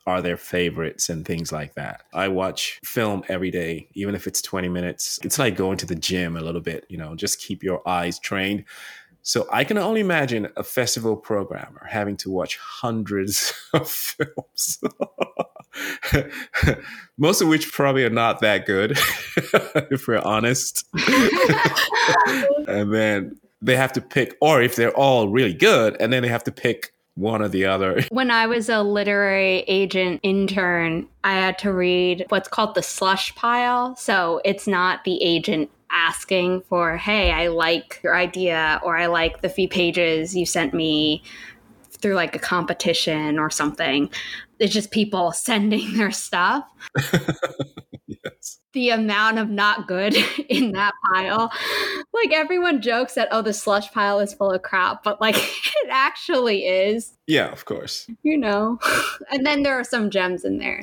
are 0.10 0.22
their 0.22 0.38
favorites 0.38 1.08
and 1.08 1.24
things 1.24 1.52
like 1.52 1.76
that. 1.76 2.02
I 2.14 2.28
watch 2.30 2.80
film 2.84 3.24
every 3.30 3.52
day, 3.52 3.88
even 3.94 4.16
if 4.16 4.26
it's 4.26 4.42
20 4.42 4.68
minutes. 4.68 5.20
It's 5.24 5.38
like 5.38 5.56
going 5.56 5.78
to 5.78 5.86
the 5.86 5.96
gym 5.96 6.36
a 6.36 6.42
little 6.42 6.62
bit, 6.62 6.86
you 6.90 6.98
know, 6.98 7.16
just 7.16 7.40
keep 7.40 7.64
your 7.64 7.88
eyes 7.88 8.18
trained. 8.18 8.66
So 9.22 9.48
I 9.52 9.64
can 9.64 9.78
only 9.78 10.02
imagine 10.02 10.48
a 10.58 10.64
festival 10.64 11.16
programmer 11.16 11.86
having 11.88 12.18
to 12.18 12.32
watch 12.32 12.58
hundreds 12.58 13.54
of 13.74 13.88
films. 13.90 14.80
Most 17.18 17.42
of 17.42 17.48
which 17.48 17.72
probably 17.72 18.04
are 18.04 18.10
not 18.10 18.40
that 18.40 18.66
good, 18.66 18.92
if 19.92 20.08
we're 20.08 20.18
honest. 20.18 20.88
and 22.68 22.92
then 22.92 23.40
they 23.62 23.76
have 23.76 23.94
to 23.94 24.02
pick, 24.02 24.36
or 24.42 24.62
if 24.62 24.76
they're 24.76 24.98
all 24.98 25.30
really 25.30 25.54
good, 25.54 25.96
and 26.00 26.12
then 26.12 26.24
they 26.24 26.30
have 26.30 26.46
to 26.46 26.52
pick 26.52 26.94
one 27.20 27.42
or 27.42 27.48
the 27.48 27.66
other. 27.66 28.04
When 28.12 28.32
I 28.32 28.48
was 28.48 28.70
a 28.70 28.82
literary 28.82 29.60
agent 29.68 30.20
intern, 30.24 31.08
I 31.24 31.34
had 31.34 31.58
to 31.60 31.74
read 31.74 32.26
what's 32.30 32.50
called 32.50 32.76
the 32.76 32.82
slush 32.82 33.36
pile. 33.36 33.96
So 33.96 34.42
it's 34.44 34.68
not 34.68 35.04
the 35.04 35.22
agent 35.24 35.70
asking 35.92 36.62
for, 36.62 36.98
hey, 36.98 37.32
I 37.32 37.48
like 37.48 38.00
your 38.04 38.16
idea 38.16 38.80
or 38.84 38.98
I 38.98 39.08
like 39.08 39.42
the 39.42 39.50
few 39.50 39.68
pages 39.68 40.36
you 40.36 40.46
sent 40.46 40.74
me 40.74 41.24
through 42.02 42.16
like 42.16 42.36
a 42.36 42.40
competition 42.40 43.40
or 43.40 43.50
something. 43.50 44.10
It's 44.60 44.74
just 44.74 44.92
people 44.92 45.32
sending 45.34 45.98
their 45.98 46.12
stuff. 46.12 46.66
yes. 48.10 48.60
The 48.74 48.90
amount 48.90 49.40
of 49.40 49.50
not 49.50 49.88
good 49.88 50.16
in 50.50 50.72
that 50.74 50.94
pile. 51.14 51.52
Like 52.14 52.32
everyone 52.34 52.82
jokes 52.82 53.14
that, 53.16 53.28
oh, 53.32 53.42
the 53.42 53.54
slush 53.54 53.92
pile 53.92 54.20
is 54.20 54.34
full 54.34 54.52
of 54.52 54.62
crap, 54.62 55.04
but 55.04 55.22
like 55.22 55.36
it 55.38 55.90
actually 55.90 56.66
is. 56.66 57.14
Yeah, 57.28 57.52
of 57.52 57.66
course. 57.66 58.10
You 58.24 58.38
know. 58.38 58.80
And 59.32 59.46
then 59.46 59.62
there 59.64 59.80
are 59.80 59.84
some 59.84 60.10
gems 60.10 60.44
in 60.44 60.58
there. 60.58 60.82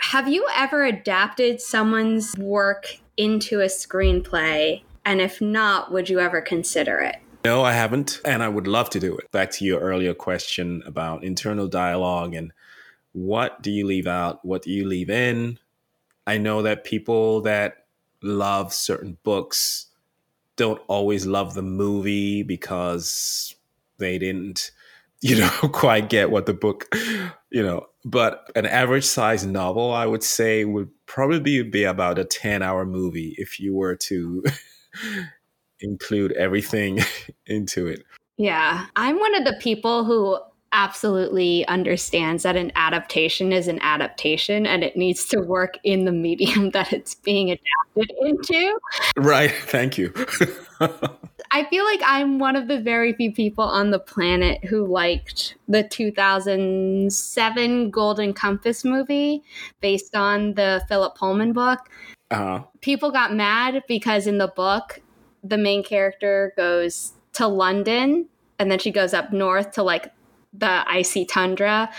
Have 0.00 0.28
you 0.28 0.46
ever 0.54 0.84
adapted 0.84 1.60
someone's 1.60 2.36
work 2.38 2.98
into 3.16 3.60
a 3.60 3.66
screenplay? 3.66 4.82
And 5.04 5.20
if 5.20 5.40
not, 5.40 5.90
would 5.92 6.08
you 6.08 6.20
ever 6.20 6.40
consider 6.40 7.00
it? 7.00 7.16
No, 7.44 7.62
I 7.62 7.72
haven't. 7.72 8.20
And 8.24 8.42
I 8.42 8.48
would 8.48 8.66
love 8.66 8.90
to 8.90 9.00
do 9.00 9.16
it. 9.16 9.30
Back 9.30 9.50
to 9.52 9.64
your 9.64 9.80
earlier 9.80 10.14
question 10.14 10.82
about 10.84 11.24
internal 11.24 11.68
dialogue 11.68 12.34
and 12.34 12.52
what 13.12 13.62
do 13.62 13.70
you 13.70 13.86
leave 13.86 14.06
out? 14.06 14.44
What 14.44 14.62
do 14.62 14.70
you 14.70 14.86
leave 14.86 15.10
in? 15.10 15.58
I 16.26 16.38
know 16.38 16.62
that 16.62 16.84
people 16.84 17.40
that 17.42 17.86
love 18.22 18.72
certain 18.72 19.16
books 19.22 19.86
don't 20.56 20.80
always 20.88 21.26
love 21.26 21.54
the 21.54 21.62
movie 21.62 22.42
because 22.42 23.54
they 23.98 24.18
didn't, 24.18 24.70
you 25.20 25.38
know, 25.38 25.50
quite 25.72 26.08
get 26.08 26.30
what 26.30 26.46
the 26.46 26.54
book, 26.54 26.94
you 27.50 27.62
know. 27.62 27.86
But 28.04 28.50
an 28.54 28.66
average 28.66 29.04
size 29.04 29.44
novel, 29.44 29.92
I 29.92 30.06
would 30.06 30.22
say, 30.22 30.64
would 30.64 30.90
probably 31.06 31.62
be 31.62 31.84
about 31.84 32.18
a 32.18 32.24
10 32.24 32.62
hour 32.62 32.84
movie 32.86 33.34
if 33.38 33.58
you 33.60 33.74
were 33.74 33.96
to 33.96 34.44
include 35.80 36.32
everything 36.32 37.00
into 37.46 37.86
it. 37.86 38.04
Yeah. 38.36 38.86
I'm 38.96 39.18
one 39.18 39.34
of 39.34 39.44
the 39.44 39.56
people 39.60 40.04
who 40.04 40.38
absolutely 40.72 41.66
understands 41.66 42.42
that 42.42 42.56
an 42.56 42.70
adaptation 42.74 43.52
is 43.52 43.68
an 43.68 43.78
adaptation 43.80 44.66
and 44.66 44.84
it 44.84 44.94
needs 44.96 45.24
to 45.26 45.40
work 45.40 45.78
in 45.82 46.04
the 46.04 46.12
medium 46.12 46.70
that 46.72 46.92
it's 46.92 47.14
being 47.14 47.50
adapted 47.50 48.14
into. 48.20 48.78
Right. 49.16 49.50
Thank 49.66 49.96
you. 49.98 50.12
I 51.50 51.64
feel 51.70 51.84
like 51.84 52.00
I'm 52.04 52.38
one 52.38 52.56
of 52.56 52.68
the 52.68 52.78
very 52.80 53.14
few 53.14 53.32
people 53.32 53.64
on 53.64 53.90
the 53.90 53.98
planet 53.98 54.62
who 54.64 54.86
liked 54.86 55.56
the 55.66 55.82
2007 55.82 57.90
Golden 57.90 58.34
Compass 58.34 58.84
movie 58.84 59.42
based 59.80 60.14
on 60.14 60.52
the 60.54 60.82
Philip 60.88 61.16
Pullman 61.16 61.54
book. 61.54 61.80
Uh-huh. 62.30 62.62
People 62.82 63.10
got 63.10 63.34
mad 63.34 63.82
because 63.88 64.26
in 64.26 64.36
the 64.36 64.48
book, 64.48 65.00
the 65.42 65.58
main 65.58 65.82
character 65.82 66.52
goes 66.56 67.12
to 67.34 67.46
London 67.46 68.28
and 68.58 68.70
then 68.70 68.78
she 68.78 68.90
goes 68.90 69.14
up 69.14 69.32
north 69.32 69.72
to 69.72 69.82
like 69.82 70.12
the 70.52 70.84
icy 70.90 71.24
tundra 71.24 71.90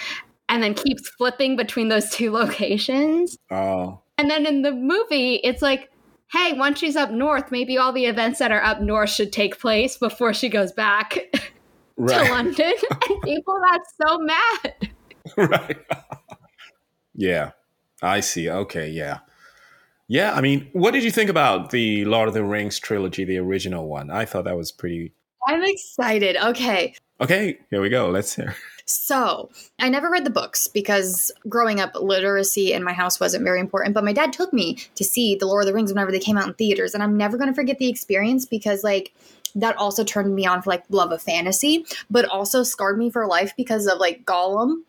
and 0.49 0.61
then 0.63 0.73
keeps 0.73 1.07
flipping 1.09 1.55
between 1.55 1.87
those 1.89 2.09
two 2.09 2.31
locations. 2.33 3.37
Oh. 3.51 4.01
And 4.17 4.29
then 4.29 4.45
in 4.45 4.63
the 4.63 4.71
movie, 4.71 5.35
it's 5.35 5.61
like, 5.61 5.89
hey, 6.31 6.53
once 6.53 6.79
she's 6.79 6.95
up 6.95 7.11
north, 7.11 7.51
maybe 7.51 7.77
all 7.77 7.93
the 7.93 8.05
events 8.05 8.39
that 8.39 8.51
are 8.51 8.61
up 8.63 8.81
north 8.81 9.09
should 9.09 9.31
take 9.31 9.59
place 9.59 9.97
before 9.97 10.33
she 10.33 10.49
goes 10.49 10.71
back 10.71 11.17
Right. 11.97 12.25
to 12.25 12.31
London. 12.31 12.73
and 13.09 13.21
people 13.23 13.59
got 13.59 13.81
so 14.01 14.19
mad. 14.19 14.89
right. 15.37 15.77
yeah. 17.13 17.51
I 18.01 18.21
see. 18.21 18.49
Okay. 18.49 18.89
Yeah. 18.89 19.19
Yeah. 20.09 20.33
I 20.33 20.41
mean, 20.41 20.67
what 20.73 20.91
did 20.91 21.03
you 21.03 21.11
think 21.11 21.29
about 21.29 21.69
the 21.69 22.03
Lord 22.03 22.27
of 22.27 22.33
the 22.33 22.43
Rings 22.43 22.79
trilogy, 22.79 23.23
the 23.23 23.37
original 23.37 23.87
one? 23.87 24.11
I 24.11 24.25
thought 24.25 24.43
that 24.43 24.57
was 24.57 24.71
pretty. 24.71 25.13
I'm 25.47 25.63
excited. 25.63 26.35
Okay. 26.35 26.95
Okay. 27.21 27.59
Here 27.69 27.81
we 27.81 27.89
go. 27.89 28.09
Let's 28.09 28.35
hear. 28.35 28.55
So, 28.85 29.51
I 29.77 29.87
never 29.87 30.09
read 30.09 30.25
the 30.25 30.31
books 30.31 30.67
because 30.67 31.31
growing 31.47 31.79
up, 31.79 31.93
literacy 31.93 32.73
in 32.73 32.83
my 32.83 32.91
house 32.91 33.19
wasn't 33.19 33.43
very 33.43 33.59
important. 33.59 33.93
But 33.93 34.03
my 34.03 34.13
dad 34.13 34.33
took 34.33 34.51
me 34.51 34.79
to 34.95 35.03
see 35.03 35.35
The 35.35 35.45
Lord 35.45 35.63
of 35.63 35.67
the 35.67 35.73
Rings 35.75 35.91
whenever 35.91 36.11
they 36.11 36.19
came 36.19 36.37
out 36.37 36.47
in 36.47 36.55
theaters. 36.55 36.95
And 36.95 37.03
I'm 37.03 37.15
never 37.15 37.37
going 37.37 37.49
to 37.49 37.55
forget 37.55 37.77
the 37.77 37.87
experience 37.87 38.47
because, 38.47 38.83
like, 38.83 39.13
that 39.55 39.77
also 39.77 40.03
turned 40.03 40.33
me 40.33 40.45
on 40.45 40.61
for 40.61 40.69
like 40.69 40.83
love 40.89 41.11
of 41.11 41.21
fantasy, 41.21 41.85
but 42.09 42.25
also 42.25 42.63
scarred 42.63 42.97
me 42.97 43.09
for 43.09 43.27
life 43.27 43.53
because 43.55 43.87
of 43.87 43.99
like 43.99 44.25
Gollum. 44.25 44.83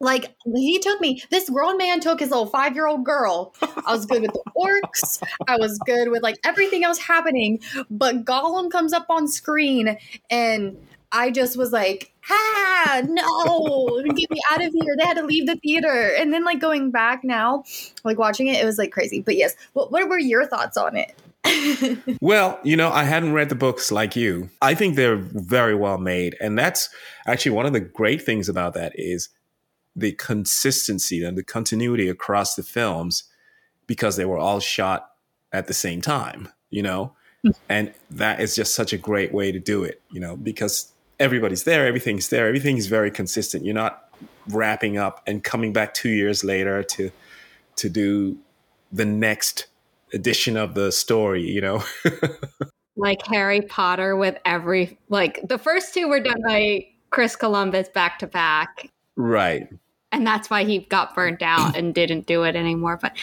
Like 0.00 0.34
he 0.44 0.78
took 0.78 1.00
me, 1.00 1.22
this 1.30 1.50
grown 1.50 1.76
man 1.76 2.00
took 2.00 2.20
his 2.20 2.30
little 2.30 2.46
five 2.46 2.74
year 2.74 2.86
old 2.86 3.04
girl. 3.04 3.54
I 3.86 3.92
was 3.92 4.06
good 4.06 4.22
with 4.22 4.32
the 4.32 4.42
orcs. 4.56 5.22
I 5.46 5.56
was 5.56 5.78
good 5.80 6.10
with 6.10 6.22
like 6.22 6.38
everything 6.44 6.84
else 6.84 6.98
happening. 6.98 7.60
But 7.90 8.24
Gollum 8.24 8.70
comes 8.70 8.92
up 8.92 9.06
on 9.10 9.28
screen 9.28 9.98
and 10.30 10.76
I 11.12 11.30
just 11.30 11.56
was 11.56 11.72
like, 11.72 12.12
ah, 12.30 13.02
no, 13.08 14.02
get 14.14 14.30
me 14.30 14.40
out 14.50 14.62
of 14.62 14.72
here. 14.72 14.96
They 14.96 15.04
had 15.04 15.16
to 15.16 15.24
leave 15.24 15.46
the 15.46 15.56
theater. 15.56 16.12
And 16.16 16.32
then, 16.32 16.44
like, 16.44 16.60
going 16.60 16.90
back 16.90 17.24
now, 17.24 17.64
like 18.04 18.18
watching 18.18 18.46
it, 18.46 18.62
it 18.62 18.64
was 18.64 18.78
like 18.78 18.92
crazy. 18.92 19.20
But 19.20 19.36
yes, 19.36 19.56
what, 19.72 19.90
what 19.90 20.08
were 20.08 20.18
your 20.18 20.46
thoughts 20.46 20.76
on 20.76 20.96
it? 20.96 21.14
Well, 22.20 22.60
you 22.62 22.76
know, 22.76 22.90
I 22.90 23.04
hadn't 23.04 23.32
read 23.32 23.48
the 23.48 23.54
books 23.54 23.90
like 23.90 24.14
you. 24.14 24.50
I 24.60 24.74
think 24.74 24.94
they're 24.94 25.16
very 25.16 25.74
well 25.74 25.98
made. 25.98 26.36
And 26.40 26.58
that's 26.58 26.90
actually 27.26 27.52
one 27.52 27.66
of 27.66 27.72
the 27.72 27.80
great 27.80 28.22
things 28.22 28.48
about 28.48 28.74
that 28.74 28.92
is 28.94 29.30
the 29.96 30.12
consistency 30.12 31.24
and 31.24 31.36
the 31.36 31.42
continuity 31.42 32.08
across 32.08 32.54
the 32.54 32.62
films 32.62 33.24
because 33.86 34.16
they 34.16 34.24
were 34.24 34.38
all 34.38 34.60
shot 34.60 35.10
at 35.52 35.66
the 35.66 35.74
same 35.74 36.00
time, 36.00 36.48
you 36.70 36.82
know? 36.82 37.14
Mm-hmm. 37.44 37.62
and 37.70 37.94
that 38.10 38.38
is 38.38 38.54
just 38.54 38.74
such 38.74 38.92
a 38.92 38.98
great 38.98 39.32
way 39.32 39.50
to 39.50 39.58
do 39.58 39.82
it, 39.82 40.02
you 40.10 40.20
know, 40.20 40.36
because 40.36 40.92
everybody's 41.18 41.64
there, 41.64 41.86
everything's 41.86 42.28
there, 42.28 42.46
everything's 42.46 42.86
very 42.86 43.10
consistent. 43.10 43.64
You're 43.64 43.74
not 43.74 44.10
wrapping 44.50 44.98
up 44.98 45.22
and 45.26 45.42
coming 45.42 45.72
back 45.72 45.94
2 45.94 46.10
years 46.10 46.44
later 46.44 46.82
to 46.82 47.10
to 47.76 47.88
do 47.88 48.36
the 48.92 49.06
next 49.06 49.68
edition 50.12 50.58
of 50.58 50.74
the 50.74 50.92
story, 50.92 51.42
you 51.42 51.62
know? 51.62 51.82
like 52.96 53.24
Harry 53.26 53.62
Potter 53.62 54.16
with 54.16 54.36
every 54.44 54.98
like 55.08 55.40
the 55.48 55.56
first 55.56 55.94
two 55.94 56.08
were 56.08 56.20
done 56.20 56.42
by 56.46 56.86
Chris 57.08 57.36
Columbus 57.36 57.88
back 57.88 58.18
to 58.18 58.26
back. 58.26 58.90
Right. 59.16 59.68
And 60.12 60.26
that's 60.26 60.50
why 60.50 60.64
he 60.64 60.80
got 60.80 61.14
burnt 61.14 61.42
out 61.42 61.76
and 61.76 61.94
didn't 61.94 62.26
do 62.26 62.42
it 62.42 62.56
anymore. 62.56 62.98
But 63.00 63.16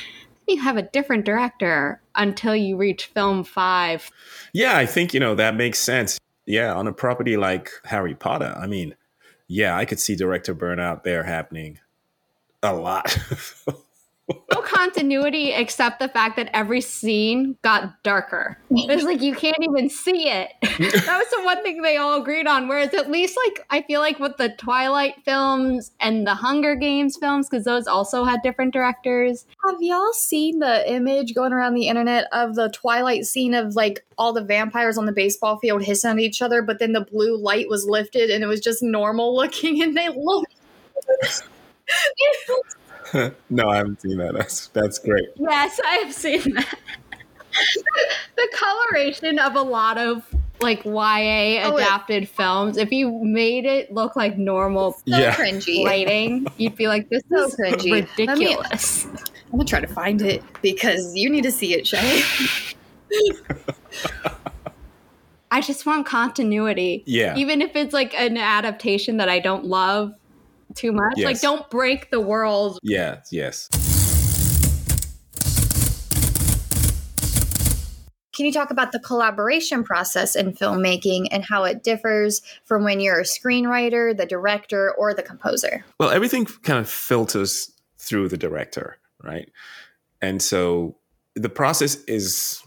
you 0.48 0.62
have 0.62 0.78
a 0.78 0.82
different 0.82 1.26
director 1.26 2.02
until 2.16 2.56
you 2.56 2.78
reach 2.78 3.08
film 3.08 3.44
five. 3.44 4.10
Yeah, 4.54 4.78
I 4.78 4.86
think, 4.86 5.14
you 5.14 5.20
know, 5.20 5.36
that 5.36 5.56
makes 5.56 5.80
sense. 5.80 6.18
Yeah, 6.46 6.74
on 6.74 6.88
a 6.88 6.94
property 6.94 7.36
like 7.36 7.70
Harry 7.86 8.16
Potter, 8.16 8.56
I 8.58 8.68
mean, 8.68 8.96
yeah, 9.48 9.76
I 9.76 9.84
could 9.84 10.00
see 10.00 10.16
director 10.16 10.56
burnout 10.56 11.04
there 11.04 11.24
happening 11.24 11.80
a 12.64 12.74
lot. 12.74 13.18
no 14.30 14.62
continuity 14.62 15.52
except 15.52 16.00
the 16.00 16.10
fact 16.10 16.36
that 16.36 16.50
every 16.54 16.82
scene 16.82 17.58
got 17.62 18.02
darker. 18.04 18.58
It's 18.70 19.04
like 19.04 19.22
you 19.22 19.34
can't 19.34 19.58
even 19.62 19.90
see 19.90 20.28
it. 20.28 20.52
that 20.62 21.18
was 21.18 21.30
the 21.32 21.44
one 21.44 21.64
thing 21.64 21.82
they 21.82 21.96
all 21.96 22.22
agreed 22.22 22.46
on. 22.46 22.68
Whereas 22.68 22.94
at 22.94 23.10
least 23.10 23.38
like 23.46 23.66
I 23.70 23.82
feel 23.84 24.02
like 24.02 24.20
with 24.20 24.36
the 24.38 24.50
Twilight 24.50 25.16
films 25.24 25.92
and 26.02 26.28
the 26.28 26.34
Hunger 26.36 26.76
Games 26.76 27.16
films, 27.16 27.48
because 27.50 27.64
those 27.64 27.88
also 27.88 28.26
had 28.26 28.42
different 28.42 28.74
directors. 28.74 29.46
Have 29.66 29.78
y'all 29.82 30.14
seen 30.14 30.60
the 30.60 30.92
image 30.92 31.34
going 31.34 31.54
around 31.54 31.76
the 31.76 31.88
internet 31.88 32.28
of 32.34 32.56
the 32.56 32.70
Twilight 32.70 33.26
scene 33.26 33.54
of 33.54 33.76
like 33.76 34.06
all 34.18 34.34
the 34.34 34.44
vampires 34.44 34.98
on 34.98 35.06
the 35.06 35.12
baseball 35.14 35.58
field 35.60 35.84
hissing 35.84 36.12
at 36.12 36.20
each 36.20 36.42
other, 36.42 36.62
but 36.62 36.80
then 36.80 36.92
the 36.92 37.02
blue 37.02 37.38
light 37.38 37.70
was 37.70 37.86
lifted 37.86 38.30
and 38.30 38.44
it 38.44 38.48
was 38.48 38.60
just 38.60 38.84
normal 38.84 39.36
looking 39.36 39.82
and 39.82 39.96
they 39.96 40.10
looked 40.10 40.54
no, 43.49 43.70
I 43.70 43.78
haven't 43.78 44.01
seen 44.01 44.18
that. 44.18 44.34
That's 44.34 44.68
that's 44.68 44.99
great. 44.99 45.30
Yes, 45.36 45.80
I 45.86 45.95
have 45.97 46.14
seen 46.14 46.53
that. 46.53 46.80
the 48.36 48.47
coloration 48.53 49.39
of 49.39 49.55
a 49.55 49.62
lot 49.62 49.97
of 49.97 50.26
like 50.62 50.84
YA 50.86 51.64
oh, 51.64 51.76
adapted 51.76 52.24
it, 52.24 52.30
films. 52.30 52.78
If 52.78 52.91
you 52.91 53.24
made 53.24 53.66
it 53.66 53.93
look 53.93 54.16
like 54.16 54.38
normal 54.38 54.93
so 54.93 55.01
yeah. 55.05 55.34
cringy 55.34 55.84
lighting, 55.84 56.47
you'd 56.58 56.76
be 56.76 56.88
like, 56.88 57.10
"This 57.10 57.24
so 57.30 57.45
is 57.45 57.55
cringy. 57.55 57.91
ridiculous." 57.91 59.05
Me, 59.05 59.12
I'm 59.45 59.51
gonna 59.51 59.66
try 59.66 59.80
to 59.80 59.88
find 59.88 60.22
it 60.22 60.43
because 60.62 61.16
you 61.16 61.30
need 61.30 61.43
to 61.43 61.51
see 61.51 61.74
it, 61.74 61.88
Shay. 61.88 62.24
I 65.49 65.62
just 65.62 65.86
want 65.86 66.05
continuity. 66.05 67.03
Yeah. 67.05 67.36
Even 67.38 67.62
if 67.62 67.76
it's 67.76 67.93
like 67.93 68.14
an 68.16 68.38
adaptation 68.38 69.18
that 69.18 69.30
I 69.30 69.39
don't 69.39 69.66
love, 69.66 70.14
too 70.78 70.92
much. 70.92 71.14
Yes. 71.18 71.26
Like, 71.26 71.42
don't 71.42 71.70
break 71.70 72.12
the 72.12 72.22
world. 72.22 72.80
Yeah, 72.84 73.22
yes. 73.32 73.70
Can 78.38 78.46
you 78.46 78.52
talk 78.52 78.70
about 78.70 78.92
the 78.92 79.00
collaboration 79.00 79.84
process 79.84 80.36
in 80.36 80.54
filmmaking 80.54 81.28
and 81.32 81.44
how 81.44 81.64
it 81.64 81.82
differs 81.82 82.44
from 82.66 82.84
when 82.84 83.00
you're 83.00 83.20
a 83.20 83.24
screenwriter, 83.24 84.16
the 84.16 84.28
director, 84.28 84.94
or 84.96 85.16
the 85.16 85.24
composer? 85.24 85.84
Well, 86.00 86.12
everything 86.12 86.46
kind 86.46 86.78
of 86.78 86.88
filters 86.88 87.72
through 87.98 88.30
the 88.30 88.38
director, 88.38 88.98
right? 89.24 89.52
And 90.22 90.40
so 90.40 90.98
the 91.36 91.50
process 91.50 91.96
is 92.04 92.62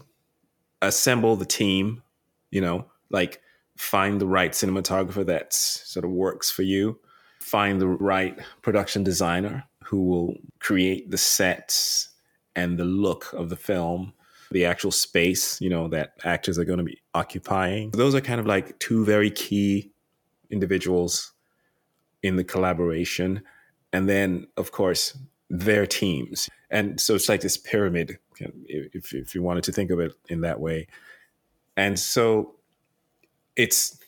assemble 0.81 1.37
the 1.37 1.45
team, 1.45 2.03
you 2.49 2.59
know, 2.59 2.85
like 3.09 3.41
find 3.77 4.19
the 4.19 4.27
right 4.27 4.51
cinematographer 4.51 5.25
that 5.25 5.53
sort 5.53 6.03
of 6.03 6.11
works 6.11 6.51
for 6.51 6.63
you 6.63 6.99
find 7.51 7.81
the 7.81 7.87
right 7.87 8.39
production 8.61 9.03
designer 9.03 9.65
who 9.83 10.05
will 10.05 10.35
create 10.59 11.11
the 11.11 11.17
sets 11.17 12.07
and 12.55 12.77
the 12.77 12.85
look 12.85 13.33
of 13.33 13.49
the 13.49 13.57
film, 13.57 14.13
the 14.51 14.63
actual 14.63 14.91
space, 14.91 15.59
you 15.59 15.69
know, 15.69 15.89
that 15.89 16.13
actors 16.23 16.57
are 16.57 16.63
going 16.63 16.77
to 16.77 16.85
be 16.85 17.01
occupying. 17.13 17.91
Those 17.91 18.15
are 18.15 18.21
kind 18.21 18.39
of 18.39 18.45
like 18.45 18.79
two 18.79 19.03
very 19.03 19.29
key 19.29 19.91
individuals 20.49 21.33
in 22.23 22.37
the 22.37 22.43
collaboration. 22.45 23.41
And 23.91 24.07
then, 24.07 24.47
of 24.55 24.71
course, 24.71 25.17
their 25.49 25.85
teams. 25.85 26.47
And 26.69 27.01
so 27.01 27.15
it's 27.15 27.27
like 27.27 27.41
this 27.41 27.57
pyramid, 27.57 28.17
if, 28.65 29.13
if 29.13 29.35
you 29.35 29.43
wanted 29.43 29.65
to 29.65 29.73
think 29.73 29.91
of 29.91 29.99
it 29.99 30.13
in 30.29 30.39
that 30.41 30.61
way. 30.61 30.87
And 31.75 31.99
so 31.99 32.55
it's, 33.57 33.99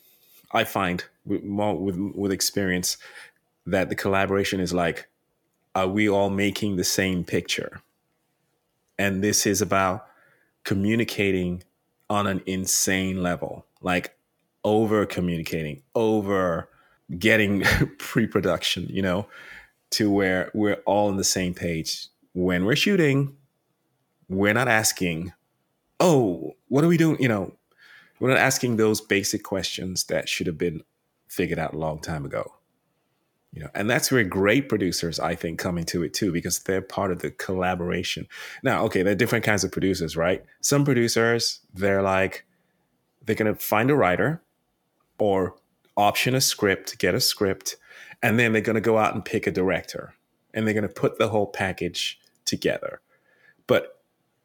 I 0.54 0.64
find 0.64 1.04
with, 1.26 1.42
with, 1.44 1.98
with 2.16 2.32
experience 2.32 2.98
that 3.66 3.90
the 3.90 3.96
collaboration 3.96 4.60
is 4.60 4.74
like, 4.74 5.08
are 5.76 5.88
we 5.88 6.10
all 6.10 6.30
making 6.30 6.76
the 6.76 6.84
same 6.84 7.24
picture? 7.24 7.82
And 8.98 9.24
this 9.24 9.46
is 9.46 9.62
about 9.62 10.06
communicating 10.64 11.64
on 12.10 12.28
an 12.28 12.42
insane 12.46 13.24
level, 13.24 13.66
like 13.82 14.16
over 14.64 15.06
communicating, 15.06 15.82
over 15.96 16.70
getting 17.18 17.64
pre 17.98 18.28
production, 18.28 18.88
you 18.90 19.02
know, 19.02 19.28
to 19.92 20.12
where 20.12 20.52
we're 20.54 20.82
all 20.86 21.10
on 21.10 21.18
the 21.18 21.24
same 21.24 21.54
page. 21.54 22.08
When 22.34 22.66
we're 22.66 22.76
shooting, 22.76 23.36
we're 24.28 24.54
not 24.54 24.68
asking, 24.68 25.34
oh, 26.00 26.56
what 26.68 26.84
are 26.84 26.88
we 26.88 26.98
doing? 26.98 27.18
You 27.20 27.28
know, 27.28 27.54
we're 28.20 28.30
not 28.30 28.38
asking 28.38 28.78
those 28.78 29.02
basic 29.02 29.44
questions 29.44 30.06
that 30.06 30.30
should 30.30 30.48
have 30.48 30.58
been 30.58 30.84
figured 31.28 31.60
out 31.60 31.74
a 31.74 31.78
long 31.78 32.00
time 32.00 32.26
ago 32.26 32.54
you 33.54 33.62
know 33.62 33.70
and 33.76 33.90
that's 33.90 34.12
where 34.12 34.24
great 34.24 34.68
producers 34.68 35.20
i 35.20 35.36
think 35.36 35.60
come 35.60 35.78
into 35.78 36.04
it 36.04 36.14
too 36.14 36.32
because 36.32 36.60
they're 36.60 36.82
part 36.82 37.12
of 37.12 37.20
the 37.20 37.32
collaboration. 37.32 38.28
Now 38.64 38.84
okay 38.86 39.04
there 39.04 39.14
are 39.14 39.16
different 39.16 39.46
kinds 39.46 39.64
of 39.64 39.72
producers 39.72 40.18
right? 40.18 40.44
Some 40.62 40.84
producers 40.84 41.60
they're 41.74 42.02
like 42.02 42.46
they're 43.24 43.36
going 43.36 43.54
to 43.54 43.60
find 43.60 43.90
a 43.90 43.96
writer 43.96 44.42
or 45.20 45.56
option 45.96 46.36
a 46.36 46.42
script 46.42 46.98
get 46.98 47.16
a 47.16 47.22
script 47.22 47.78
and 48.22 48.40
then 48.40 48.52
they're 48.52 48.62
going 48.62 48.76
to 48.76 48.82
go 48.82 48.98
out 48.98 49.14
and 49.14 49.24
pick 49.24 49.46
a 49.46 49.52
director 49.52 50.14
and 50.54 50.66
they're 50.66 50.74
going 50.74 50.88
to 50.88 50.94
put 50.94 51.18
the 51.18 51.30
whole 51.30 51.48
package 51.48 52.20
together. 52.46 53.02
But 53.68 54.02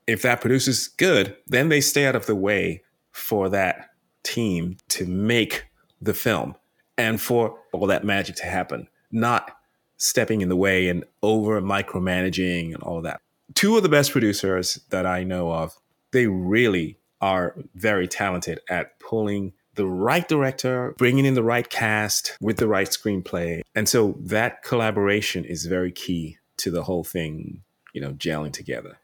if 0.07 0.23
that 0.23 0.41
producer's 0.43 0.87
good 0.87 1.37
then 1.47 1.71
they 1.71 1.81
stay 1.81 2.07
out 2.07 2.17
of 2.17 2.27
the 2.27 2.37
way 2.37 2.83
for 3.11 3.49
that 3.49 3.91
team 4.23 4.77
to 4.89 5.07
make 5.07 5.67
the 6.01 6.15
film 6.15 6.55
and 6.99 7.21
for 7.21 7.59
all 7.73 7.87
that 7.87 8.05
magic 8.05 8.37
to 8.37 8.47
happen 8.47 8.89
not 9.11 9.57
stepping 9.97 10.41
in 10.41 10.49
the 10.49 10.57
way 10.57 10.89
and 10.89 11.05
over 11.23 11.61
micromanaging 11.61 12.73
and 12.73 12.83
all 12.83 13.03
that. 13.03 13.21
Two 13.55 13.77
of 13.77 13.83
the 13.83 13.89
best 13.89 14.13
producers 14.13 14.81
that 14.91 15.07
I 15.07 15.25
know 15.25 15.53
of, 15.53 15.77
they 16.13 16.27
really 16.27 16.99
are 17.21 17.57
very 17.75 18.07
talented 18.07 18.61
at 18.69 18.99
pulling 19.01 19.53
the 19.75 19.87
right 19.87 20.27
director, 20.29 20.95
bringing 20.99 21.25
in 21.25 21.35
the 21.35 21.43
right 21.43 21.69
cast 21.69 22.37
with 22.41 22.57
the 22.59 22.69
right 22.69 22.89
screenplay. 22.89 23.63
And 23.75 23.89
so 23.89 24.17
that 24.21 24.63
collaboration 24.63 25.45
is 25.45 25.67
very 25.67 25.93
key 25.93 26.39
to 26.59 26.71
the 26.71 26.83
whole 26.83 27.05
thing, 27.05 27.63
you 27.93 28.01
know, 28.01 28.13
gelling 28.13 28.53
together. 28.53 28.99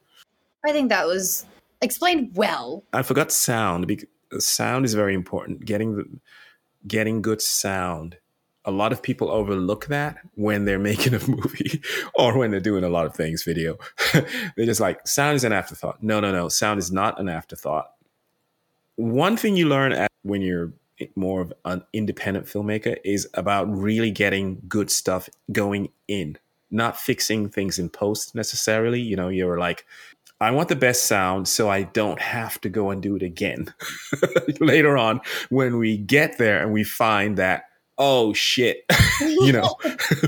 I 0.65 0.73
think 0.73 0.89
that 0.89 1.07
was 1.07 1.47
explained 1.81 2.33
well. 2.35 2.83
I 2.93 3.03
forgot 3.03 3.31
sound 3.31 3.87
because 3.87 4.09
sound 4.41 4.85
is 4.85 4.95
very 4.95 5.15
important. 5.15 5.65
Getting 5.65 5.97
the 5.97 6.07
getting 6.87 7.23
good 7.23 7.41
sound 7.41 8.17
a 8.65 8.71
lot 8.71 8.93
of 8.93 9.03
people 9.03 9.31
overlook 9.31 9.87
that 9.87 10.19
when 10.35 10.65
they're 10.65 10.79
making 10.93 11.15
a 11.15 11.29
movie 11.29 11.83
or 12.15 12.37
when 12.39 12.51
they're 12.51 12.61
doing 12.61 12.85
a 12.85 12.89
lot 12.89 13.07
of 13.07 13.15
things 13.15 13.43
video. 13.43 13.79
they're 14.13 14.67
just 14.67 14.81
like, 14.81 15.07
sound 15.07 15.37
is 15.37 15.45
an 15.45 15.53
afterthought. 15.53 16.03
No, 16.03 16.21
no, 16.21 16.33
no. 16.33 16.49
Sound 16.49 16.79
is 16.79 16.91
not 16.91 17.21
an 17.21 17.29
afterthought. 17.29 17.91
One 18.97 19.37
thing 19.37 19.57
you 19.57 19.69
learn 19.69 20.07
when 20.23 20.41
you're 20.41 20.73
more 21.17 21.41
of 21.41 21.53
an 21.65 21.83
independent 21.93 22.47
filmmaker 22.47 22.97
is 23.05 23.29
about 23.35 23.69
really 23.69 24.11
getting 24.11 24.63
good 24.69 24.91
stuff 24.91 25.29
going 25.51 25.91
in, 26.07 26.39
not 26.71 26.99
fixing 26.99 27.49
things 27.49 27.79
in 27.79 27.89
post 27.89 28.35
necessarily. 28.35 29.01
You 29.01 29.17
know, 29.17 29.29
you're 29.29 29.59
like, 29.59 29.85
I 30.41 30.51
want 30.51 30.69
the 30.69 30.77
best 30.77 31.07
sound 31.07 31.49
so 31.49 31.69
I 31.71 31.85
don't 31.85 32.21
have 32.21 32.61
to 32.63 32.69
go 32.69 32.91
and 32.91 33.03
do 33.03 33.17
it 33.17 33.23
again 33.23 33.73
later 34.61 34.97
on 34.97 35.21
when 35.49 35.79
we 35.79 35.97
get 35.97 36.39
there 36.39 36.61
and 36.61 36.73
we 36.73 36.85
find 36.85 37.37
that 37.39 37.65
oh 37.99 38.33
shit 38.33 38.85
you 39.21 39.53
know 39.53 39.77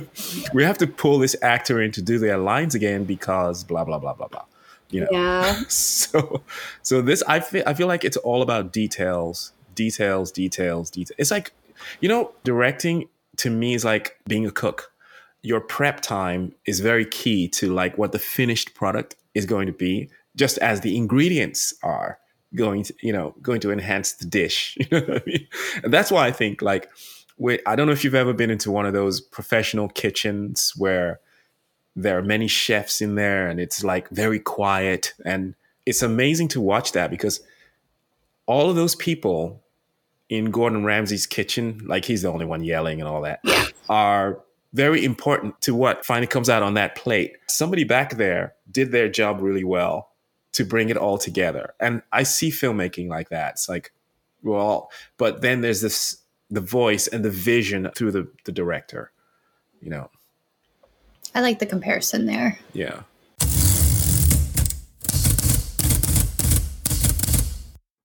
we 0.54 0.62
have 0.62 0.78
to 0.78 0.86
pull 0.86 1.18
this 1.18 1.36
actor 1.42 1.80
in 1.80 1.90
to 1.92 2.02
do 2.02 2.18
their 2.18 2.38
lines 2.38 2.74
again 2.74 3.04
because 3.04 3.64
blah 3.64 3.84
blah 3.84 3.98
blah 3.98 4.14
blah 4.14 4.28
blah 4.28 4.44
you 4.90 5.00
know 5.00 5.08
yeah 5.10 5.62
so 5.68 6.42
so 6.82 7.02
this 7.02 7.22
i 7.26 7.40
feel 7.40 7.62
i 7.66 7.74
feel 7.74 7.88
like 7.88 8.04
it's 8.04 8.16
all 8.18 8.42
about 8.42 8.72
details 8.72 9.52
details 9.74 10.30
details 10.30 10.90
details 10.90 11.16
it's 11.18 11.30
like 11.30 11.52
you 12.00 12.08
know 12.08 12.32
directing 12.44 13.08
to 13.36 13.50
me 13.50 13.74
is 13.74 13.84
like 13.84 14.18
being 14.26 14.46
a 14.46 14.50
cook 14.50 14.92
your 15.46 15.60
prep 15.60 16.00
time 16.00 16.52
is 16.66 16.80
very 16.80 17.04
key 17.04 17.46
to 17.46 17.72
like 17.72 17.96
what 17.96 18.10
the 18.10 18.18
finished 18.18 18.74
product 18.74 19.14
is 19.32 19.46
going 19.46 19.66
to 19.66 19.72
be, 19.72 20.10
just 20.34 20.58
as 20.58 20.80
the 20.80 20.96
ingredients 20.96 21.72
are 21.84 22.18
going 22.56 22.82
to, 22.82 22.94
you 23.00 23.12
know, 23.12 23.32
going 23.42 23.60
to 23.60 23.70
enhance 23.70 24.14
the 24.14 24.26
dish. 24.26 24.76
You 24.80 24.86
know 24.90 25.06
what 25.06 25.22
I 25.22 25.22
mean? 25.24 25.46
And 25.84 25.92
that's 25.92 26.10
why 26.10 26.26
I 26.26 26.32
think 26.32 26.62
like 26.62 26.90
I 27.66 27.76
don't 27.76 27.87
know 27.87 27.93
if 27.93 28.05
you've 28.05 28.14
ever 28.14 28.32
been 28.32 28.51
into 28.51 28.70
one 28.70 28.87
of 28.87 28.93
those 28.93 29.20
professional 29.20 29.89
kitchens 29.89 30.72
where 30.76 31.20
there 31.95 32.18
are 32.18 32.22
many 32.22 32.49
chefs 32.49 33.01
in 33.01 33.14
there 33.14 33.49
and 33.49 33.59
it's 33.59 33.82
like 33.82 34.09
very 34.11 34.39
quiet 34.39 35.14
and 35.24 35.55
it's 35.87 36.03
amazing 36.03 36.49
to 36.49 36.61
watch 36.61 36.93
that 36.93 37.11
because 37.11 37.41
all 38.47 38.68
of 38.68 38.76
those 38.76 38.95
people 38.95 39.62
in 40.28 40.51
Gordon 40.51 40.84
Ramsay's 40.84 41.26
kitchen, 41.26 41.82
like 41.87 42.05
he's 42.05 42.22
the 42.22 42.28
only 42.28 42.47
one 42.47 42.64
yelling 42.64 43.01
and 43.01 43.09
all 43.09 43.22
that, 43.22 43.41
are 43.89 44.41
very 44.72 45.05
important 45.05 45.61
to 45.62 45.74
what 45.74 46.05
finally 46.05 46.26
comes 46.26 46.51
out 46.51 46.62
on 46.62 46.74
that 46.74 46.97
plate. 46.97 47.37
Somebody 47.49 47.84
back 47.84 48.16
there 48.16 48.55
did 48.70 48.93
their 48.93 49.09
job 49.09 49.41
really 49.41 49.64
well 49.64 50.11
to 50.53 50.64
bring 50.64 50.89
it 50.89 50.97
all 50.97 51.18
together. 51.18 51.74
And 51.80 52.03
I 52.12 52.24
see 52.24 52.51
filmmaking 52.51 53.09
like 53.09 53.28
that. 53.28 53.53
It's 53.53 53.68
like, 53.68 53.93
well, 54.43 54.91
but 55.16 55.41
then 55.41 55.61
there's 55.61 55.80
this 55.80 56.18
the 56.51 56.61
voice 56.61 57.07
and 57.07 57.24
the 57.24 57.30
vision 57.30 57.90
through 57.97 58.12
the, 58.12 58.28
the 58.44 58.53
director, 58.53 59.12
you 59.80 59.90
know. 59.90 60.11
I 61.34 61.40
like 61.40 61.59
the 61.59 61.66
comparison 61.66 62.26
there. 62.26 62.59
Yeah. 62.72 63.03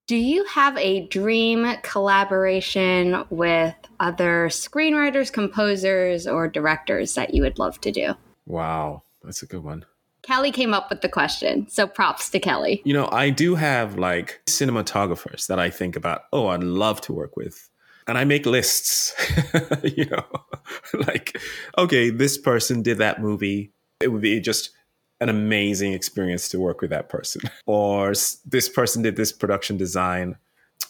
Do 0.08 0.18
you 0.18 0.44
have 0.44 0.78
a 0.78 1.08
dream 1.08 1.66
collaboration 1.84 3.24
with 3.30 3.76
other 4.02 4.50
screenwriters, 4.50 5.32
composers, 5.32 6.28
or 6.28 6.50
directors 6.50 7.16
that 7.16 7.34
you 7.34 7.44
would 7.44 7.58
love 7.58 7.80
to 7.80 7.94
do? 7.94 8.16
Wow, 8.46 9.04
that's 9.24 9.42
a 9.42 9.46
good 9.46 9.64
one. 9.64 9.86
Kelly 10.24 10.52
came 10.52 10.74
up 10.74 10.90
with 10.90 11.00
the 11.00 11.08
question, 11.08 11.70
so 11.70 11.88
props 11.88 12.30
to 12.32 12.40
Kelly. 12.40 12.82
You 12.84 12.94
know, 12.94 13.08
I 13.10 13.30
do 13.30 13.56
have 13.56 13.98
like 13.98 14.42
cinematographers 14.48 15.48
that 15.48 15.60
I 15.60 15.70
think 15.70 15.96
about, 15.96 16.24
oh, 16.34 16.48
I'd 16.48 16.64
love 16.64 17.00
to 17.02 17.14
work 17.14 17.38
with. 17.38 17.70
And 18.12 18.18
I 18.18 18.26
make 18.26 18.46
lists, 18.46 19.16
you 19.84 20.04
know, 20.04 20.26
like, 21.08 21.40
okay, 21.78 22.10
this 22.10 22.38
person 22.38 22.82
did 22.82 22.98
that 22.98 23.22
movie. 23.22 23.72
It 24.02 24.10
would 24.10 24.22
be 24.22 24.42
just 24.42 24.72
an 25.22 25.30
amazing 25.30 25.94
experience 25.94 26.50
to 26.50 26.60
work 26.60 26.82
with 26.82 26.90
that 26.90 27.08
person. 27.08 27.44
Or 27.66 28.10
this 28.10 28.68
person 28.68 29.02
did 29.02 29.16
this 29.16 29.32
production 29.32 29.78
design. 29.78 30.36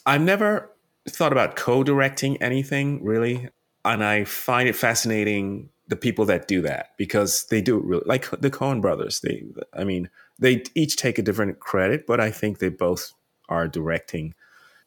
I've 0.03 0.23
never 0.23 0.71
thought 1.07 1.31
about 1.31 1.55
co 1.55 1.83
directing 1.83 2.41
anything 2.41 3.03
really. 3.03 3.49
And 3.85 4.03
I 4.03 4.23
find 4.23 4.67
it 4.67 4.75
fascinating 4.75 5.69
the 5.89 5.95
people 5.95 6.25
that 6.25 6.47
do 6.47 6.59
that 6.63 6.93
because 6.97 7.45
they 7.51 7.61
do 7.61 7.77
it 7.77 7.85
really 7.85 8.03
like 8.07 8.31
the 8.31 8.49
Coen 8.49 8.81
brothers. 8.81 9.19
They, 9.19 9.43
I 9.75 9.83
mean, 9.83 10.09
they 10.39 10.63
each 10.73 10.95
take 10.95 11.19
a 11.19 11.21
different 11.21 11.59
credit, 11.59 12.07
but 12.07 12.19
I 12.19 12.31
think 12.31 12.57
they 12.57 12.69
both 12.69 13.13
are 13.47 13.67
directing 13.67 14.33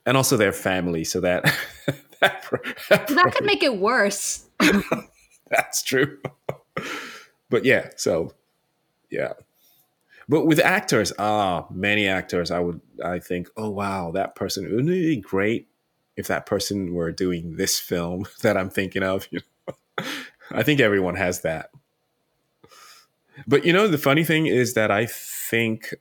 and 0.06 0.16
also 0.16 0.36
their 0.36 0.52
family. 0.52 1.04
So 1.04 1.20
that, 1.20 1.44
that, 2.88 3.32
could 3.34 3.44
make 3.44 3.62
it 3.62 3.78
worse. 3.78 4.46
that's 5.50 5.82
true. 5.82 6.18
but 7.50 7.64
yeah, 7.64 7.90
so 7.96 8.32
yeah. 9.10 9.34
But 10.28 10.46
with 10.46 10.58
actors, 10.58 11.12
ah, 11.18 11.66
many 11.70 12.08
actors, 12.08 12.50
I 12.50 12.60
would, 12.60 12.80
I 13.04 13.18
think, 13.18 13.48
oh 13.56 13.70
wow, 13.70 14.10
that 14.12 14.34
person. 14.34 14.64
Wouldn't 14.64 14.88
it 14.88 14.92
be 14.92 15.16
great 15.16 15.68
if 16.16 16.26
that 16.28 16.46
person 16.46 16.94
were 16.94 17.12
doing 17.12 17.56
this 17.56 17.78
film 17.78 18.26
that 18.42 18.56
I'm 18.56 18.70
thinking 18.70 19.02
of? 19.02 19.28
You 19.30 19.40
know, 19.68 19.74
I 20.50 20.62
think 20.62 20.80
everyone 20.80 21.16
has 21.16 21.42
that. 21.42 21.70
But 23.46 23.64
you 23.64 23.72
know, 23.72 23.88
the 23.88 23.98
funny 23.98 24.24
thing 24.24 24.46
is 24.46 24.74
that 24.74 24.90
I 24.90 25.06
think 25.06 25.94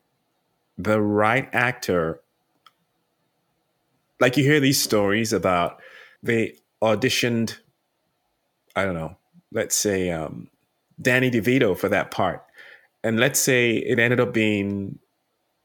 the 0.78 1.02
right 1.02 1.50
actor, 1.54 2.22
like 4.20 4.38
you 4.38 4.44
hear 4.44 4.60
these 4.60 4.82
stories 4.82 5.34
about 5.34 5.82
they 6.24 6.56
auditioned, 6.82 7.58
I 8.76 8.86
don't 8.86 8.96
know, 8.96 9.18
let's 9.52 9.76
say 9.76 10.10
um, 10.10 10.48
Danny 11.00 11.30
DeVito 11.30 11.78
for 11.78 11.90
that 11.90 12.10
part 12.10 12.44
and 13.04 13.20
let's 13.20 13.40
say 13.40 13.76
it 13.76 14.00
ended 14.00 14.20
up 14.20 14.34
being 14.34 14.98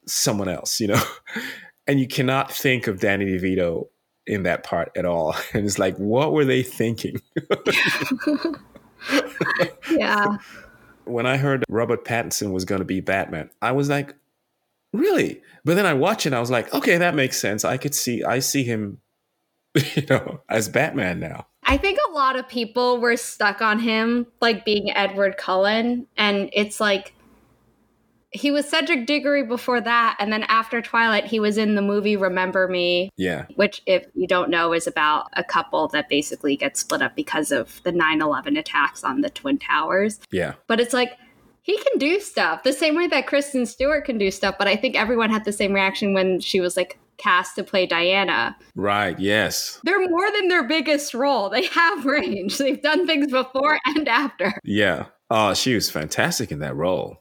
someone 0.07 0.49
else, 0.49 0.81
you 0.81 0.89
know, 0.89 1.03
and 1.87 2.01
you 2.01 2.09
cannot 2.09 2.53
think 2.53 2.87
of 2.87 3.01
Danny 3.01 3.27
DeVito 3.27 3.89
in 4.27 4.43
that 4.43 4.65
part 4.65 4.91
at 4.97 5.07
all. 5.07 5.35
And 5.55 5.65
it's 5.65 5.79
like, 5.79 5.97
what 5.97 6.33
were 6.33 6.45
they 6.45 6.63
thinking? 6.63 7.23
yeah. 9.91 10.37
When 11.05 11.27
I 11.27 11.39
heard 11.39 11.65
Robert 11.71 12.05
Pattinson 12.05 12.53
was 12.53 12.65
going 12.65 12.81
to 12.81 12.85
be 12.85 13.01
Batman, 13.01 13.51
I 13.63 13.73
was 13.73 13.89
like, 13.89 14.15
really? 14.93 15.41
But 15.65 15.77
then 15.77 15.87
I 15.87 15.95
watched 15.95 16.27
it, 16.27 16.35
I 16.35 16.41
was 16.41 16.51
like, 16.51 16.75
okay, 16.75 16.99
that 16.99 17.15
makes 17.15 17.41
sense. 17.41 17.65
I 17.65 17.79
could 17.79 17.95
see, 17.95 18.25
I 18.25 18.41
see 18.41 18.65
him, 18.65 19.01
you 19.95 20.03
know, 20.09 20.41
as 20.49 20.69
Batman 20.69 21.21
now. 21.21 21.47
I 21.65 21.77
think 21.77 21.99
a 22.09 22.13
lot 22.13 22.37
of 22.37 22.49
people 22.49 22.99
were 22.99 23.17
stuck 23.17 23.61
on 23.61 23.79
him, 23.79 24.27
like 24.41 24.65
being 24.65 24.91
Edward 24.91 25.37
Cullen. 25.37 26.07
And 26.17 26.49
it's 26.53 26.81
like, 26.81 27.13
he 28.31 28.51
was 28.51 28.69
Cedric 28.69 29.07
Diggory 29.07 29.43
before 29.43 29.81
that, 29.81 30.17
and 30.19 30.31
then 30.31 30.43
after 30.45 30.83
Twilight, 30.83 31.25
he 31.25 31.41
was 31.41 31.57
in 31.57 31.77
the 31.77 31.83
movie 31.83 32.15
Remember 32.15 32.69
Me. 32.69 33.11
Yeah. 33.17 33.47
Which, 33.57 33.81
if 33.87 34.05
you 34.15 34.27
don't 34.27 34.51
know, 34.51 34.75
is 34.75 34.87
about 34.87 35.29
a 35.33 35.43
couple 35.43 35.89
that 35.89 36.11
basically 36.11 36.55
gets 36.55 36.81
split 36.81 37.01
up 37.01 37.17
because 37.17 37.51
of 37.51 37.83
the 37.85 37.93
9 37.93 38.21
11 38.21 38.57
attacks 38.59 39.03
on 39.03 39.23
the 39.23 39.31
Twin 39.31 39.59
Towers. 39.59 40.21
Yeah. 40.31 40.55
But 40.67 40.79
it's 40.79 40.93
like, 40.93 41.13
he 41.63 41.77
can 41.79 41.99
do 41.99 42.21
stuff 42.21 42.63
the 42.63 42.73
same 42.73 42.97
way 42.97 43.07
that 43.09 43.27
Kristen 43.27 43.67
Stewart 43.67 44.05
can 44.05 44.19
do 44.19 44.31
stuff, 44.31 44.57
but 44.59 44.69
I 44.69 44.77
think 44.77 44.97
everyone 44.97 45.31
had 45.31 45.45
the 45.45 45.53
same 45.53 45.73
reaction 45.73 46.15
when 46.15 46.41
she 46.41 46.61
was 46.61 46.77
like 46.77 46.99
cast 47.19 47.57
to 47.57 47.65
play 47.65 47.87
Diana. 47.87 48.57
Right, 48.75 49.19
yes. 49.19 49.81
They're 49.85 50.09
more 50.09 50.31
than 50.33 50.49
their 50.49 50.67
biggest 50.67 51.15
role. 51.15 51.51
They 51.51 51.67
have 51.67 52.05
range. 52.05 52.59
They've 52.59 52.81
done 52.81 53.07
things 53.07 53.31
before 53.31 53.79
and 53.87 54.09
after. 54.09 54.59
Yeah. 54.65 55.07
Oh, 55.31 55.55
she 55.55 55.75
was 55.75 55.91
fantastic 55.91 56.51
in 56.51 56.61
that 56.61 56.75
role. 56.77 57.21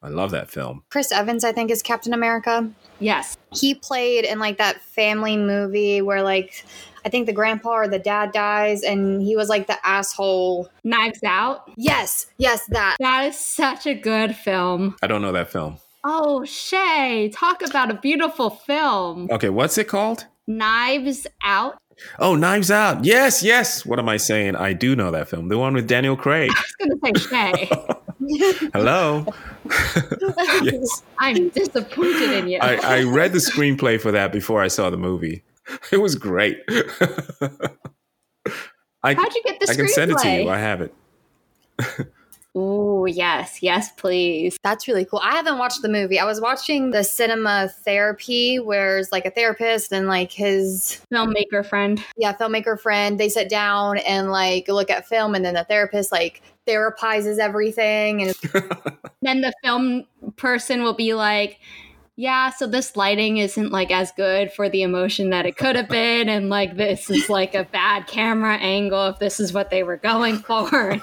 I 0.00 0.08
love 0.08 0.30
that 0.30 0.48
film. 0.48 0.84
Chris 0.90 1.10
Evans, 1.10 1.42
I 1.42 1.50
think, 1.50 1.70
is 1.70 1.82
Captain 1.82 2.12
America. 2.14 2.70
Yes. 3.00 3.36
He 3.52 3.74
played 3.74 4.24
in 4.24 4.38
like 4.38 4.58
that 4.58 4.80
family 4.80 5.36
movie 5.36 6.02
where 6.02 6.22
like 6.22 6.64
I 7.04 7.08
think 7.08 7.26
the 7.26 7.32
grandpa 7.32 7.70
or 7.70 7.88
the 7.88 7.98
dad 7.98 8.32
dies 8.32 8.82
and 8.82 9.22
he 9.22 9.34
was 9.34 9.48
like 9.48 9.66
the 9.66 9.78
asshole. 9.84 10.68
Knives 10.84 11.22
Out? 11.24 11.70
Yes. 11.76 12.26
Yes, 12.36 12.64
that. 12.66 12.96
That 13.00 13.24
is 13.24 13.38
such 13.38 13.86
a 13.86 13.94
good 13.94 14.36
film. 14.36 14.96
I 15.02 15.06
don't 15.08 15.22
know 15.22 15.32
that 15.32 15.50
film. 15.50 15.78
Oh, 16.10 16.42
Shay, 16.42 17.28
talk 17.34 17.60
about 17.60 17.90
a 17.90 17.94
beautiful 17.94 18.48
film. 18.48 19.28
Okay, 19.30 19.50
what's 19.50 19.76
it 19.76 19.88
called? 19.88 20.24
Knives 20.46 21.26
Out. 21.44 21.76
Oh, 22.18 22.34
Knives 22.34 22.70
Out. 22.70 23.04
Yes, 23.04 23.42
yes. 23.42 23.84
What 23.84 23.98
am 23.98 24.08
I 24.08 24.16
saying? 24.16 24.56
I 24.56 24.72
do 24.72 24.96
know 24.96 25.10
that 25.10 25.28
film. 25.28 25.48
The 25.48 25.58
one 25.58 25.74
with 25.74 25.86
Daniel 25.86 26.16
Craig. 26.16 26.50
I 26.50 26.62
was 26.62 26.98
going 27.02 27.14
to 27.14 27.20
say 27.20 27.28
Shay. 27.28 28.70
Hello. 28.72 29.26
yes. 30.62 31.02
I'm 31.18 31.50
disappointed 31.50 32.30
in 32.30 32.48
you. 32.48 32.58
I, 32.58 33.00
I 33.00 33.02
read 33.02 33.34
the 33.34 33.38
screenplay 33.38 34.00
for 34.00 34.10
that 34.10 34.32
before 34.32 34.62
I 34.62 34.68
saw 34.68 34.88
the 34.88 34.96
movie. 34.96 35.44
It 35.92 35.98
was 35.98 36.14
great. 36.14 36.56
I, 39.02 39.12
How'd 39.12 39.34
you 39.34 39.42
get 39.44 39.60
the 39.60 39.66
screenplay? 39.66 39.70
I 39.70 39.74
can 39.74 39.88
send 39.88 40.10
it 40.12 40.18
to 40.20 40.30
you. 40.30 40.48
I 40.48 40.56
have 40.56 40.80
it. 40.80 40.94
Oh, 42.54 43.04
yes. 43.04 43.62
Yes, 43.62 43.92
please. 43.92 44.56
That's 44.62 44.88
really 44.88 45.04
cool. 45.04 45.20
I 45.22 45.32
haven't 45.36 45.58
watched 45.58 45.82
the 45.82 45.88
movie. 45.88 46.18
I 46.18 46.24
was 46.24 46.40
watching 46.40 46.90
the 46.90 47.04
cinema 47.04 47.68
therapy 47.84 48.58
where 48.58 48.98
it's 48.98 49.12
like 49.12 49.26
a 49.26 49.30
therapist 49.30 49.92
and 49.92 50.08
like 50.08 50.32
his 50.32 51.00
filmmaker 51.12 51.64
friend. 51.64 52.02
Yeah, 52.16 52.34
filmmaker 52.34 52.80
friend. 52.80 53.20
They 53.20 53.28
sit 53.28 53.48
down 53.48 53.98
and 53.98 54.30
like 54.30 54.68
look 54.68 54.90
at 54.90 55.06
film 55.06 55.34
and 55.34 55.44
then 55.44 55.54
the 55.54 55.64
therapist 55.64 56.10
like 56.10 56.42
therapizes 56.66 57.38
everything 57.38 58.22
and 58.22 58.34
then 59.22 59.40
the 59.40 59.52
film 59.62 60.04
person 60.36 60.82
will 60.82 60.94
be 60.94 61.14
like 61.14 61.60
yeah, 62.18 62.50
so 62.50 62.66
this 62.66 62.96
lighting 62.96 63.36
isn't 63.36 63.70
like 63.70 63.92
as 63.92 64.10
good 64.10 64.50
for 64.50 64.68
the 64.68 64.82
emotion 64.82 65.30
that 65.30 65.46
it 65.46 65.56
could 65.56 65.76
have 65.76 65.88
been. 65.88 66.28
And 66.28 66.48
like, 66.48 66.76
this 66.76 67.08
is 67.08 67.30
like 67.30 67.54
a 67.54 67.62
bad 67.62 68.08
camera 68.08 68.56
angle 68.56 69.06
if 69.06 69.20
this 69.20 69.38
is 69.38 69.52
what 69.52 69.70
they 69.70 69.84
were 69.84 69.98
going 69.98 70.38
for. 70.38 71.00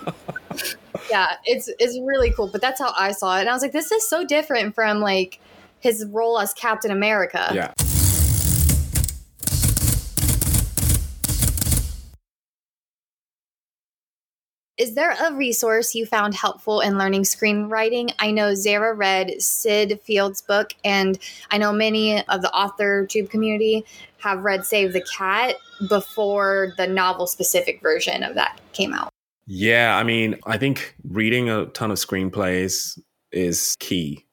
yeah, 1.10 1.38
it's, 1.46 1.70
it's 1.80 1.98
really 2.02 2.34
cool. 2.34 2.50
But 2.52 2.60
that's 2.60 2.82
how 2.82 2.94
I 3.00 3.14
saw 3.14 3.38
it. 3.38 3.42
And 3.42 3.50
I 3.50 3.54
was 3.54 3.62
like, 3.62 3.72
this 3.72 3.94
is 3.94 4.06
so 4.10 4.26
different 4.26 4.76
from 4.76 5.00
like 5.00 5.40
his 5.80 6.06
role 6.06 6.38
as 6.38 6.54
Captain 6.54 6.92
America. 6.92 7.50
Yeah. 7.54 7.72
Is 14.78 14.94
there 14.94 15.12
a 15.12 15.34
resource 15.34 15.96
you 15.96 16.06
found 16.06 16.34
helpful 16.34 16.82
in 16.82 16.98
learning 16.98 17.24
screenwriting? 17.24 18.14
I 18.20 18.32
know 18.32 18.54
Zara 18.56 18.94
read 18.94 19.42
Syd 19.42 20.02
Field's 20.04 20.42
book, 20.42 20.74
and 20.84 21.18
I 21.50 21.58
know 21.58 21.72
many 21.72 22.22
of 22.28 22.42
the 22.42 22.52
author 22.52 23.08
tube 23.08 23.30
community 23.30 23.86
have 24.18 24.44
read 24.44 24.66
Save 24.66 24.92
the 24.92 25.06
Cat 25.18 25.56
before 25.88 26.74
the 26.76 26.88
novel 26.88 27.26
specific 27.26 27.82
version 27.82 28.22
of 28.22 28.36
that 28.36 28.60
came 28.74 28.94
out. 28.94 29.08
Yeah, 29.48 29.96
I 29.96 30.04
mean, 30.04 30.40
I 30.46 30.58
think 30.58 30.94
reading 31.08 31.50
a 31.50 31.68
ton 31.68 31.90
of 31.90 31.98
screenplays 31.98 33.00
is 33.32 33.78
key. 33.80 34.26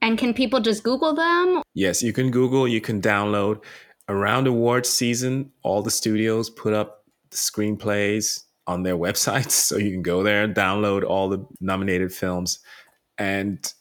And 0.00 0.16
can 0.16 0.32
people 0.32 0.60
just 0.60 0.82
Google 0.82 1.12
them? 1.12 1.60
Yes, 1.74 2.02
you 2.02 2.14
can 2.14 2.30
Google, 2.30 2.66
you 2.66 2.80
can 2.80 3.02
download. 3.02 3.62
Around 4.08 4.46
awards 4.46 4.88
season, 4.88 5.52
all 5.62 5.82
the 5.82 5.90
studios 5.90 6.48
put 6.48 6.72
up 6.72 7.04
the 7.30 7.36
screenplays 7.36 8.44
on 8.70 8.82
their 8.82 8.96
websites. 9.06 9.52
So 9.52 9.76
you 9.76 9.90
can 9.90 10.02
go 10.02 10.22
there 10.22 10.44
and 10.44 10.54
download 10.54 11.04
all 11.04 11.28
the 11.28 11.46
nominated 11.60 12.12
films. 12.12 12.58
And 13.18 13.72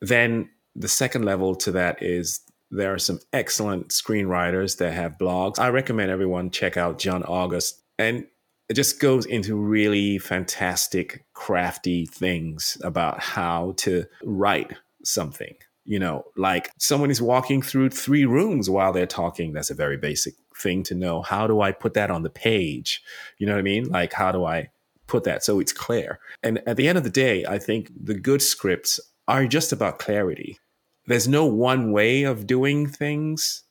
then 0.00 0.50
the 0.74 0.88
second 0.88 1.24
level 1.24 1.54
to 1.56 1.72
that 1.72 2.02
is 2.02 2.40
there 2.70 2.92
are 2.92 2.98
some 2.98 3.20
excellent 3.32 3.88
screenwriters 3.88 4.78
that 4.78 4.92
have 4.92 5.18
blogs. 5.18 5.58
I 5.58 5.70
recommend 5.70 6.10
everyone 6.10 6.50
check 6.50 6.76
out 6.76 6.98
John 6.98 7.22
August. 7.24 7.82
And 7.98 8.26
it 8.68 8.74
just 8.74 9.00
goes 9.00 9.26
into 9.26 9.56
really 9.56 10.18
fantastic, 10.18 11.24
crafty 11.34 12.06
things 12.06 12.76
about 12.82 13.20
how 13.20 13.74
to 13.78 14.04
write 14.24 14.72
something. 15.04 15.54
You 15.86 15.98
know, 15.98 16.24
like 16.36 16.70
someone 16.78 17.10
is 17.10 17.22
walking 17.22 17.62
through 17.62 17.90
three 17.90 18.24
rooms 18.24 18.68
while 18.68 18.92
they're 18.92 19.06
talking. 19.06 19.52
That's 19.52 19.70
a 19.70 19.74
very 19.74 19.96
basic 19.96 20.34
thing 20.56 20.82
to 20.84 20.94
know. 20.94 21.22
How 21.22 21.46
do 21.46 21.60
I 21.60 21.72
put 21.72 21.94
that 21.94 22.10
on 22.10 22.22
the 22.22 22.30
page? 22.30 23.02
You 23.38 23.46
know 23.46 23.52
what 23.52 23.60
I 23.60 23.62
mean? 23.62 23.88
Like, 23.88 24.12
how 24.12 24.32
do 24.32 24.44
I 24.44 24.70
put 25.06 25.24
that 25.24 25.44
so 25.44 25.60
it's 25.60 25.72
clear? 25.72 26.18
And 26.42 26.60
at 26.66 26.76
the 26.76 26.88
end 26.88 26.98
of 26.98 27.04
the 27.04 27.10
day, 27.10 27.44
I 27.46 27.58
think 27.58 27.90
the 27.98 28.14
good 28.14 28.42
scripts 28.42 29.00
are 29.28 29.46
just 29.46 29.72
about 29.72 29.98
clarity. 29.98 30.58
There's 31.06 31.28
no 31.28 31.46
one 31.46 31.92
way 31.92 32.24
of 32.24 32.46
doing 32.46 32.88
things, 32.88 33.62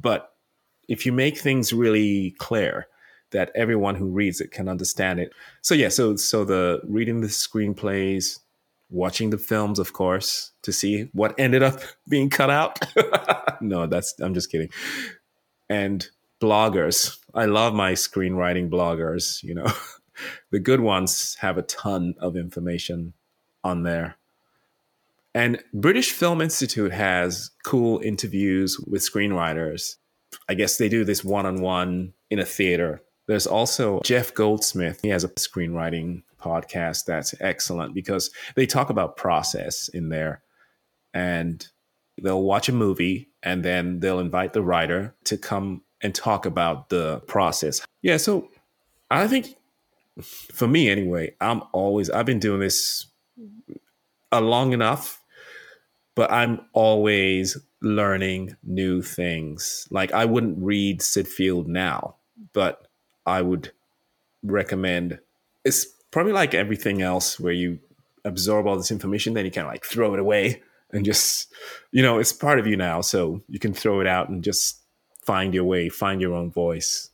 but 0.00 0.32
if 0.88 1.04
you 1.04 1.12
make 1.12 1.38
things 1.38 1.72
really 1.72 2.34
clear, 2.38 2.86
that 3.30 3.52
everyone 3.54 3.94
who 3.94 4.06
reads 4.06 4.40
it 4.40 4.50
can 4.50 4.68
understand 4.68 5.20
it. 5.20 5.32
So 5.62 5.74
yeah, 5.74 5.88
so 5.88 6.16
so 6.16 6.44
the 6.44 6.80
reading 6.84 7.20
the 7.20 7.28
screenplays, 7.28 8.40
watching 8.90 9.30
the 9.30 9.38
films, 9.38 9.78
of 9.78 9.92
course, 9.92 10.52
to 10.62 10.72
see 10.72 11.08
what 11.12 11.34
ended 11.38 11.62
up 11.62 11.80
being 12.08 12.30
cut 12.30 12.50
out. 12.50 12.78
no, 13.60 13.86
that's 13.86 14.14
I'm 14.20 14.34
just 14.34 14.50
kidding. 14.50 14.70
And 15.68 16.08
bloggers. 16.40 17.18
I 17.34 17.44
love 17.46 17.74
my 17.74 17.92
screenwriting 17.92 18.70
bloggers, 18.70 19.42
you 19.42 19.54
know. 19.54 19.72
the 20.50 20.58
good 20.58 20.80
ones 20.80 21.36
have 21.40 21.58
a 21.58 21.62
ton 21.62 22.14
of 22.18 22.36
information 22.36 23.12
on 23.62 23.82
there. 23.82 24.16
And 25.34 25.62
British 25.72 26.10
Film 26.10 26.40
Institute 26.40 26.92
has 26.92 27.50
cool 27.64 28.00
interviews 28.02 28.78
with 28.80 29.02
screenwriters. 29.02 29.96
I 30.48 30.54
guess 30.54 30.76
they 30.76 30.88
do 30.88 31.04
this 31.04 31.24
one 31.24 31.46
on 31.46 31.60
one 31.60 32.14
in 32.30 32.40
a 32.40 32.44
theater. 32.44 33.02
There's 33.28 33.46
also 33.46 34.00
Jeff 34.02 34.34
Goldsmith. 34.34 35.00
He 35.02 35.08
has 35.08 35.22
a 35.22 35.28
screenwriting 35.28 36.22
podcast 36.40 37.04
that's 37.04 37.34
excellent 37.40 37.94
because 37.94 38.30
they 38.54 38.66
talk 38.66 38.90
about 38.90 39.16
process 39.16 39.88
in 39.88 40.08
there. 40.08 40.42
And 41.12 41.66
they'll 42.22 42.42
watch 42.42 42.68
a 42.68 42.72
movie 42.72 43.28
and 43.42 43.64
then 43.64 44.00
they'll 44.00 44.20
invite 44.20 44.52
the 44.52 44.62
writer 44.62 45.14
to 45.24 45.36
come 45.36 45.82
and 46.02 46.14
talk 46.14 46.46
about 46.46 46.88
the 46.88 47.20
process. 47.26 47.80
Yeah, 48.02 48.16
so 48.16 48.48
I 49.10 49.26
think 49.26 49.56
for 50.22 50.66
me 50.66 50.88
anyway, 50.88 51.34
I'm 51.40 51.62
always 51.72 52.10
I've 52.10 52.26
been 52.26 52.38
doing 52.38 52.60
this 52.60 53.06
a 54.32 54.40
long 54.40 54.72
enough, 54.72 55.22
but 56.14 56.30
I'm 56.30 56.60
always 56.72 57.56
learning 57.82 58.56
new 58.62 59.02
things. 59.02 59.86
Like 59.90 60.12
I 60.12 60.24
wouldn't 60.24 60.58
read 60.58 61.02
Syd 61.02 61.28
Field 61.28 61.68
now, 61.68 62.16
but 62.52 62.86
I 63.26 63.42
would 63.42 63.72
recommend 64.42 65.18
it's 65.64 65.86
probably 66.10 66.32
like 66.32 66.54
everything 66.54 67.02
else 67.02 67.38
where 67.38 67.52
you 67.52 67.78
absorb 68.24 68.66
all 68.66 68.76
this 68.76 68.90
information, 68.90 69.34
then 69.34 69.44
you 69.44 69.50
kind 69.50 69.66
of 69.66 69.72
like 69.72 69.84
throw 69.84 70.14
it 70.14 70.20
away 70.20 70.62
and 70.92 71.04
just 71.04 71.52
you 71.92 72.02
know, 72.02 72.18
it's 72.18 72.32
part 72.32 72.58
of 72.58 72.66
you 72.66 72.76
now. 72.76 73.00
So 73.00 73.42
you 73.48 73.58
can 73.58 73.72
throw 73.72 74.00
it 74.00 74.06
out 74.06 74.28
and 74.28 74.42
just 74.42 74.80
find 75.22 75.54
your 75.54 75.64
way, 75.64 75.88
find 75.88 76.20
your 76.20 76.34
own 76.34 76.50
voice. 76.50 77.10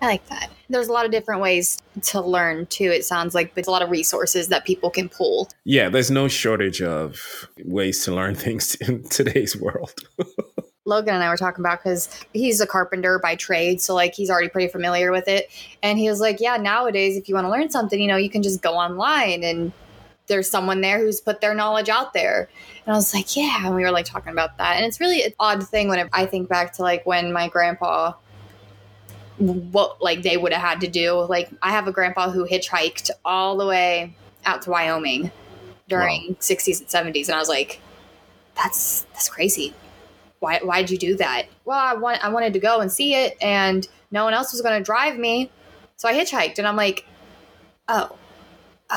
I 0.00 0.06
like 0.06 0.26
that. 0.30 0.50
There's 0.68 0.88
a 0.88 0.92
lot 0.92 1.04
of 1.04 1.12
different 1.12 1.42
ways 1.42 1.80
to 2.02 2.20
learn 2.20 2.66
too. 2.66 2.90
It 2.90 3.04
sounds 3.04 3.36
like 3.36 3.54
there's 3.54 3.68
a 3.68 3.70
lot 3.70 3.82
of 3.82 3.90
resources 3.90 4.48
that 4.48 4.64
people 4.64 4.90
can 4.90 5.08
pull. 5.08 5.48
Yeah, 5.64 5.88
there's 5.88 6.10
no 6.10 6.26
shortage 6.26 6.82
of 6.82 7.48
ways 7.64 8.04
to 8.04 8.14
learn 8.14 8.34
things 8.46 8.74
in 8.74 9.04
today's 9.04 9.56
world. 9.56 9.94
Logan 10.84 11.14
and 11.14 11.22
I 11.22 11.28
were 11.28 11.36
talking 11.36 11.62
about 11.62 11.78
because 11.78 12.08
he's 12.32 12.60
a 12.60 12.66
carpenter 12.66 13.18
by 13.18 13.36
trade, 13.36 13.80
so 13.80 13.94
like 13.94 14.14
he's 14.14 14.30
already 14.30 14.48
pretty 14.48 14.68
familiar 14.68 15.12
with 15.12 15.28
it. 15.28 15.48
And 15.82 15.98
he 15.98 16.08
was 16.08 16.20
like, 16.20 16.40
"Yeah, 16.40 16.56
nowadays 16.56 17.16
if 17.16 17.28
you 17.28 17.34
want 17.34 17.44
to 17.44 17.50
learn 17.50 17.70
something, 17.70 18.00
you 18.00 18.08
know, 18.08 18.16
you 18.16 18.30
can 18.30 18.42
just 18.42 18.62
go 18.62 18.74
online 18.74 19.44
and 19.44 19.72
there's 20.26 20.48
someone 20.48 20.80
there 20.80 20.98
who's 20.98 21.20
put 21.20 21.40
their 21.40 21.54
knowledge 21.54 21.88
out 21.88 22.12
there. 22.12 22.48
And 22.86 22.94
I 22.94 22.96
was 22.96 23.12
like, 23.14 23.36
yeah. 23.36 23.66
And 23.66 23.74
we 23.74 23.82
were 23.82 23.90
like 23.90 24.06
talking 24.06 24.32
about 24.32 24.56
that. 24.58 24.76
And 24.76 24.84
it's 24.84 25.00
really 25.00 25.22
an 25.22 25.32
odd 25.38 25.66
thing 25.66 25.88
when 25.88 26.08
I 26.12 26.26
think 26.26 26.48
back 26.48 26.72
to 26.74 26.82
like 26.82 27.04
when 27.06 27.32
my 27.32 27.48
grandpa, 27.48 28.14
what 29.38 30.00
like 30.00 30.22
they 30.22 30.36
would 30.36 30.52
have 30.52 30.62
had 30.62 30.80
to 30.82 30.88
do. 30.88 31.20
Like 31.24 31.50
I 31.60 31.70
have 31.70 31.86
a 31.86 31.92
grandpa 31.92 32.30
who 32.30 32.46
hitchhiked 32.46 33.10
all 33.24 33.56
the 33.56 33.66
way 33.66 34.14
out 34.44 34.62
to 34.62 34.70
Wyoming 34.70 35.30
during 35.88 36.28
wow. 36.28 36.36
60s 36.40 36.80
and 36.80 37.14
70s. 37.14 37.26
And 37.26 37.34
I 37.34 37.38
was 37.38 37.48
like, 37.48 37.80
that's, 38.54 39.02
that's 39.12 39.28
crazy. 39.28 39.74
Why, 40.42 40.58
why'd 40.58 40.90
you 40.90 40.98
do 40.98 41.16
that? 41.16 41.46
Well, 41.64 41.78
I 41.78 41.94
want, 41.94 42.24
I 42.24 42.28
wanted 42.28 42.52
to 42.54 42.58
go 42.58 42.80
and 42.80 42.90
see 42.90 43.14
it 43.14 43.36
and 43.40 43.86
no 44.10 44.24
one 44.24 44.34
else 44.34 44.52
was 44.52 44.60
going 44.60 44.76
to 44.76 44.84
drive 44.84 45.16
me. 45.16 45.50
So 45.96 46.08
I 46.08 46.14
hitchhiked 46.14 46.58
and 46.58 46.66
I'm 46.66 46.74
like, 46.74 47.06
oh, 47.86 48.16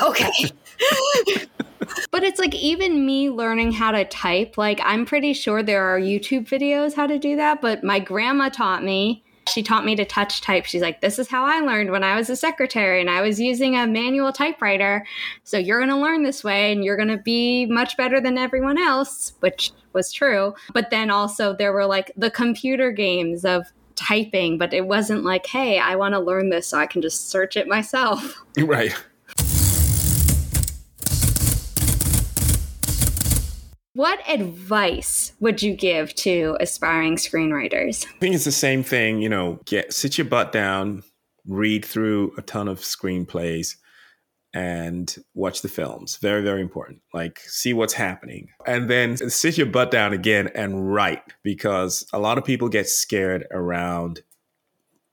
okay. 0.02 0.32
but 2.10 2.24
it's 2.24 2.40
like 2.40 2.54
even 2.54 3.06
me 3.06 3.30
learning 3.30 3.70
how 3.70 3.92
to 3.92 4.04
type, 4.04 4.58
like 4.58 4.80
I'm 4.82 5.06
pretty 5.06 5.32
sure 5.32 5.62
there 5.62 5.84
are 5.84 6.00
YouTube 6.00 6.48
videos 6.48 6.94
how 6.94 7.06
to 7.06 7.18
do 7.18 7.36
that, 7.36 7.60
but 7.60 7.84
my 7.84 8.00
grandma 8.00 8.48
taught 8.48 8.82
me. 8.82 9.22
She 9.48 9.62
taught 9.62 9.84
me 9.84 9.94
to 9.94 10.04
touch 10.04 10.40
type. 10.40 10.64
She's 10.64 10.82
like, 10.82 11.00
This 11.00 11.20
is 11.20 11.28
how 11.28 11.44
I 11.44 11.60
learned 11.60 11.92
when 11.92 12.02
I 12.02 12.16
was 12.16 12.28
a 12.28 12.34
secretary 12.34 13.00
and 13.00 13.08
I 13.08 13.20
was 13.20 13.38
using 13.38 13.76
a 13.76 13.86
manual 13.86 14.32
typewriter. 14.32 15.06
So 15.44 15.56
you're 15.56 15.78
going 15.78 15.90
to 15.90 15.96
learn 15.96 16.24
this 16.24 16.42
way 16.42 16.72
and 16.72 16.84
you're 16.84 16.96
going 16.96 17.16
to 17.16 17.16
be 17.16 17.66
much 17.66 17.96
better 17.96 18.20
than 18.20 18.38
everyone 18.38 18.76
else, 18.76 19.34
which 19.38 19.70
was 19.96 20.12
true. 20.12 20.54
But 20.72 20.90
then 20.90 21.10
also 21.10 21.56
there 21.56 21.72
were 21.72 21.86
like 21.86 22.12
the 22.16 22.30
computer 22.30 22.92
games 22.92 23.44
of 23.44 23.64
typing, 23.96 24.58
but 24.58 24.72
it 24.72 24.86
wasn't 24.86 25.24
like, 25.24 25.46
Hey, 25.46 25.80
I 25.80 25.96
want 25.96 26.14
to 26.14 26.20
learn 26.20 26.50
this 26.50 26.68
so 26.68 26.78
I 26.78 26.86
can 26.86 27.02
just 27.02 27.30
search 27.30 27.56
it 27.56 27.66
myself. 27.66 28.44
Right. 28.58 28.94
What 33.94 34.20
advice 34.28 35.32
would 35.40 35.62
you 35.62 35.74
give 35.74 36.14
to 36.16 36.58
aspiring 36.60 37.16
screenwriters? 37.16 38.04
I 38.06 38.18
think 38.18 38.34
it's 38.34 38.44
the 38.44 38.52
same 38.52 38.82
thing, 38.82 39.22
you 39.22 39.30
know, 39.30 39.58
get 39.64 39.94
sit 39.94 40.18
your 40.18 40.26
butt 40.26 40.52
down, 40.52 41.02
read 41.46 41.82
through 41.82 42.34
a 42.36 42.42
ton 42.42 42.68
of 42.68 42.80
screenplays 42.80 43.76
and 44.56 45.16
watch 45.34 45.60
the 45.60 45.68
films. 45.68 46.16
Very, 46.16 46.42
very 46.42 46.62
important. 46.62 47.02
Like, 47.12 47.40
see 47.40 47.74
what's 47.74 47.92
happening. 47.92 48.48
And 48.66 48.88
then 48.88 49.18
sit 49.28 49.58
your 49.58 49.66
butt 49.66 49.90
down 49.90 50.14
again 50.14 50.48
and 50.54 50.90
write 50.94 51.34
because 51.42 52.08
a 52.10 52.18
lot 52.18 52.38
of 52.38 52.44
people 52.46 52.70
get 52.70 52.88
scared 52.88 53.46
around. 53.50 54.22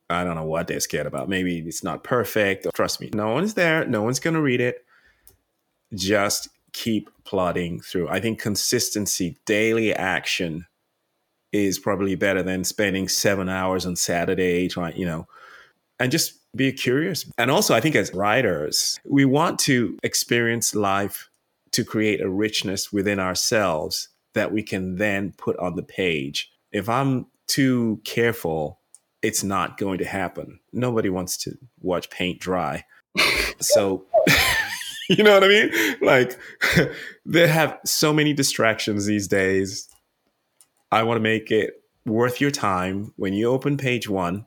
I 0.09 0.23
don't 0.23 0.35
know 0.35 0.45
what 0.45 0.67
they're 0.67 0.79
scared 0.79 1.07
about. 1.07 1.27
Maybe 1.27 1.59
it's 1.59 1.83
not 1.83 2.05
perfect. 2.05 2.67
Trust 2.73 3.01
me, 3.01 3.09
no 3.13 3.33
one's 3.33 3.55
there. 3.55 3.85
No 3.85 4.01
one's 4.01 4.21
going 4.21 4.35
to 4.35 4.41
read 4.41 4.61
it. 4.61 4.85
Just 5.93 6.47
keep 6.71 7.09
plodding 7.25 7.81
through. 7.81 8.07
I 8.07 8.21
think 8.21 8.39
consistency, 8.39 9.37
daily 9.45 9.93
action 9.93 10.67
is 11.51 11.79
probably 11.79 12.15
better 12.15 12.43
than 12.43 12.63
spending 12.63 13.09
seven 13.09 13.49
hours 13.49 13.85
on 13.85 13.97
Saturday 13.97 14.69
trying, 14.69 14.95
you 14.95 15.05
know, 15.05 15.27
and 15.99 16.13
just 16.13 16.39
be 16.55 16.71
curious. 16.71 17.25
And 17.37 17.49
also, 17.49 17.73
I 17.73 17.79
think 17.79 17.95
as 17.95 18.13
writers, 18.13 18.99
we 19.05 19.25
want 19.25 19.59
to 19.59 19.97
experience 20.03 20.75
life 20.75 21.29
to 21.71 21.83
create 21.83 22.21
a 22.21 22.29
richness 22.29 22.93
within 22.93 23.19
ourselves 23.19 24.09
that 24.33 24.51
we 24.51 24.63
can 24.63 24.97
then 24.97 25.33
put 25.37 25.57
on 25.57 25.75
the 25.75 25.83
page. 25.83 26.51
If 26.71 26.89
I'm 26.89 27.27
too 27.47 28.01
careful, 28.03 28.79
it's 29.21 29.43
not 29.43 29.77
going 29.77 29.97
to 29.99 30.05
happen. 30.05 30.59
Nobody 30.71 31.09
wants 31.09 31.37
to 31.37 31.57
watch 31.81 32.09
paint 32.09 32.39
dry. 32.39 32.85
so 33.59 34.05
you 35.09 35.23
know 35.23 35.33
what 35.33 35.43
I 35.43 35.47
mean? 35.47 35.71
Like 36.01 36.37
they 37.25 37.47
have 37.47 37.79
so 37.85 38.13
many 38.13 38.33
distractions 38.33 39.05
these 39.05 39.27
days. 39.27 39.87
I 40.91 41.03
want 41.03 41.17
to 41.17 41.21
make 41.21 41.51
it 41.51 41.81
worth 42.05 42.41
your 42.41 42.51
time 42.51 43.13
when 43.15 43.33
you 43.33 43.49
open 43.49 43.77
page 43.77 44.07
one 44.09 44.45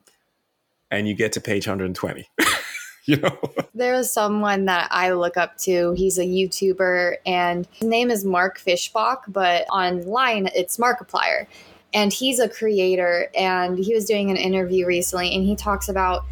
and 0.91 1.07
you 1.07 1.13
get 1.13 1.31
to 1.33 1.41
page 1.41 1.67
120. 1.67 2.29
you 3.05 3.17
know? 3.17 3.37
There's 3.73 4.11
someone 4.11 4.65
that 4.65 4.89
I 4.91 5.11
look 5.11 5.37
up 5.37 5.57
to. 5.59 5.93
He's 5.93 6.17
a 6.17 6.25
YouTuber 6.25 7.15
and 7.25 7.67
his 7.71 7.87
name 7.87 8.11
is 8.11 8.25
Mark 8.25 8.59
Fischbach, 8.59 9.19
but 9.27 9.65
online 9.71 10.49
it's 10.53 10.77
Markiplier. 10.77 11.47
And 11.93 12.11
he's 12.11 12.39
a 12.39 12.49
creator 12.49 13.29
and 13.35 13.79
he 13.79 13.93
was 13.93 14.05
doing 14.05 14.29
an 14.29 14.37
interview 14.37 14.85
recently 14.85 15.33
and 15.33 15.43
he 15.43 15.55
talks 15.55 15.87
about 15.87 16.25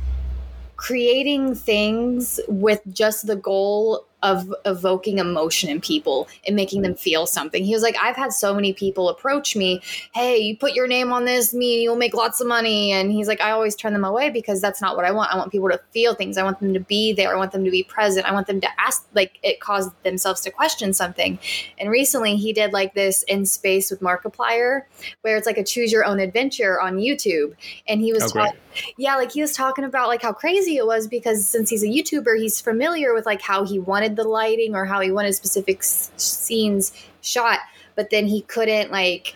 creating 0.76 1.56
things 1.56 2.39
with 2.47 2.82
just 2.91 3.28
the 3.28 3.38
goal 3.38 4.06
of 4.26 4.51
evoking 4.65 5.19
emotion 5.19 5.69
in 5.69 5.80
people 5.80 6.28
and 6.47 6.55
making 6.55 6.82
them 6.82 6.95
feel 6.95 7.28
something. 7.28 7.63
He 7.63 7.76
was 7.76 7.84
like, 7.84 7.95
I've 8.01 8.15
had 8.15 8.34
so 8.34 8.55
many 8.55 8.73
people 8.73 9.07
approach 9.07 9.55
me, 9.55 9.82
hey, 10.15 10.39
you 10.39 10.57
put 10.57 10.73
your 10.73 10.88
name 10.88 11.13
on 11.13 11.26
this, 11.26 11.53
me, 11.53 11.84
you'll 11.84 11.95
make 11.95 12.15
lots 12.15 12.41
of 12.41 12.47
money. 12.47 12.91
And 12.91 13.11
he's 13.11 13.28
like, 13.28 13.39
I 13.39 13.51
always 13.51 13.76
turn 13.76 13.93
them 13.93 14.03
away 14.03 14.32
because 14.32 14.59
that's 14.59 14.82
not 14.82 14.95
what 14.95 15.05
I 15.05 15.11
want. 15.11 15.32
I 15.32 15.38
want 15.38 15.51
people 15.51 15.69
to 15.69 15.80
feel 15.91 16.15
things. 16.15 16.39
I 16.39 16.43
want 16.43 16.59
them 16.59 16.73
to 16.73 16.80
be 16.80 17.13
there. 17.13 17.36
I 17.36 17.38
want 17.38 17.51
them 17.51 17.63
to 17.65 17.69
be 17.69 17.84
present. 17.84 18.26
I 18.26 18.34
want 18.34 18.47
them 18.47 18.59
to 18.61 18.82
ask, 18.82 19.07
like, 19.13 19.38
it 19.43 19.59
caused 19.59 19.91
themselves 20.01 20.41
to 20.41 20.49
question 20.49 20.91
something. 20.91 21.38
And 21.78 21.91
recently 21.91 22.36
he 22.36 22.51
did 22.51 22.73
like 22.73 22.95
this 22.95 23.21
in 23.23 23.45
space 23.45 23.91
with 23.91 24.01
Markiplier, 24.01 24.82
where 25.21 25.38
it's 25.38 25.45
like 25.45 25.59
a 25.59 25.63
choose 25.63 25.91
your 25.91 26.03
own 26.03 26.19
adventure 26.19 26.82
on 26.82 26.97
YouTube. 26.97 27.55
And 27.88 28.01
he 28.01 28.11
was, 28.11 28.23
Oh, 28.23 28.30
ta- 28.30 28.53
yeah, 28.97 29.15
like 29.15 29.32
he 29.32 29.41
was 29.41 29.53
talking 29.53 29.86
about 29.86 30.07
like 30.07 30.23
how 30.23 30.34
crazy 30.34 30.78
it 30.78 30.86
was 30.86 31.07
because 31.07 31.47
since 31.47 31.69
he's 31.69 31.84
a 31.84 31.88
YouTuber, 31.88 32.39
he's 32.39 32.59
familiar 32.59 33.13
with 33.13 33.26
like 33.26 33.41
how 33.41 33.65
he 33.65 33.78
wanted 33.78 34.14
the 34.16 34.24
lighting 34.24 34.76
or 34.76 34.86
how 34.86 34.99
he 35.01 35.11
wanted 35.11 35.34
specific 35.34 35.80
s- 35.80 36.11
scenes 36.18 36.91
shot, 37.22 37.59
but 37.95 38.09
then 38.09 38.28
he 38.28 38.41
couldn't 38.41 38.91
like 38.91 39.36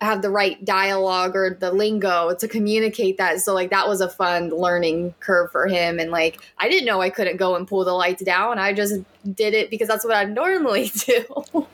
have 0.00 0.22
the 0.22 0.30
right 0.30 0.64
dialogue 0.64 1.34
or 1.34 1.56
the 1.58 1.72
lingo 1.72 2.32
to 2.34 2.46
communicate 2.46 3.18
that. 3.18 3.40
So 3.40 3.52
like 3.52 3.70
that 3.70 3.88
was 3.88 4.00
a 4.00 4.08
fun 4.08 4.50
learning 4.50 5.14
curve 5.18 5.50
for 5.50 5.66
him 5.66 5.98
and 5.98 6.12
like 6.12 6.38
I 6.58 6.68
didn't 6.68 6.86
know 6.86 7.00
I 7.00 7.10
couldn't 7.10 7.36
go 7.36 7.56
and 7.56 7.66
pull 7.66 7.84
the 7.84 7.92
lights 7.92 8.22
down. 8.22 8.58
I 8.60 8.72
just 8.72 8.94
did 9.34 9.54
it 9.54 9.70
because 9.70 9.88
that's 9.88 10.04
what 10.04 10.14
I 10.16 10.24
normally 10.42 10.92
do. 10.94 11.66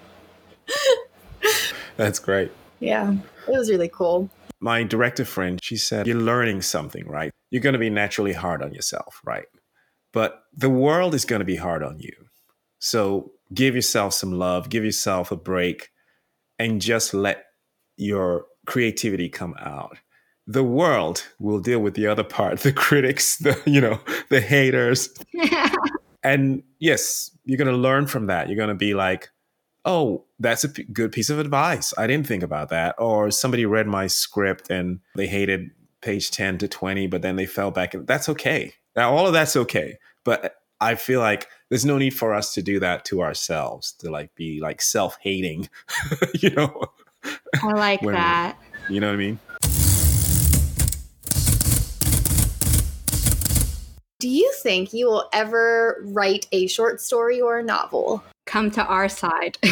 That's 1.97 2.19
great. 2.19 2.51
yeah. 2.81 3.15
It 3.47 3.51
was 3.59 3.71
really 3.71 3.89
cool. 3.93 4.31
My 4.59 4.83
director 4.83 5.27
friend, 5.27 5.61
she 5.63 5.77
said, 5.77 6.07
You're 6.07 6.17
learning 6.17 6.63
something, 6.63 7.07
right? 7.07 7.31
You're 7.51 7.61
going 7.61 7.75
to 7.75 7.79
be 7.79 7.91
naturally 7.91 8.33
hard 8.33 8.63
on 8.63 8.73
yourself, 8.73 9.21
right? 9.25 9.45
But 10.13 10.43
the 10.57 10.71
world 10.71 11.15
is 11.15 11.27
going 11.27 11.41
to 11.41 11.45
be 11.45 11.57
hard 11.57 11.83
on 11.83 11.99
you. 11.99 12.13
So 12.85 13.33
give 13.55 13.75
yourself 13.75 14.13
some 14.13 14.33
love, 14.33 14.69
give 14.69 14.85
yourself 14.85 15.33
a 15.33 15.37
break, 15.37 15.89
and 16.59 16.83
just 16.83 17.15
let 17.15 17.47
your 17.97 18.45
creativity 18.67 19.31
come 19.31 19.55
out. 19.59 19.97
The 20.47 20.63
world 20.63 21.25
will 21.41 21.61
deal 21.61 21.79
with 21.79 21.95
the 21.95 22.07
other 22.07 22.25
part, 22.25 22.61
the 22.61 22.75
critics, 22.75 23.39
the 23.39 23.59
you 23.65 23.81
know, 23.81 24.01
the 24.29 24.41
haters. 24.41 25.09
And 26.27 26.63
yes, 26.79 27.37
you're 27.45 27.59
going 27.59 27.71
to 27.71 27.77
learn 27.77 28.07
from 28.07 28.29
that. 28.29 28.49
You're 28.49 28.57
going 28.57 28.71
to 28.71 28.75
be 28.75 28.95
like, 28.95 29.29
oh, 29.85 30.25
that's 30.39 30.65
a 30.65 30.71
p- 30.71 30.85
good 30.85 31.13
piece 31.13 31.29
of 31.29 31.39
advice. 31.39 31.93
I 31.99 32.07
didn't 32.07 32.27
think 32.27 32.43
about 32.43 32.71
that. 32.71 32.95
Or 32.97 33.31
somebody 33.31 33.67
read 33.67 33.87
my 33.87 34.07
script 34.07 34.71
and 34.71 35.01
they 35.17 35.27
hated 35.27 35.69
page 36.01 36.31
10 36.31 36.57
to 36.59 36.67
20, 36.67 37.09
but 37.09 37.21
then 37.21 37.37
they 37.37 37.45
fell 37.45 37.71
back. 37.71 37.93
And 37.93 38.07
that's 38.07 38.31
okay. 38.31 38.73
Now, 38.97 39.15
all 39.15 39.27
of 39.27 39.35
that's 39.35 39.55
okay. 39.55 39.99
But 40.25 40.55
I 40.85 40.97
feel 40.97 41.21
like 41.21 41.49
there's 41.71 41.87
no 41.87 41.97
need 41.97 42.11
for 42.11 42.35
us 42.35 42.53
to 42.55 42.63
do 42.63 42.79
that 42.81 43.07
to 43.07 43.23
ourselves, 43.23 43.93
to 44.01 44.11
like 44.11 44.35
be 44.35 44.61
like 44.61 44.83
self 44.83 45.17
hating, 45.23 45.71
you 46.35 46.51
know? 46.51 46.83
I 47.63 47.73
like 47.73 48.03
When- 48.03 48.15
that. 48.15 48.59
You 48.91 49.01
know 49.01 49.07
what 49.09 49.15
I 49.15 49.17
mean? 49.17 49.39
Do 54.21 54.29
you 54.29 54.53
think 54.63 54.93
you 54.93 55.07
will 55.07 55.29
ever 55.33 56.03
write 56.05 56.47
a 56.53 56.67
short 56.67 57.01
story 57.01 57.41
or 57.41 57.59
a 57.59 57.63
novel? 57.63 58.23
Come 58.47 58.71
to 58.73 58.85
our 58.85 59.09
side. 59.09 59.57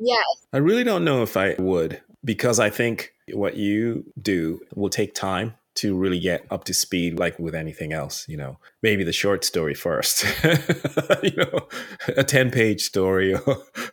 Yes. 0.00 0.46
I 0.52 0.58
really 0.58 0.84
don't 0.84 1.04
know 1.04 1.24
if 1.24 1.36
I 1.36 1.56
would 1.58 2.00
because 2.24 2.60
I 2.60 2.70
think 2.70 3.12
what 3.32 3.56
you 3.56 4.04
do 4.22 4.60
will 4.76 4.90
take 4.90 5.12
time 5.12 5.54
to 5.78 5.96
really 5.96 6.18
get 6.18 6.44
up 6.50 6.64
to 6.64 6.74
speed, 6.74 7.18
like 7.18 7.38
with 7.38 7.54
anything 7.54 7.92
else. 7.92 8.28
You 8.28 8.36
know, 8.36 8.58
maybe 8.82 9.04
the 9.04 9.12
short 9.12 9.44
story 9.44 9.74
first, 9.74 10.24
you 11.22 11.36
know, 11.36 11.68
a 12.16 12.24
10 12.24 12.50
page 12.50 12.82
story. 12.82 13.36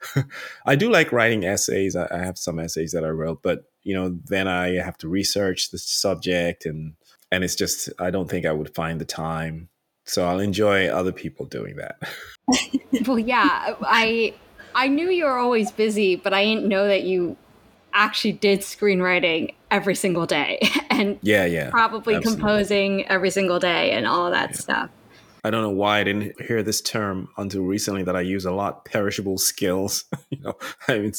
I 0.65 0.75
do 0.75 0.89
like 0.89 1.11
writing 1.11 1.45
essays. 1.45 1.95
I 1.95 2.17
have 2.17 2.37
some 2.37 2.59
essays 2.59 2.91
that 2.91 3.03
I 3.03 3.09
wrote, 3.09 3.41
but, 3.41 3.65
you 3.83 3.93
know, 3.93 4.17
then 4.25 4.47
I 4.47 4.75
have 4.75 4.97
to 4.99 5.07
research 5.07 5.71
the 5.71 5.77
subject 5.77 6.65
and, 6.65 6.93
and 7.31 7.43
it's 7.43 7.55
just, 7.55 7.89
I 7.99 8.11
don't 8.11 8.29
think 8.29 8.45
I 8.45 8.51
would 8.51 8.73
find 8.73 8.99
the 8.99 9.05
time. 9.05 9.69
So 10.05 10.25
I'll 10.25 10.39
enjoy 10.39 10.87
other 10.87 11.11
people 11.11 11.45
doing 11.45 11.77
that. 11.77 11.97
well, 13.07 13.19
yeah, 13.19 13.75
I 13.81 14.35
I 14.75 14.87
knew 14.87 15.09
you 15.09 15.25
were 15.25 15.37
always 15.37 15.71
busy, 15.71 16.15
but 16.15 16.33
I 16.33 16.43
didn't 16.43 16.67
know 16.67 16.85
that 16.87 17.03
you 17.03 17.37
actually 17.95 18.33
did 18.33 18.59
screenwriting 18.59 19.53
every 19.71 19.95
single 19.95 20.25
day 20.25 20.59
and 20.89 21.17
Yeah, 21.21 21.45
yeah. 21.45 21.69
probably 21.71 22.15
absolutely. 22.15 22.41
composing 22.41 23.07
every 23.07 23.29
single 23.31 23.59
day 23.59 23.91
and 23.91 24.05
all 24.05 24.29
that 24.31 24.55
stuff. 24.55 24.89
I 25.43 25.51
don't 25.51 25.61
know 25.61 25.69
why 25.69 25.99
I 25.99 26.03
didn't 26.03 26.41
hear 26.41 26.63
this 26.63 26.81
term 26.81 27.29
until 27.37 27.61
recently 27.61 28.03
that 28.03 28.15
I 28.15 28.21
use 28.21 28.45
a 28.45 28.51
lot 28.51 28.83
perishable 28.85 29.37
skills, 29.37 30.05
you 30.29 30.39
know, 30.41 30.53
I 30.87 30.99
mean, 30.99 31.13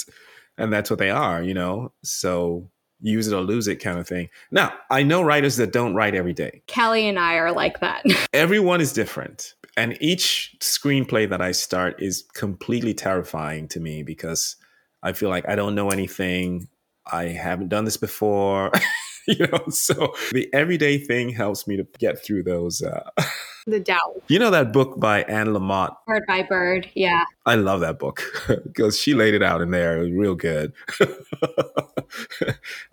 and 0.58 0.72
that's 0.72 0.90
what 0.90 0.98
they 0.98 1.10
are, 1.10 1.42
you 1.42 1.54
know, 1.54 1.92
so 2.02 2.70
use 3.00 3.28
it 3.28 3.34
or 3.34 3.42
lose 3.42 3.68
it 3.68 3.76
kind 3.76 3.98
of 3.98 4.08
thing. 4.08 4.28
Now, 4.50 4.72
I 4.90 5.02
know 5.02 5.22
writers 5.22 5.56
that 5.56 5.72
don't 5.72 5.94
write 5.94 6.14
every 6.14 6.32
day. 6.32 6.62
Kelly 6.66 7.06
and 7.08 7.18
I 7.18 7.34
are 7.34 7.52
like 7.52 7.80
that. 7.80 8.04
Everyone 8.32 8.80
is 8.80 8.92
different. 8.92 9.54
And 9.76 9.98
each 10.00 10.56
screenplay 10.60 11.28
that 11.28 11.42
I 11.42 11.52
start 11.52 12.02
is 12.02 12.24
completely 12.34 12.94
terrifying 12.94 13.68
to 13.68 13.80
me 13.80 14.02
because 14.02 14.56
I 15.02 15.12
feel 15.12 15.28
like 15.28 15.48
I 15.48 15.54
don't 15.54 15.74
know 15.74 15.90
anything. 15.90 16.68
I 17.10 17.24
haven't 17.24 17.68
done 17.68 17.84
this 17.84 17.96
before. 17.96 18.72
you 19.28 19.46
know, 19.46 19.64
so 19.68 20.14
the 20.32 20.48
everyday 20.52 20.98
thing 20.98 21.30
helps 21.30 21.66
me 21.66 21.76
to 21.76 21.86
get 21.98 22.24
through 22.24 22.42
those. 22.44 22.82
Uh, 22.82 23.08
The 23.68 23.80
doubt. 23.80 24.22
you 24.28 24.38
know 24.38 24.50
that 24.52 24.72
book 24.72 25.00
by 25.00 25.22
Anne 25.24 25.48
Lamott 25.48 25.96
Bird 26.06 26.22
by 26.28 26.44
bird. 26.44 26.88
Yeah. 26.94 27.24
I 27.46 27.56
love 27.56 27.80
that 27.80 27.98
book 27.98 28.22
because 28.64 28.96
she 28.96 29.12
laid 29.12 29.34
it 29.34 29.42
out 29.42 29.60
in 29.60 29.72
there. 29.72 29.98
It 29.98 30.02
was 30.02 30.12
real 30.12 30.36
good. 30.36 30.72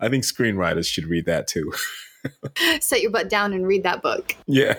I 0.00 0.08
think 0.08 0.24
screenwriters 0.24 0.88
should 0.88 1.06
read 1.06 1.26
that 1.26 1.46
too. 1.46 1.72
Set 2.80 3.02
your 3.02 3.12
butt 3.12 3.28
down 3.28 3.52
and 3.52 3.68
read 3.68 3.84
that 3.84 4.02
book. 4.02 4.34
Yeah. 4.48 4.74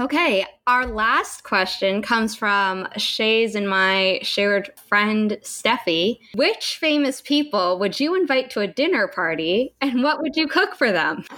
Okay, 0.00 0.46
our 0.68 0.86
last 0.86 1.42
question 1.42 2.02
comes 2.02 2.36
from 2.36 2.86
Shay's 2.96 3.56
and 3.56 3.68
my 3.68 4.20
shared 4.22 4.70
friend 4.88 5.36
Steffi. 5.42 6.20
Which 6.34 6.76
famous 6.78 7.20
people 7.20 7.80
would 7.80 7.98
you 7.98 8.14
invite 8.14 8.48
to 8.50 8.60
a 8.60 8.68
dinner 8.68 9.08
party 9.08 9.74
and 9.80 10.04
what 10.04 10.22
would 10.22 10.36
you 10.36 10.46
cook 10.46 10.76
for 10.76 10.92
them? 10.92 11.24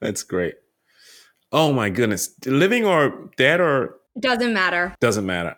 That's 0.00 0.24
great. 0.24 0.54
Oh 1.52 1.72
my 1.72 1.90
goodness. 1.90 2.30
Living 2.44 2.84
or 2.84 3.30
dead 3.36 3.60
or 3.60 4.00
Doesn't 4.18 4.52
matter. 4.52 4.96
doesn't 5.00 5.26
matter. 5.26 5.54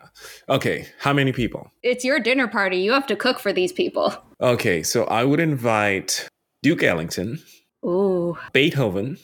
Okay. 0.47 0.85
How 0.99 1.13
many 1.13 1.31
people? 1.31 1.71
It's 1.81 2.05
your 2.05 2.19
dinner 2.19 2.47
party. 2.47 2.77
You 2.77 2.91
have 2.91 3.07
to 3.07 3.15
cook 3.15 3.39
for 3.39 3.51
these 3.51 3.71
people. 3.71 4.13
Okay. 4.39 4.83
So 4.83 5.05
I 5.05 5.23
would 5.23 5.39
invite 5.39 6.29
Duke 6.61 6.83
Ellington, 6.83 7.41
Ooh. 7.83 8.37
Beethoven, 8.53 9.17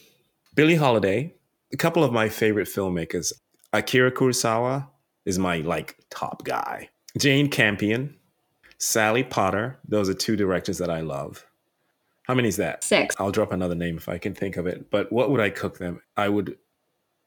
Billie 0.58 0.74
Holiday, 0.74 1.36
a 1.72 1.78
couple 1.78 2.04
of 2.04 2.12
my 2.12 2.30
favorite 2.30 2.68
filmmakers. 2.68 3.32
Akira 3.74 4.12
Kurosawa 4.12 4.88
is 5.24 5.38
my 5.38 5.58
like 5.58 5.96
top 6.10 6.44
guy. 6.44 6.90
Jane 7.16 7.48
Campion, 7.48 8.16
Sally 8.80 9.24
Potter. 9.24 9.78
Those 9.88 10.10
are 10.10 10.16
two 10.16 10.36
directors 10.36 10.80
that 10.80 10.90
I 10.90 11.02
love. 11.02 11.46
How 12.24 12.34
many 12.34 12.48
is 12.48 12.58
that? 12.58 12.84
Six. 12.84 13.16
I'll 13.20 13.30
drop 13.30 13.52
another 13.52 13.76
name 13.76 13.98
if 13.98 14.10
I 14.10 14.18
can 14.18 14.34
think 14.34 14.58
of 14.58 14.66
it. 14.66 14.90
But 14.90 15.12
what 15.12 15.30
would 15.30 15.40
I 15.40 15.52
cook 15.52 15.78
them? 15.78 16.02
I 16.18 16.28
would 16.28 16.58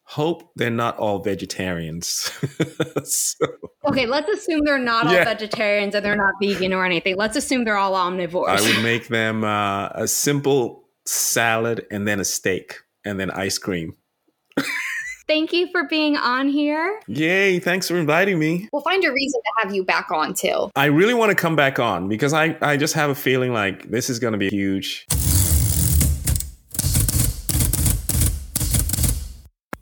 hope 0.03 0.51
they're 0.57 0.69
not 0.69 0.99
all 0.99 1.21
vegetarians. 1.21 2.09
so, 3.05 3.47
Okay, 3.85 4.07
let's 4.07 4.29
assume 4.29 4.63
they're 4.65 4.77
not 4.77 5.07
all 5.07 5.13
vegetarians 5.13 5.95
and 5.95 6.05
they're 6.05 6.17
not 6.17 6.35
vegan 6.43 6.73
or 6.73 6.85
anything. 6.85 7.15
Let's 7.15 7.37
assume 7.37 7.63
they're 7.63 7.79
all 7.79 7.93
omnivores. 7.93 8.49
I 8.49 8.61
would 8.61 8.83
make 8.83 9.07
them 9.07 9.45
uh, 9.45 9.91
a 9.95 10.09
simple 10.09 10.89
salad 11.07 11.87
and 11.93 12.09
then 12.09 12.19
a 12.19 12.25
steak 12.25 12.81
and 13.05 13.19
then 13.19 13.31
ice 13.31 13.59
cream. 13.59 13.95
Thank 15.27 15.53
you 15.53 15.69
for 15.71 15.85
being 15.85 16.17
on 16.17 16.49
here. 16.49 17.01
Yay, 17.07 17.61
thanks 17.61 17.87
for 17.87 17.97
inviting 17.97 18.39
me. 18.39 18.69
We'll 18.73 18.83
find 18.83 19.05
a 19.05 19.13
reason 19.13 19.41
to 19.41 19.63
have 19.63 19.73
you 19.73 19.85
back 19.85 20.11
on 20.11 20.35
too. 20.35 20.71
I 20.75 20.87
really 20.87 21.15
want 21.15 21.31
to 21.31 21.37
come 21.37 21.55
back 21.55 21.79
on 21.79 22.09
because 22.09 22.33
I, 22.33 22.57
I 22.61 22.77
just 22.77 22.95
have 22.95 23.11
a 23.11 23.15
feeling 23.15 23.53
like 23.53 23.91
this 23.91 24.11
is 24.11 24.19
going 24.19 24.33
to 24.33 24.39
be 24.39 24.49
huge. 24.49 25.07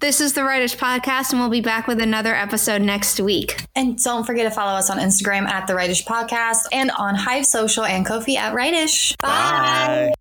This 0.01 0.21
is 0.21 0.35
the 0.35 0.43
Writish 0.43 0.77
Podcast, 0.77 1.33
and 1.33 1.41
we'll 1.41 1.51
be 1.51 1.61
back 1.61 1.89
with 1.89 2.01
another 2.01 2.35
episode 2.35 2.83
next 2.83 3.19
week. 3.19 3.65
And 3.75 3.99
don't 4.03 4.25
forget 4.25 4.45
to 4.45 4.55
follow 4.55 4.79
us 4.79 4.91
on 4.91 4.99
Instagram 4.99 5.49
at 5.49 5.67
The 5.67 5.73
Writish 5.73 6.05
Podcast 6.05 6.67
and 6.73 6.93
on 6.93 7.17
Hive 7.17 7.45
Social 7.45 7.85
and 7.85 8.07
Ko-fi 8.07 8.37
at 8.37 8.55
Writish. 8.55 9.17
Bye. 9.19 9.29
Bye. 9.29 10.13